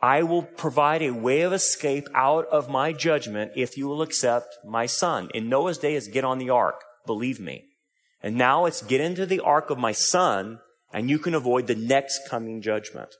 I 0.00 0.22
will 0.22 0.42
provide 0.42 1.02
a 1.02 1.12
way 1.12 1.42
of 1.42 1.52
escape 1.52 2.08
out 2.14 2.46
of 2.48 2.68
my 2.68 2.92
judgment 2.92 3.52
if 3.56 3.78
you 3.78 3.88
will 3.88 4.02
accept 4.02 4.58
my 4.64 4.86
son. 4.86 5.30
In 5.32 5.48
Noah's 5.48 5.78
day, 5.78 5.94
it's 5.94 6.08
get 6.08 6.24
on 6.24 6.38
the 6.38 6.50
ark. 6.50 6.82
Believe 7.06 7.40
me. 7.40 7.64
And 8.22 8.36
now 8.36 8.66
it's 8.66 8.82
get 8.82 9.00
into 9.00 9.26
the 9.26 9.40
ark 9.40 9.70
of 9.70 9.78
my 9.78 9.92
son 9.92 10.60
and 10.94 11.10
you 11.10 11.18
can 11.18 11.34
avoid 11.34 11.66
the 11.66 11.74
next 11.74 12.28
coming 12.30 12.62
judgment. 12.62 13.10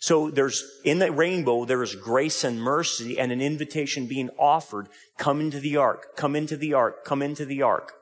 So 0.00 0.30
there's, 0.30 0.64
in 0.82 0.98
the 0.98 1.12
rainbow, 1.12 1.64
there 1.64 1.82
is 1.82 1.94
grace 1.94 2.42
and 2.42 2.60
mercy 2.60 3.20
and 3.20 3.30
an 3.30 3.40
invitation 3.40 4.06
being 4.06 4.30
offered. 4.36 4.88
Come 5.18 5.40
into 5.40 5.60
the 5.60 5.76
ark, 5.76 6.16
come 6.16 6.34
into 6.34 6.56
the 6.56 6.72
ark, 6.74 7.04
come 7.04 7.22
into 7.22 7.44
the 7.44 7.62
ark. 7.62 7.92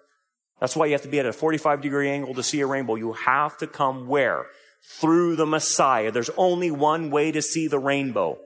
That's 0.61 0.77
why 0.77 0.87
you 0.87 0.93
have 0.93 1.03
to 1.03 1.09
be 1.09 1.19
at 1.19 1.27
a 1.27 1.33
45 1.33 1.83
degree 1.83 2.09
angle 2.09 2.35
to 2.35 2.43
see 2.43 2.61
a 2.61 2.67
rainbow. 2.67 2.95
You 2.95 3.13
have 3.13 3.59
to 3.59 3.67
come 3.67 4.07
where? 4.07 4.47
Through 4.83 5.37
the 5.37 5.45
Messiah. 5.45 6.11
There's 6.11 6.31
only 6.37 6.71
one 6.71 7.11
way 7.11 7.33
to 7.33 7.43
see 7.43 7.67
the 7.67 7.79
rainbow. 7.79 8.39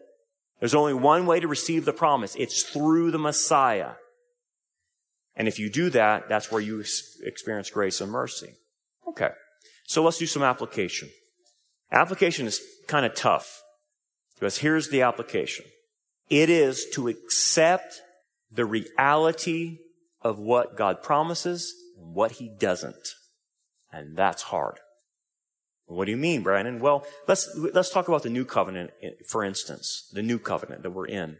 There's 0.58 0.74
only 0.74 0.94
one 0.94 1.26
way 1.26 1.40
to 1.40 1.46
receive 1.46 1.84
the 1.84 1.92
promise. 1.92 2.34
It's 2.36 2.62
through 2.62 3.10
the 3.10 3.18
Messiah. 3.18 3.92
And 5.36 5.46
if 5.46 5.58
you 5.58 5.68
do 5.68 5.90
that, 5.90 6.28
that's 6.28 6.50
where 6.50 6.60
you 6.60 6.82
experience 7.22 7.70
grace 7.70 8.00
and 8.00 8.10
mercy. 8.10 8.54
Okay. 9.06 9.30
So 9.84 10.02
let's 10.02 10.18
do 10.18 10.26
some 10.26 10.42
application. 10.42 11.10
Application 11.92 12.46
is 12.46 12.60
kind 12.88 13.06
of 13.06 13.14
tough 13.14 13.62
because 14.34 14.58
here's 14.58 14.88
the 14.88 15.02
application. 15.02 15.64
It 16.28 16.50
is 16.50 16.86
to 16.94 17.08
accept 17.08 18.00
the 18.50 18.64
reality 18.64 19.78
of 20.22 20.38
what 20.38 20.76
God 20.76 21.02
promises 21.02 21.74
and 21.98 22.14
what 22.14 22.32
he 22.32 22.48
doesn't. 22.48 23.14
And 23.92 24.16
that's 24.16 24.42
hard. 24.42 24.80
What 25.86 26.06
do 26.06 26.10
you 26.10 26.16
mean, 26.16 26.42
Brandon? 26.42 26.80
Well, 26.80 27.04
let's, 27.28 27.48
let's 27.56 27.90
talk 27.90 28.08
about 28.08 28.22
the 28.22 28.30
new 28.30 28.44
covenant, 28.44 28.90
eh, 29.02 29.10
for 29.28 29.44
instance, 29.44 30.08
the 30.12 30.22
new 30.22 30.38
covenant 30.38 30.82
that 30.82 30.90
we're 30.90 31.06
in. 31.06 31.36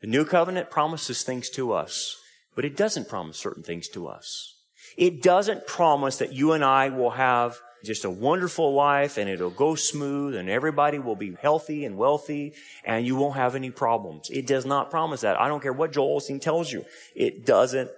The 0.00 0.06
new 0.06 0.24
covenant 0.24 0.70
promises 0.70 1.22
things 1.22 1.50
to 1.50 1.72
us, 1.72 2.16
but 2.54 2.64
it 2.64 2.76
doesn't 2.76 3.08
promise 3.08 3.36
certain 3.36 3.64
things 3.64 3.88
to 3.88 4.06
us. 4.06 4.54
It 4.96 5.20
doesn't 5.22 5.66
promise 5.66 6.16
that 6.18 6.32
you 6.32 6.52
and 6.52 6.64
I 6.64 6.88
will 6.90 7.10
have 7.10 7.60
just 7.84 8.04
a 8.04 8.10
wonderful 8.10 8.74
life 8.74 9.18
and 9.18 9.28
it'll 9.28 9.50
go 9.50 9.74
smooth 9.74 10.34
and 10.34 10.48
everybody 10.48 10.98
will 10.98 11.16
be 11.16 11.36
healthy 11.40 11.84
and 11.84 11.96
wealthy 11.96 12.54
and 12.84 13.06
you 13.06 13.16
won't 13.16 13.36
have 13.36 13.54
any 13.54 13.70
problems. 13.70 14.28
It 14.30 14.46
does 14.46 14.66
not 14.66 14.90
promise 14.90 15.20
that. 15.22 15.40
I 15.40 15.48
don't 15.48 15.62
care 15.62 15.72
what 15.72 15.92
Joel 15.92 16.20
Osteen 16.20 16.40
tells 16.40 16.72
you. 16.72 16.84
It 17.14 17.46
doesn't 17.46 17.90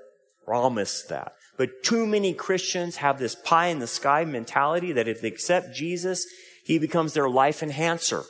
promise 0.44 1.02
that. 1.04 1.32
But 1.56 1.82
too 1.82 2.06
many 2.06 2.32
Christians 2.32 2.96
have 2.96 3.18
this 3.18 3.34
pie 3.34 3.68
in 3.68 3.78
the 3.78 3.86
sky 3.86 4.24
mentality 4.24 4.92
that 4.92 5.08
if 5.08 5.20
they 5.20 5.28
accept 5.28 5.74
Jesus, 5.74 6.26
he 6.64 6.78
becomes 6.78 7.14
their 7.14 7.28
life 7.28 7.62
enhancer. 7.62 8.22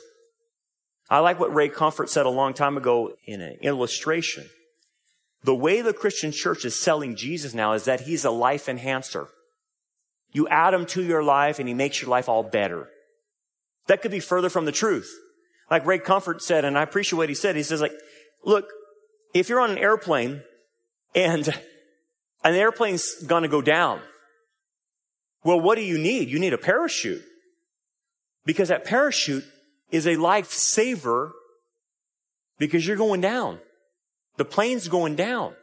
I 1.09 1.19
like 1.19 1.39
what 1.39 1.53
Ray 1.53 1.69
Comfort 1.69 2.09
said 2.09 2.25
a 2.25 2.29
long 2.29 2.53
time 2.53 2.77
ago 2.77 3.13
in 3.25 3.41
an 3.41 3.57
illustration. 3.61 4.49
The 5.43 5.55
way 5.55 5.81
the 5.81 5.93
Christian 5.93 6.31
church 6.31 6.65
is 6.65 6.79
selling 6.79 7.15
Jesus 7.15 7.53
now 7.53 7.73
is 7.73 7.85
that 7.85 8.01
he's 8.01 8.23
a 8.23 8.31
life 8.31 8.69
enhancer. 8.69 9.27
You 10.31 10.47
add 10.47 10.73
him 10.73 10.85
to 10.87 11.03
your 11.03 11.23
life 11.23 11.59
and 11.59 11.67
he 11.67 11.73
makes 11.73 12.01
your 12.01 12.09
life 12.09 12.29
all 12.29 12.43
better. 12.43 12.89
That 13.87 14.01
could 14.01 14.11
be 14.11 14.19
further 14.19 14.49
from 14.49 14.65
the 14.65 14.71
truth. 14.71 15.11
Like 15.69 15.85
Ray 15.85 15.99
Comfort 15.99 16.41
said, 16.41 16.65
and 16.65 16.77
I 16.77 16.83
appreciate 16.83 17.17
what 17.17 17.29
he 17.29 17.35
said. 17.35 17.55
He 17.55 17.63
says 17.63 17.81
like, 17.81 17.93
look, 18.43 18.65
if 19.33 19.49
you're 19.49 19.59
on 19.59 19.71
an 19.71 19.77
airplane 19.77 20.41
and 21.15 21.47
an 22.43 22.55
airplane's 22.55 23.15
gonna 23.23 23.47
go 23.47 23.61
down, 23.61 24.01
well, 25.43 25.59
what 25.59 25.75
do 25.75 25.81
you 25.81 25.97
need? 25.97 26.29
You 26.29 26.39
need 26.39 26.53
a 26.53 26.57
parachute. 26.57 27.23
Because 28.45 28.69
that 28.69 28.85
parachute 28.85 29.45
is 29.91 30.05
a 30.05 30.15
lifesaver 30.15 31.31
because 32.57 32.85
you're 32.85 32.97
going 32.97 33.21
down. 33.21 33.59
The 34.37 34.45
plane's 34.45 34.87
going 34.87 35.15
down. 35.15 35.53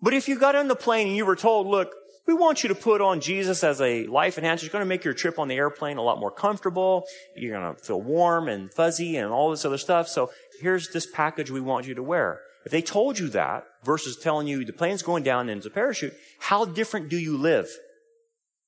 But 0.00 0.14
if 0.14 0.28
you 0.28 0.38
got 0.38 0.56
on 0.56 0.68
the 0.68 0.76
plane 0.76 1.06
and 1.08 1.16
you 1.16 1.24
were 1.24 1.36
told, 1.36 1.66
look, 1.66 1.92
we 2.26 2.34
want 2.34 2.62
you 2.62 2.68
to 2.68 2.74
put 2.74 3.00
on 3.00 3.20
Jesus 3.20 3.64
as 3.64 3.80
a 3.80 4.06
life 4.06 4.38
enhancer. 4.38 4.66
It's 4.66 4.72
going 4.72 4.82
to 4.82 4.88
make 4.88 5.04
your 5.04 5.14
trip 5.14 5.38
on 5.38 5.48
the 5.48 5.56
airplane 5.56 5.96
a 5.96 6.02
lot 6.02 6.20
more 6.20 6.30
comfortable. 6.30 7.04
You're 7.36 7.58
going 7.58 7.74
to 7.74 7.82
feel 7.82 8.00
warm 8.00 8.48
and 8.48 8.72
fuzzy 8.72 9.16
and 9.16 9.32
all 9.32 9.50
this 9.50 9.64
other 9.64 9.78
stuff. 9.78 10.08
So 10.08 10.30
here's 10.60 10.90
this 10.90 11.06
package 11.06 11.50
we 11.50 11.60
want 11.60 11.86
you 11.86 11.94
to 11.94 12.02
wear. 12.02 12.40
If 12.64 12.70
they 12.70 12.82
told 12.82 13.18
you 13.18 13.28
that 13.30 13.64
versus 13.82 14.16
telling 14.16 14.46
you 14.46 14.64
the 14.64 14.72
plane's 14.72 15.02
going 15.02 15.24
down 15.24 15.48
and 15.48 15.58
it's 15.58 15.66
a 15.66 15.70
parachute, 15.70 16.14
how 16.38 16.64
different 16.64 17.08
do 17.08 17.18
you 17.18 17.36
live? 17.36 17.68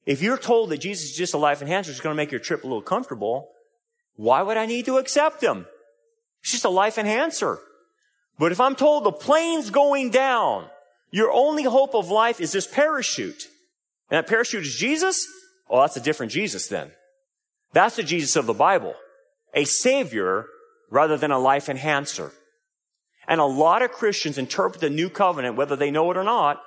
If 0.05 0.21
you're 0.21 0.37
told 0.37 0.71
that 0.71 0.79
Jesus 0.79 1.11
is 1.11 1.17
just 1.17 1.35
a 1.35 1.39
life 1.39 1.63
enhancer, 1.63 1.93
it's 1.93 2.01
going 2.01 2.15
to 2.15 2.17
make 2.17 2.33
your 2.33 2.41
trip 2.41 2.65
a 2.65 2.67
little 2.67 2.83
comfortable, 2.83 3.51
why 4.17 4.43
would 4.43 4.57
I 4.57 4.67
need 4.67 4.87
to 4.87 4.99
accept 4.99 5.43
him? 5.43 5.67
It's 6.43 6.53
just 6.53 6.65
a 6.65 6.71
life 6.71 6.99
enhancer. 6.99 7.59
But 8.39 8.53
if 8.53 8.61
I'm 8.61 8.75
told 8.75 9.05
the 9.05 9.13
plane's 9.13 9.71
going 9.71 10.11
down, 10.11 10.67
your 11.15 11.31
only 11.31 11.63
hope 11.63 11.95
of 11.95 12.11
life 12.11 12.41
is 12.41 12.51
this 12.51 12.67
parachute. 12.67 13.45
And 14.11 14.19
that 14.19 14.27
parachute 14.27 14.67
is 14.67 14.75
Jesus? 14.75 15.25
Oh, 15.71 15.81
that's 15.81 15.97
a 15.97 16.01
different 16.01 16.33
Jesus 16.33 16.67
then. 16.67 16.91
That's 17.73 17.95
the 17.95 18.03
Jesus 18.03 18.35
of 18.35 18.47
the 18.47 18.53
Bible. 18.53 18.97
A 19.55 19.63
savior 19.63 20.47
rather 20.91 21.17
than 21.17 21.31
a 21.31 21.39
life 21.39 21.69
enhancer. 21.69 22.33
And 23.29 23.41
a 23.41 23.45
lot 23.45 23.83
of 23.83 23.93
Christians 23.93 24.39
interpret 24.39 24.81
the 24.81 24.91
new 24.91 25.09
covenant, 25.09 25.55
whether 25.55 25.77
they 25.77 25.93
know 25.93 26.11
it 26.11 26.17
or 26.17 26.25
not, 26.25 26.61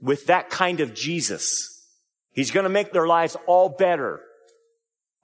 with 0.00 0.24
that 0.24 0.48
kind 0.48 0.80
of 0.80 0.94
Jesus. 0.94 1.86
He's 2.32 2.50
going 2.50 2.64
to 2.64 2.70
make 2.70 2.94
their 2.94 3.06
lives 3.06 3.36
all 3.46 3.68
better. 3.68 4.22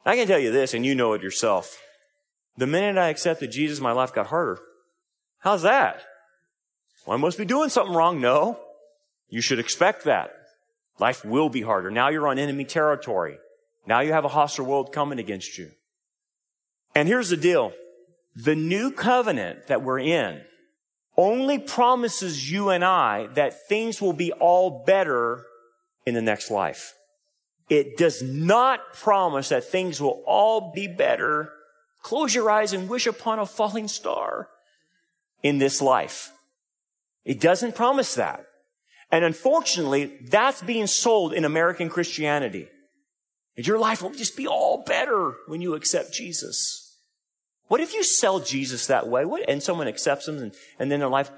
I 0.05 0.15
can 0.15 0.27
tell 0.27 0.39
you 0.39 0.53
this, 0.53 0.75
and 0.75 0.85
you 0.85 0.95
know 0.95 1.15
it 1.15 1.23
yourself. 1.23 1.81
The 2.59 2.67
minute 2.67 3.01
I 3.01 3.09
accepted 3.09 3.51
Jesus, 3.51 3.81
my 3.81 3.93
life 3.93 4.13
got 4.13 4.27
harder. 4.27 4.61
How's 5.39 5.63
that? 5.63 6.03
Well, 7.07 7.17
I 7.17 7.21
must 7.21 7.39
be 7.39 7.45
doing 7.45 7.69
something 7.69 7.95
wrong. 7.95 8.21
No. 8.21 8.59
You 9.29 9.41
should 9.41 9.59
expect 9.59 10.05
that. 10.05 10.31
Life 10.99 11.25
will 11.25 11.49
be 11.49 11.63
harder. 11.63 11.91
Now 11.91 12.11
you're 12.11 12.29
on 12.29 12.39
enemy 12.39 12.65
territory. 12.65 13.39
Now 13.87 14.01
you 14.01 14.13
have 14.13 14.25
a 14.25 14.29
hostile 14.29 14.67
world 14.67 14.93
coming 14.93 15.19
against 15.19 15.59
you. 15.59 15.71
And 16.95 17.09
here's 17.09 17.31
the 17.31 17.37
deal. 17.37 17.73
The 18.37 18.55
new 18.55 18.91
covenant 18.93 19.67
that 19.67 19.83
we're 19.83 19.99
in 19.99 20.43
only 21.17 21.59
promises 21.59 22.51
you 22.51 22.71
and 22.71 22.85
I 22.85 23.27
that 23.35 23.69
things 23.69 24.01
will 24.01 24.13
be 24.13 24.33
all 24.33 24.85
better 24.85 25.45
in 26.07 26.15
the 26.15 26.23
next 26.23 26.51
life. 26.51 26.95
It 27.69 27.97
does 27.97 28.23
not 28.23 28.93
promise 28.95 29.49
that 29.51 29.65
things 29.65 30.01
will 30.01 30.23
all 30.27 30.73
be 30.75 30.87
better. 30.87 31.53
Close 32.03 32.35
your 32.35 32.51
eyes 32.51 32.73
and 32.73 32.89
wish 32.89 33.07
upon 33.07 33.39
a 33.39 33.47
falling 33.47 33.89
star 33.89 34.49
in 35.43 35.59
this 35.59 35.81
life. 35.81 36.33
It 37.25 37.41
doesn't 37.41 37.75
promise 37.75 38.15
that. 38.15 38.45
And 39.11 39.25
unfortunately, 39.25 40.19
that's 40.23 40.63
being 40.63 40.87
sold 40.87 41.35
in 41.35 41.45
American 41.45 41.89
Christianity. 41.89 42.69
And 43.57 43.67
your 43.67 43.79
life 43.79 44.03
will 44.03 44.11
just 44.11 44.37
be 44.37 44.47
all 44.47 44.83
better 44.85 45.35
when 45.47 45.61
you 45.61 45.75
accept 45.75 46.15
Jesus. 46.15 46.99
What 47.69 47.81
if 47.81 47.95
you 47.95 48.03
sell 48.03 48.41
Jesus 48.41 48.87
that 48.87 49.09
way 49.09 49.25
what, 49.25 49.49
and 49.49 49.63
someone 49.63 49.89
accepts 49.89 50.29
him 50.29 50.39
and, 50.39 50.55
and 50.79 50.91
then 50.91 51.01
their 51.01 51.09
life 51.09 51.31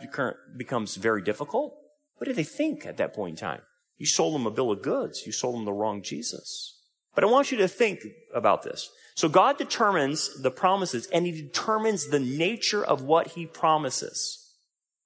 becomes 0.56 0.96
very 0.96 1.22
difficult? 1.22 1.74
What 2.16 2.28
do 2.28 2.32
they 2.32 2.44
think 2.44 2.86
at 2.86 2.96
that 2.96 3.14
point 3.14 3.32
in 3.32 3.36
time? 3.36 3.62
You 3.98 4.06
sold 4.06 4.34
them 4.34 4.46
a 4.46 4.50
bill 4.50 4.70
of 4.70 4.82
goods. 4.82 5.26
You 5.26 5.32
sold 5.32 5.56
them 5.56 5.64
the 5.64 5.72
wrong 5.72 6.02
Jesus. 6.02 6.80
But 7.14 7.24
I 7.24 7.28
want 7.28 7.52
you 7.52 7.58
to 7.58 7.68
think 7.68 8.00
about 8.32 8.62
this. 8.62 8.90
So 9.14 9.28
God 9.28 9.58
determines 9.58 10.42
the 10.42 10.50
promises 10.50 11.06
and 11.12 11.26
he 11.26 11.32
determines 11.32 12.08
the 12.08 12.18
nature 12.18 12.84
of 12.84 13.02
what 13.02 13.28
he 13.28 13.46
promises. 13.46 14.43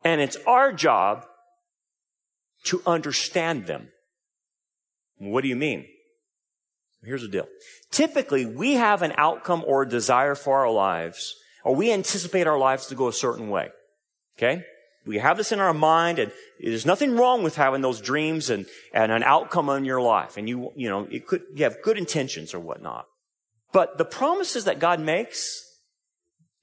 And 0.05 0.21
it's 0.21 0.37
our 0.47 0.73
job 0.73 1.27
to 2.65 2.83
understand 2.87 3.67
them. 3.67 3.89
What 5.19 5.43
do 5.43 5.49
you 5.49 5.57
mean? 5.57 5.87
Here's 7.03 7.23
the 7.23 7.29
deal. 7.29 7.47
Typically, 7.91 8.47
we 8.47 8.75
have 8.75 9.03
an 9.03 9.13
outcome 9.17 9.65
or 9.67 9.83
a 9.83 9.89
desire 9.89 10.35
for 10.35 10.59
our 10.59 10.71
lives, 10.71 11.35
or 11.65 11.75
we 11.75 11.93
anticipate 11.93 12.47
our 12.47 12.59
lives 12.59 12.87
to 12.87 12.95
go 12.95 13.09
a 13.09 13.13
certain 13.13 13.51
way. 13.51 13.69
Okay? 14.37 14.65
We 15.07 15.19
have 15.19 15.37
this 15.37 15.53
in 15.53 15.61
our 15.61 15.73
mind, 15.73 16.19
and 16.19 16.33
there's 16.61 16.85
nothing 16.85 17.17
wrong 17.17 17.43
with 17.43 17.57
having 17.57 17.81
those 17.81 18.01
dreams 18.01 18.51
and, 18.51 18.67
and 18.93 19.11
an 19.11 19.23
outcome 19.23 19.71
in 19.71 19.85
your 19.85 20.03
life. 20.03 20.37
And 20.37 20.49
you, 20.49 20.73
you 20.77 20.89
know, 20.89 21.07
it 21.11 21.27
could, 21.27 21.43
you 21.55 21.65
have 21.65 21.83
good 21.83 21.97
intentions 21.97 22.53
or 22.53 22.61
whatnot. 22.61 23.07
But 23.73 23.97
the 23.97 24.05
promises 24.05 24.65
that 24.65 24.81
God 24.81 25.01
makes, 25.01 25.63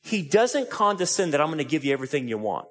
He 0.04 0.22
doesn't 0.22 0.70
condescend 0.70 1.34
that 1.34 1.42
I'm 1.42 1.48
going 1.48 1.58
to 1.58 1.64
give 1.64 1.84
you 1.84 1.94
everything 1.94 2.28
you 2.28 2.38
want. 2.38 2.68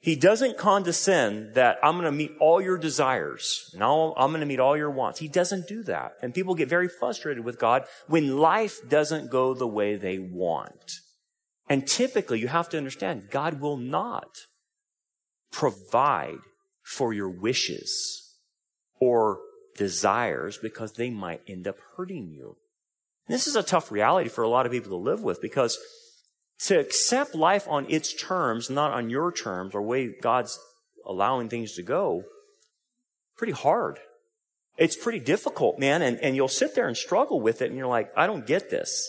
He 0.00 0.14
doesn't 0.14 0.56
condescend 0.56 1.54
that 1.54 1.78
I'm 1.82 1.94
going 1.94 2.04
to 2.04 2.12
meet 2.12 2.32
all 2.38 2.60
your 2.60 2.78
desires. 2.78 3.74
No, 3.76 4.14
I'm 4.16 4.30
going 4.30 4.40
to 4.40 4.46
meet 4.46 4.60
all 4.60 4.76
your 4.76 4.90
wants. 4.90 5.18
He 5.18 5.26
doesn't 5.26 5.66
do 5.66 5.82
that. 5.84 6.12
And 6.22 6.32
people 6.32 6.54
get 6.54 6.68
very 6.68 6.88
frustrated 6.88 7.44
with 7.44 7.58
God 7.58 7.84
when 8.06 8.38
life 8.38 8.88
doesn't 8.88 9.30
go 9.30 9.54
the 9.54 9.66
way 9.66 9.96
they 9.96 10.18
want. 10.18 11.00
And 11.68 11.86
typically 11.86 12.38
you 12.38 12.48
have 12.48 12.68
to 12.70 12.78
understand 12.78 13.30
God 13.30 13.60
will 13.60 13.76
not 13.76 14.38
provide 15.50 16.38
for 16.82 17.12
your 17.12 17.28
wishes 17.28 18.36
or 19.00 19.40
desires 19.76 20.58
because 20.58 20.92
they 20.92 21.10
might 21.10 21.42
end 21.46 21.66
up 21.66 21.76
hurting 21.96 22.30
you. 22.30 22.56
And 23.26 23.34
this 23.34 23.46
is 23.46 23.56
a 23.56 23.62
tough 23.62 23.90
reality 23.90 24.28
for 24.28 24.42
a 24.42 24.48
lot 24.48 24.64
of 24.64 24.72
people 24.72 24.90
to 24.90 24.96
live 24.96 25.22
with 25.22 25.42
because 25.42 25.78
to 26.60 26.78
accept 26.78 27.34
life 27.34 27.66
on 27.68 27.86
its 27.88 28.12
terms, 28.12 28.68
not 28.68 28.92
on 28.92 29.10
your 29.10 29.30
terms 29.30 29.74
or 29.74 29.82
way 29.82 30.12
God's 30.20 30.58
allowing 31.06 31.48
things 31.48 31.74
to 31.74 31.82
go, 31.82 32.24
pretty 33.36 33.52
hard. 33.52 33.98
It's 34.76 34.96
pretty 34.96 35.20
difficult, 35.20 35.78
man. 35.78 36.02
And, 36.02 36.18
and 36.18 36.36
you'll 36.36 36.48
sit 36.48 36.74
there 36.74 36.88
and 36.88 36.96
struggle 36.96 37.40
with 37.40 37.62
it 37.62 37.70
and 37.70 37.76
you're 37.76 37.86
like, 37.86 38.12
I 38.16 38.26
don't 38.26 38.46
get 38.46 38.70
this. 38.70 39.08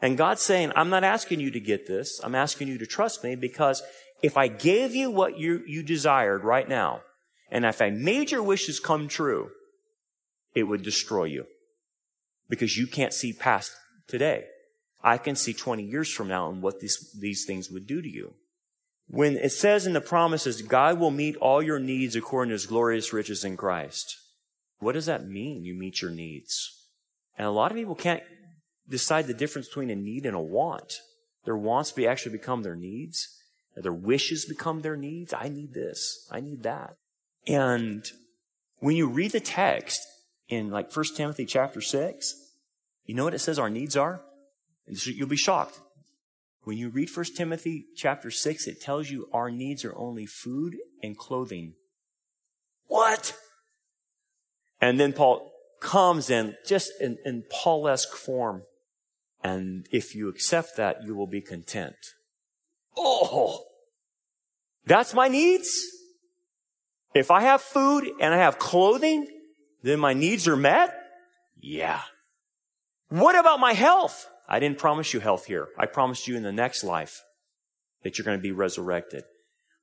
And 0.00 0.18
God's 0.18 0.42
saying, 0.42 0.72
I'm 0.74 0.90
not 0.90 1.04
asking 1.04 1.40
you 1.40 1.50
to 1.52 1.60
get 1.60 1.86
this. 1.86 2.20
I'm 2.24 2.34
asking 2.34 2.68
you 2.68 2.78
to 2.78 2.86
trust 2.86 3.22
me 3.22 3.36
because 3.36 3.82
if 4.20 4.36
I 4.36 4.48
gave 4.48 4.94
you 4.94 5.10
what 5.10 5.38
you, 5.38 5.62
you 5.66 5.82
desired 5.82 6.44
right 6.44 6.68
now, 6.68 7.02
and 7.50 7.64
if 7.64 7.80
I 7.80 7.90
made 7.90 8.30
your 8.30 8.42
wishes 8.42 8.80
come 8.80 9.06
true, 9.06 9.50
it 10.54 10.64
would 10.64 10.82
destroy 10.82 11.24
you 11.24 11.46
because 12.48 12.76
you 12.76 12.86
can't 12.86 13.14
see 13.14 13.32
past 13.32 13.72
today. 14.08 14.44
I 15.02 15.18
can 15.18 15.36
see 15.36 15.52
20 15.52 15.82
years 15.82 16.10
from 16.10 16.28
now 16.28 16.48
and 16.48 16.62
what 16.62 16.80
these, 16.80 17.12
these 17.18 17.44
things 17.44 17.70
would 17.70 17.86
do 17.86 18.00
to 18.00 18.08
you. 18.08 18.34
When 19.08 19.36
it 19.36 19.52
says 19.52 19.86
in 19.86 19.92
the 19.92 20.00
promises, 20.00 20.62
God 20.62 20.98
will 20.98 21.10
meet 21.10 21.36
all 21.36 21.62
your 21.62 21.78
needs 21.78 22.16
according 22.16 22.50
to 22.50 22.54
his 22.54 22.66
glorious 22.66 23.12
riches 23.12 23.44
in 23.44 23.56
Christ. 23.56 24.16
What 24.78 24.92
does 24.92 25.06
that 25.06 25.28
mean? 25.28 25.64
You 25.64 25.74
meet 25.74 26.00
your 26.00 26.10
needs. 26.10 26.86
And 27.36 27.46
a 27.46 27.50
lot 27.50 27.70
of 27.70 27.76
people 27.76 27.94
can't 27.94 28.22
decide 28.88 29.26
the 29.26 29.34
difference 29.34 29.68
between 29.68 29.90
a 29.90 29.96
need 29.96 30.24
and 30.24 30.36
a 30.36 30.40
want. 30.40 30.94
Their 31.44 31.56
wants 31.56 31.92
be 31.92 32.06
actually 32.06 32.32
become 32.32 32.62
their 32.62 32.76
needs. 32.76 33.28
Their 33.74 33.92
wishes 33.92 34.44
become 34.44 34.82
their 34.82 34.96
needs. 34.96 35.32
I 35.32 35.48
need 35.48 35.74
this. 35.74 36.28
I 36.30 36.40
need 36.40 36.62
that. 36.62 36.94
And 37.46 38.04
when 38.78 38.96
you 38.96 39.08
read 39.08 39.32
the 39.32 39.40
text 39.40 40.00
in 40.48 40.70
like 40.70 40.94
1 40.94 41.04
Timothy 41.16 41.46
chapter 41.46 41.80
6, 41.80 42.34
you 43.06 43.14
know 43.14 43.24
what 43.24 43.34
it 43.34 43.40
says 43.40 43.58
our 43.58 43.70
needs 43.70 43.96
are? 43.96 44.20
You'll 44.86 45.28
be 45.28 45.36
shocked. 45.36 45.80
When 46.64 46.78
you 46.78 46.90
read 46.90 47.10
1 47.14 47.26
Timothy 47.36 47.86
chapter 47.96 48.30
6, 48.30 48.66
it 48.66 48.80
tells 48.80 49.10
you 49.10 49.28
our 49.32 49.50
needs 49.50 49.84
are 49.84 49.96
only 49.96 50.26
food 50.26 50.76
and 51.02 51.18
clothing. 51.18 51.74
What? 52.86 53.36
And 54.80 54.98
then 54.98 55.12
Paul 55.12 55.50
comes 55.80 56.30
in 56.30 56.56
just 56.66 56.92
in, 57.00 57.18
in 57.24 57.44
Paul-esque 57.50 58.14
form. 58.14 58.62
And 59.42 59.88
if 59.90 60.14
you 60.14 60.28
accept 60.28 60.76
that, 60.76 61.02
you 61.04 61.16
will 61.16 61.26
be 61.26 61.40
content. 61.40 61.96
Oh, 62.96 63.64
that's 64.84 65.14
my 65.14 65.28
needs? 65.28 65.70
If 67.14 67.30
I 67.30 67.42
have 67.42 67.60
food 67.60 68.08
and 68.20 68.32
I 68.32 68.38
have 68.38 68.58
clothing, 68.58 69.26
then 69.82 69.98
my 69.98 70.12
needs 70.12 70.46
are 70.46 70.56
met? 70.56 70.94
Yeah. 71.60 72.00
What 73.08 73.38
about 73.38 73.60
my 73.60 73.72
health? 73.72 74.28
I 74.52 74.60
didn't 74.60 74.76
promise 74.76 75.14
you 75.14 75.20
health 75.20 75.46
here. 75.46 75.68
I 75.78 75.86
promised 75.86 76.28
you 76.28 76.36
in 76.36 76.42
the 76.42 76.52
next 76.52 76.84
life 76.84 77.22
that 78.02 78.18
you're 78.18 78.24
going 78.26 78.36
to 78.36 78.42
be 78.42 78.52
resurrected. 78.52 79.24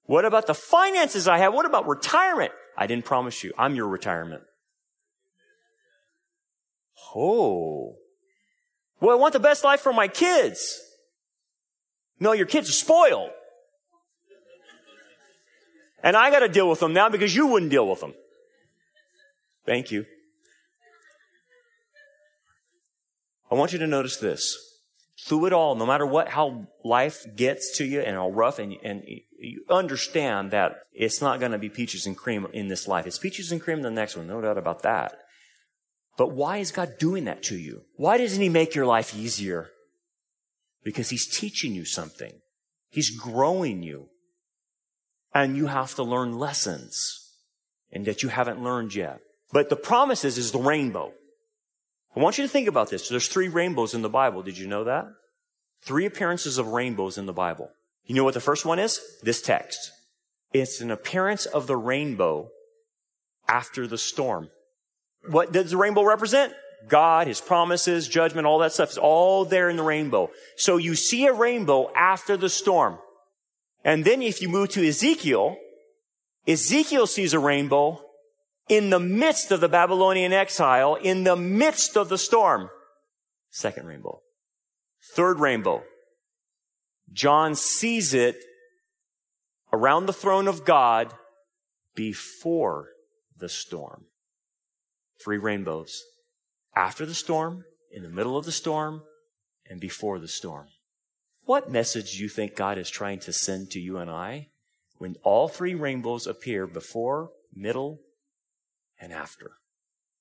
What 0.05 0.25
about 0.25 0.45
the 0.45 0.53
finances 0.53 1.27
I 1.27 1.39
have? 1.39 1.55
What 1.55 1.65
about 1.65 1.87
retirement? 1.87 2.51
I 2.77 2.85
didn't 2.85 3.05
promise 3.05 3.43
you. 3.43 3.51
I'm 3.57 3.73
your 3.73 3.87
retirement. 3.87 4.43
Oh. 7.15 7.95
Well, 9.01 9.17
I 9.17 9.19
want 9.19 9.33
the 9.33 9.39
best 9.39 9.63
life 9.63 9.81
for 9.81 9.91
my 9.91 10.07
kids. 10.07 10.79
No, 12.19 12.33
your 12.33 12.45
kids 12.45 12.69
are 12.69 12.73
spoiled. 12.73 13.31
And 16.03 16.15
I 16.15 16.29
got 16.29 16.39
to 16.41 16.47
deal 16.47 16.69
with 16.69 16.79
them 16.79 16.93
now 16.93 17.09
because 17.09 17.35
you 17.35 17.47
wouldn't 17.47 17.71
deal 17.71 17.89
with 17.89 18.01
them. 18.01 18.13
Thank 19.65 19.89
you. 19.89 20.05
I 23.51 23.55
want 23.55 23.73
you 23.73 23.79
to 23.79 23.87
notice 23.87 24.17
this. 24.17 24.57
Through 25.25 25.47
it 25.47 25.53
all, 25.53 25.75
no 25.75 25.85
matter 25.85 26.05
what, 26.05 26.29
how 26.29 26.67
life 26.83 27.25
gets 27.35 27.77
to 27.77 27.85
you 27.85 27.99
and 27.99 28.15
how 28.15 28.29
rough, 28.29 28.57
and, 28.57 28.75
and 28.83 29.03
you 29.37 29.63
understand 29.69 30.51
that 30.51 30.83
it's 30.93 31.21
not 31.21 31.39
going 31.39 31.51
to 31.51 31.57
be 31.57 31.69
peaches 31.69 32.05
and 32.05 32.15
cream 32.15 32.47
in 32.53 32.69
this 32.69 32.87
life. 32.87 33.05
It's 33.05 33.19
peaches 33.19 33.51
and 33.51 33.61
cream 33.61 33.77
in 33.77 33.83
the 33.83 33.91
next 33.91 34.15
one, 34.15 34.27
no 34.27 34.39
doubt 34.39 34.57
about 34.57 34.83
that. 34.83 35.17
But 36.17 36.31
why 36.31 36.57
is 36.57 36.71
God 36.71 36.97
doing 36.97 37.25
that 37.25 37.43
to 37.43 37.57
you? 37.57 37.83
Why 37.95 38.17
doesn't 38.17 38.41
He 38.41 38.49
make 38.49 38.75
your 38.75 38.85
life 38.85 39.15
easier? 39.15 39.69
Because 40.83 41.09
He's 41.09 41.27
teaching 41.27 41.73
you 41.73 41.85
something. 41.85 42.33
He's 42.89 43.09
growing 43.09 43.83
you. 43.83 44.07
And 45.33 45.55
you 45.55 45.67
have 45.67 45.95
to 45.95 46.03
learn 46.03 46.39
lessons 46.39 47.35
and 47.91 48.05
that 48.05 48.23
you 48.23 48.29
haven't 48.29 48.63
learned 48.63 48.95
yet. 48.95 49.19
But 49.51 49.69
the 49.69 49.75
promises 49.75 50.37
is 50.37 50.51
the 50.51 50.59
rainbow. 50.59 51.13
I 52.15 52.19
want 52.19 52.37
you 52.37 52.43
to 52.43 52.49
think 52.49 52.67
about 52.67 52.89
this. 52.89 53.07
There's 53.07 53.27
three 53.27 53.47
rainbows 53.47 53.93
in 53.93 54.01
the 54.01 54.09
Bible. 54.09 54.41
Did 54.41 54.57
you 54.57 54.67
know 54.67 54.83
that? 54.85 55.05
Three 55.81 56.05
appearances 56.05 56.57
of 56.57 56.67
rainbows 56.67 57.17
in 57.17 57.25
the 57.25 57.33
Bible. 57.33 57.69
You 58.05 58.15
know 58.15 58.23
what 58.23 58.33
the 58.33 58.41
first 58.41 58.65
one 58.65 58.79
is? 58.79 58.99
This 59.21 59.41
text. 59.41 59.91
It's 60.51 60.81
an 60.81 60.91
appearance 60.91 61.45
of 61.45 61.67
the 61.67 61.77
rainbow 61.77 62.49
after 63.47 63.85
the 63.85 63.97
storm. 63.97 64.49
What 65.29 65.51
does 65.51 65.71
the 65.71 65.77
rainbow 65.77 66.03
represent? 66.03 66.53
God, 66.87 67.27
His 67.27 67.41
promises, 67.41 68.07
judgment, 68.07 68.47
all 68.47 68.59
that 68.59 68.73
stuff 68.73 68.91
is 68.91 68.97
all 68.97 69.45
there 69.45 69.69
in 69.69 69.77
the 69.77 69.83
rainbow. 69.83 70.31
So 70.55 70.77
you 70.77 70.95
see 70.95 71.27
a 71.27 71.33
rainbow 71.33 71.91
after 71.95 72.37
the 72.37 72.49
storm. 72.49 72.97
And 73.83 74.03
then 74.03 74.21
if 74.21 74.41
you 74.41 74.49
move 74.49 74.69
to 74.69 74.87
Ezekiel, 74.87 75.57
Ezekiel 76.47 77.05
sees 77.05 77.33
a 77.33 77.39
rainbow 77.39 78.01
in 78.69 78.91
the 78.91 78.99
midst 78.99 79.51
of 79.51 79.59
the 79.59 79.67
Babylonian 79.67 80.31
exile, 80.31 80.95
in 80.95 81.23
the 81.23 81.35
midst 81.35 81.97
of 81.97 82.07
the 82.07 82.17
storm. 82.17 82.69
Second 83.49 83.87
rainbow. 83.87 84.21
Third 85.15 85.39
rainbow. 85.39 85.83
John 87.11 87.55
sees 87.55 88.13
it 88.13 88.37
around 89.73 90.05
the 90.05 90.13
throne 90.13 90.47
of 90.47 90.65
God 90.65 91.13
before 91.95 92.89
the 93.35 93.49
storm. 93.49 94.05
Three 95.23 95.37
rainbows. 95.37 96.01
After 96.75 97.05
the 97.05 97.15
storm, 97.15 97.65
in 97.91 98.03
the 98.03 98.09
middle 98.09 98.37
of 98.37 98.45
the 98.45 98.51
storm, 98.51 99.01
and 99.67 99.81
before 99.81 100.19
the 100.19 100.27
storm. 100.27 100.67
What 101.45 101.71
message 101.71 102.13
do 102.13 102.23
you 102.23 102.29
think 102.29 102.55
God 102.55 102.77
is 102.77 102.89
trying 102.89 103.19
to 103.21 103.33
send 103.33 103.71
to 103.71 103.79
you 103.79 103.97
and 103.97 104.09
I 104.09 104.49
when 104.97 105.15
all 105.23 105.47
three 105.47 105.73
rainbows 105.73 106.27
appear 106.27 106.67
before, 106.67 107.31
middle, 107.53 107.99
and 108.99 109.13
after? 109.13 109.51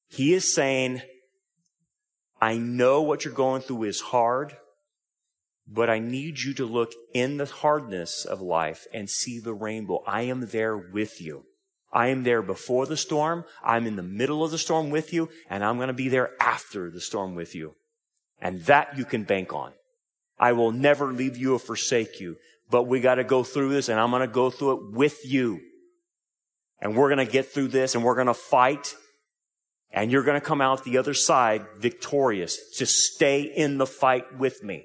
He 0.08 0.32
is 0.32 0.54
saying, 0.54 1.02
I 2.40 2.56
know 2.56 3.02
what 3.02 3.24
you're 3.24 3.34
going 3.34 3.62
through 3.62 3.84
is 3.84 4.00
hard, 4.00 4.56
but 5.66 5.90
I 5.90 5.98
need 5.98 6.40
you 6.40 6.54
to 6.54 6.64
look 6.64 6.92
in 7.12 7.36
the 7.36 7.46
hardness 7.46 8.24
of 8.24 8.40
life 8.40 8.86
and 8.92 9.10
see 9.10 9.38
the 9.38 9.52
rainbow. 9.52 10.02
I 10.06 10.22
am 10.22 10.46
there 10.46 10.76
with 10.76 11.20
you. 11.20 11.44
I 11.92 12.08
am 12.08 12.22
there 12.22 12.42
before 12.42 12.86
the 12.86 12.96
storm. 12.96 13.44
I'm 13.64 13.86
in 13.86 13.96
the 13.96 14.02
middle 14.02 14.44
of 14.44 14.50
the 14.50 14.58
storm 14.58 14.90
with 14.90 15.12
you, 15.12 15.30
and 15.48 15.64
I'm 15.64 15.76
going 15.76 15.88
to 15.88 15.94
be 15.94 16.08
there 16.08 16.30
after 16.40 16.90
the 16.90 17.00
storm 17.00 17.34
with 17.34 17.54
you. 17.54 17.74
And 18.40 18.62
that 18.62 18.96
you 18.96 19.04
can 19.04 19.24
bank 19.24 19.52
on. 19.52 19.72
I 20.38 20.52
will 20.52 20.70
never 20.70 21.12
leave 21.12 21.36
you 21.36 21.54
or 21.54 21.58
forsake 21.58 22.20
you, 22.20 22.36
but 22.70 22.84
we 22.84 23.00
got 23.00 23.16
to 23.16 23.24
go 23.24 23.42
through 23.42 23.70
this, 23.70 23.88
and 23.88 23.98
I'm 23.98 24.10
going 24.10 24.20
to 24.20 24.32
go 24.32 24.50
through 24.50 24.72
it 24.72 24.92
with 24.92 25.18
you. 25.24 25.60
And 26.80 26.96
we're 26.96 27.08
going 27.14 27.24
to 27.24 27.30
get 27.30 27.52
through 27.52 27.68
this, 27.68 27.94
and 27.94 28.04
we're 28.04 28.14
going 28.14 28.28
to 28.28 28.34
fight, 28.34 28.94
and 29.90 30.12
you're 30.12 30.22
going 30.22 30.40
to 30.40 30.46
come 30.46 30.60
out 30.60 30.84
the 30.84 30.98
other 30.98 31.14
side 31.14 31.66
victorious. 31.76 32.76
Just 32.76 32.94
stay 32.94 33.42
in 33.42 33.78
the 33.78 33.86
fight 33.86 34.38
with 34.38 34.62
me. 34.62 34.84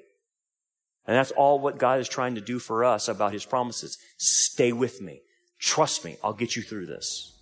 And 1.06 1.16
that's 1.16 1.30
all 1.32 1.60
what 1.60 1.78
God 1.78 2.00
is 2.00 2.08
trying 2.08 2.34
to 2.36 2.40
do 2.40 2.58
for 2.58 2.84
us 2.84 3.08
about 3.08 3.32
His 3.32 3.44
promises. 3.44 3.98
Stay 4.16 4.72
with 4.72 5.00
me. 5.00 5.20
Trust 5.60 6.04
me. 6.04 6.16
I'll 6.24 6.32
get 6.32 6.56
you 6.56 6.62
through 6.62 6.86
this. 6.86 7.38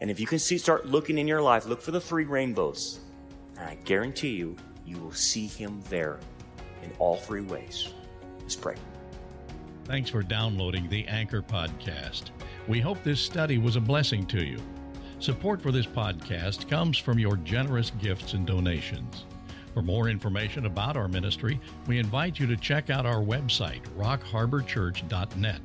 And 0.00 0.10
if 0.10 0.20
you 0.20 0.26
can 0.26 0.38
see, 0.38 0.58
start 0.58 0.86
looking 0.86 1.16
in 1.16 1.26
your 1.26 1.40
life, 1.40 1.66
look 1.66 1.80
for 1.80 1.92
the 1.92 2.00
three 2.00 2.24
rainbows. 2.24 3.00
And 3.56 3.66
I 3.66 3.76
guarantee 3.84 4.36
you, 4.36 4.56
you 4.84 4.98
will 4.98 5.12
see 5.12 5.46
Him 5.46 5.80
there 5.88 6.18
in 6.82 6.92
all 6.98 7.16
three 7.16 7.40
ways. 7.40 7.94
Let's 8.40 8.56
pray. 8.56 8.76
Thanks 9.84 10.10
for 10.10 10.22
downloading 10.22 10.88
the 10.88 11.06
Anchor 11.06 11.42
Podcast. 11.42 12.30
We 12.68 12.80
hope 12.80 13.02
this 13.04 13.20
study 13.20 13.58
was 13.58 13.76
a 13.76 13.80
blessing 13.80 14.26
to 14.26 14.44
you. 14.44 14.58
Support 15.20 15.62
for 15.62 15.70
this 15.70 15.86
podcast 15.86 16.68
comes 16.68 16.98
from 16.98 17.16
your 17.16 17.36
generous 17.36 17.92
gifts 18.00 18.34
and 18.34 18.44
donations. 18.44 19.24
For 19.72 19.82
more 19.82 20.08
information 20.08 20.66
about 20.66 20.96
our 20.96 21.06
ministry, 21.06 21.60
we 21.86 21.98
invite 21.98 22.40
you 22.40 22.46
to 22.48 22.56
check 22.56 22.90
out 22.90 23.06
our 23.06 23.22
website, 23.22 23.82
rockharborchurch.net. 23.96 25.60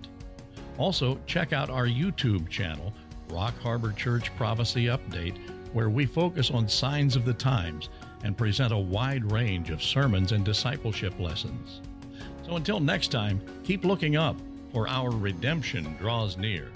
Also, 0.77 1.19
check 1.25 1.53
out 1.53 1.71
our 1.71 1.87
YouTube 1.87 2.47
channel, 2.49 2.93
Rock 3.29 3.59
Harbor 3.61 3.93
Church 3.93 4.35
Prophecy 4.35 4.85
Update, 4.85 5.39
where 5.73 5.89
we 5.89 6.05
focus 6.05 6.51
on 6.51 6.67
signs 6.67 7.15
of 7.15 7.25
the 7.25 7.33
times 7.33 7.89
and 8.23 8.37
present 8.37 8.71
a 8.73 8.77
wide 8.77 9.31
range 9.31 9.71
of 9.71 9.81
sermons 9.81 10.33
and 10.33 10.45
discipleship 10.45 11.19
lessons. 11.19 11.81
So 12.45 12.57
until 12.57 12.79
next 12.79 13.07
time, 13.07 13.41
keep 13.63 13.85
looking 13.85 14.17
up, 14.17 14.35
for 14.71 14.87
our 14.87 15.09
redemption 15.09 15.95
draws 15.99 16.37
near. 16.37 16.69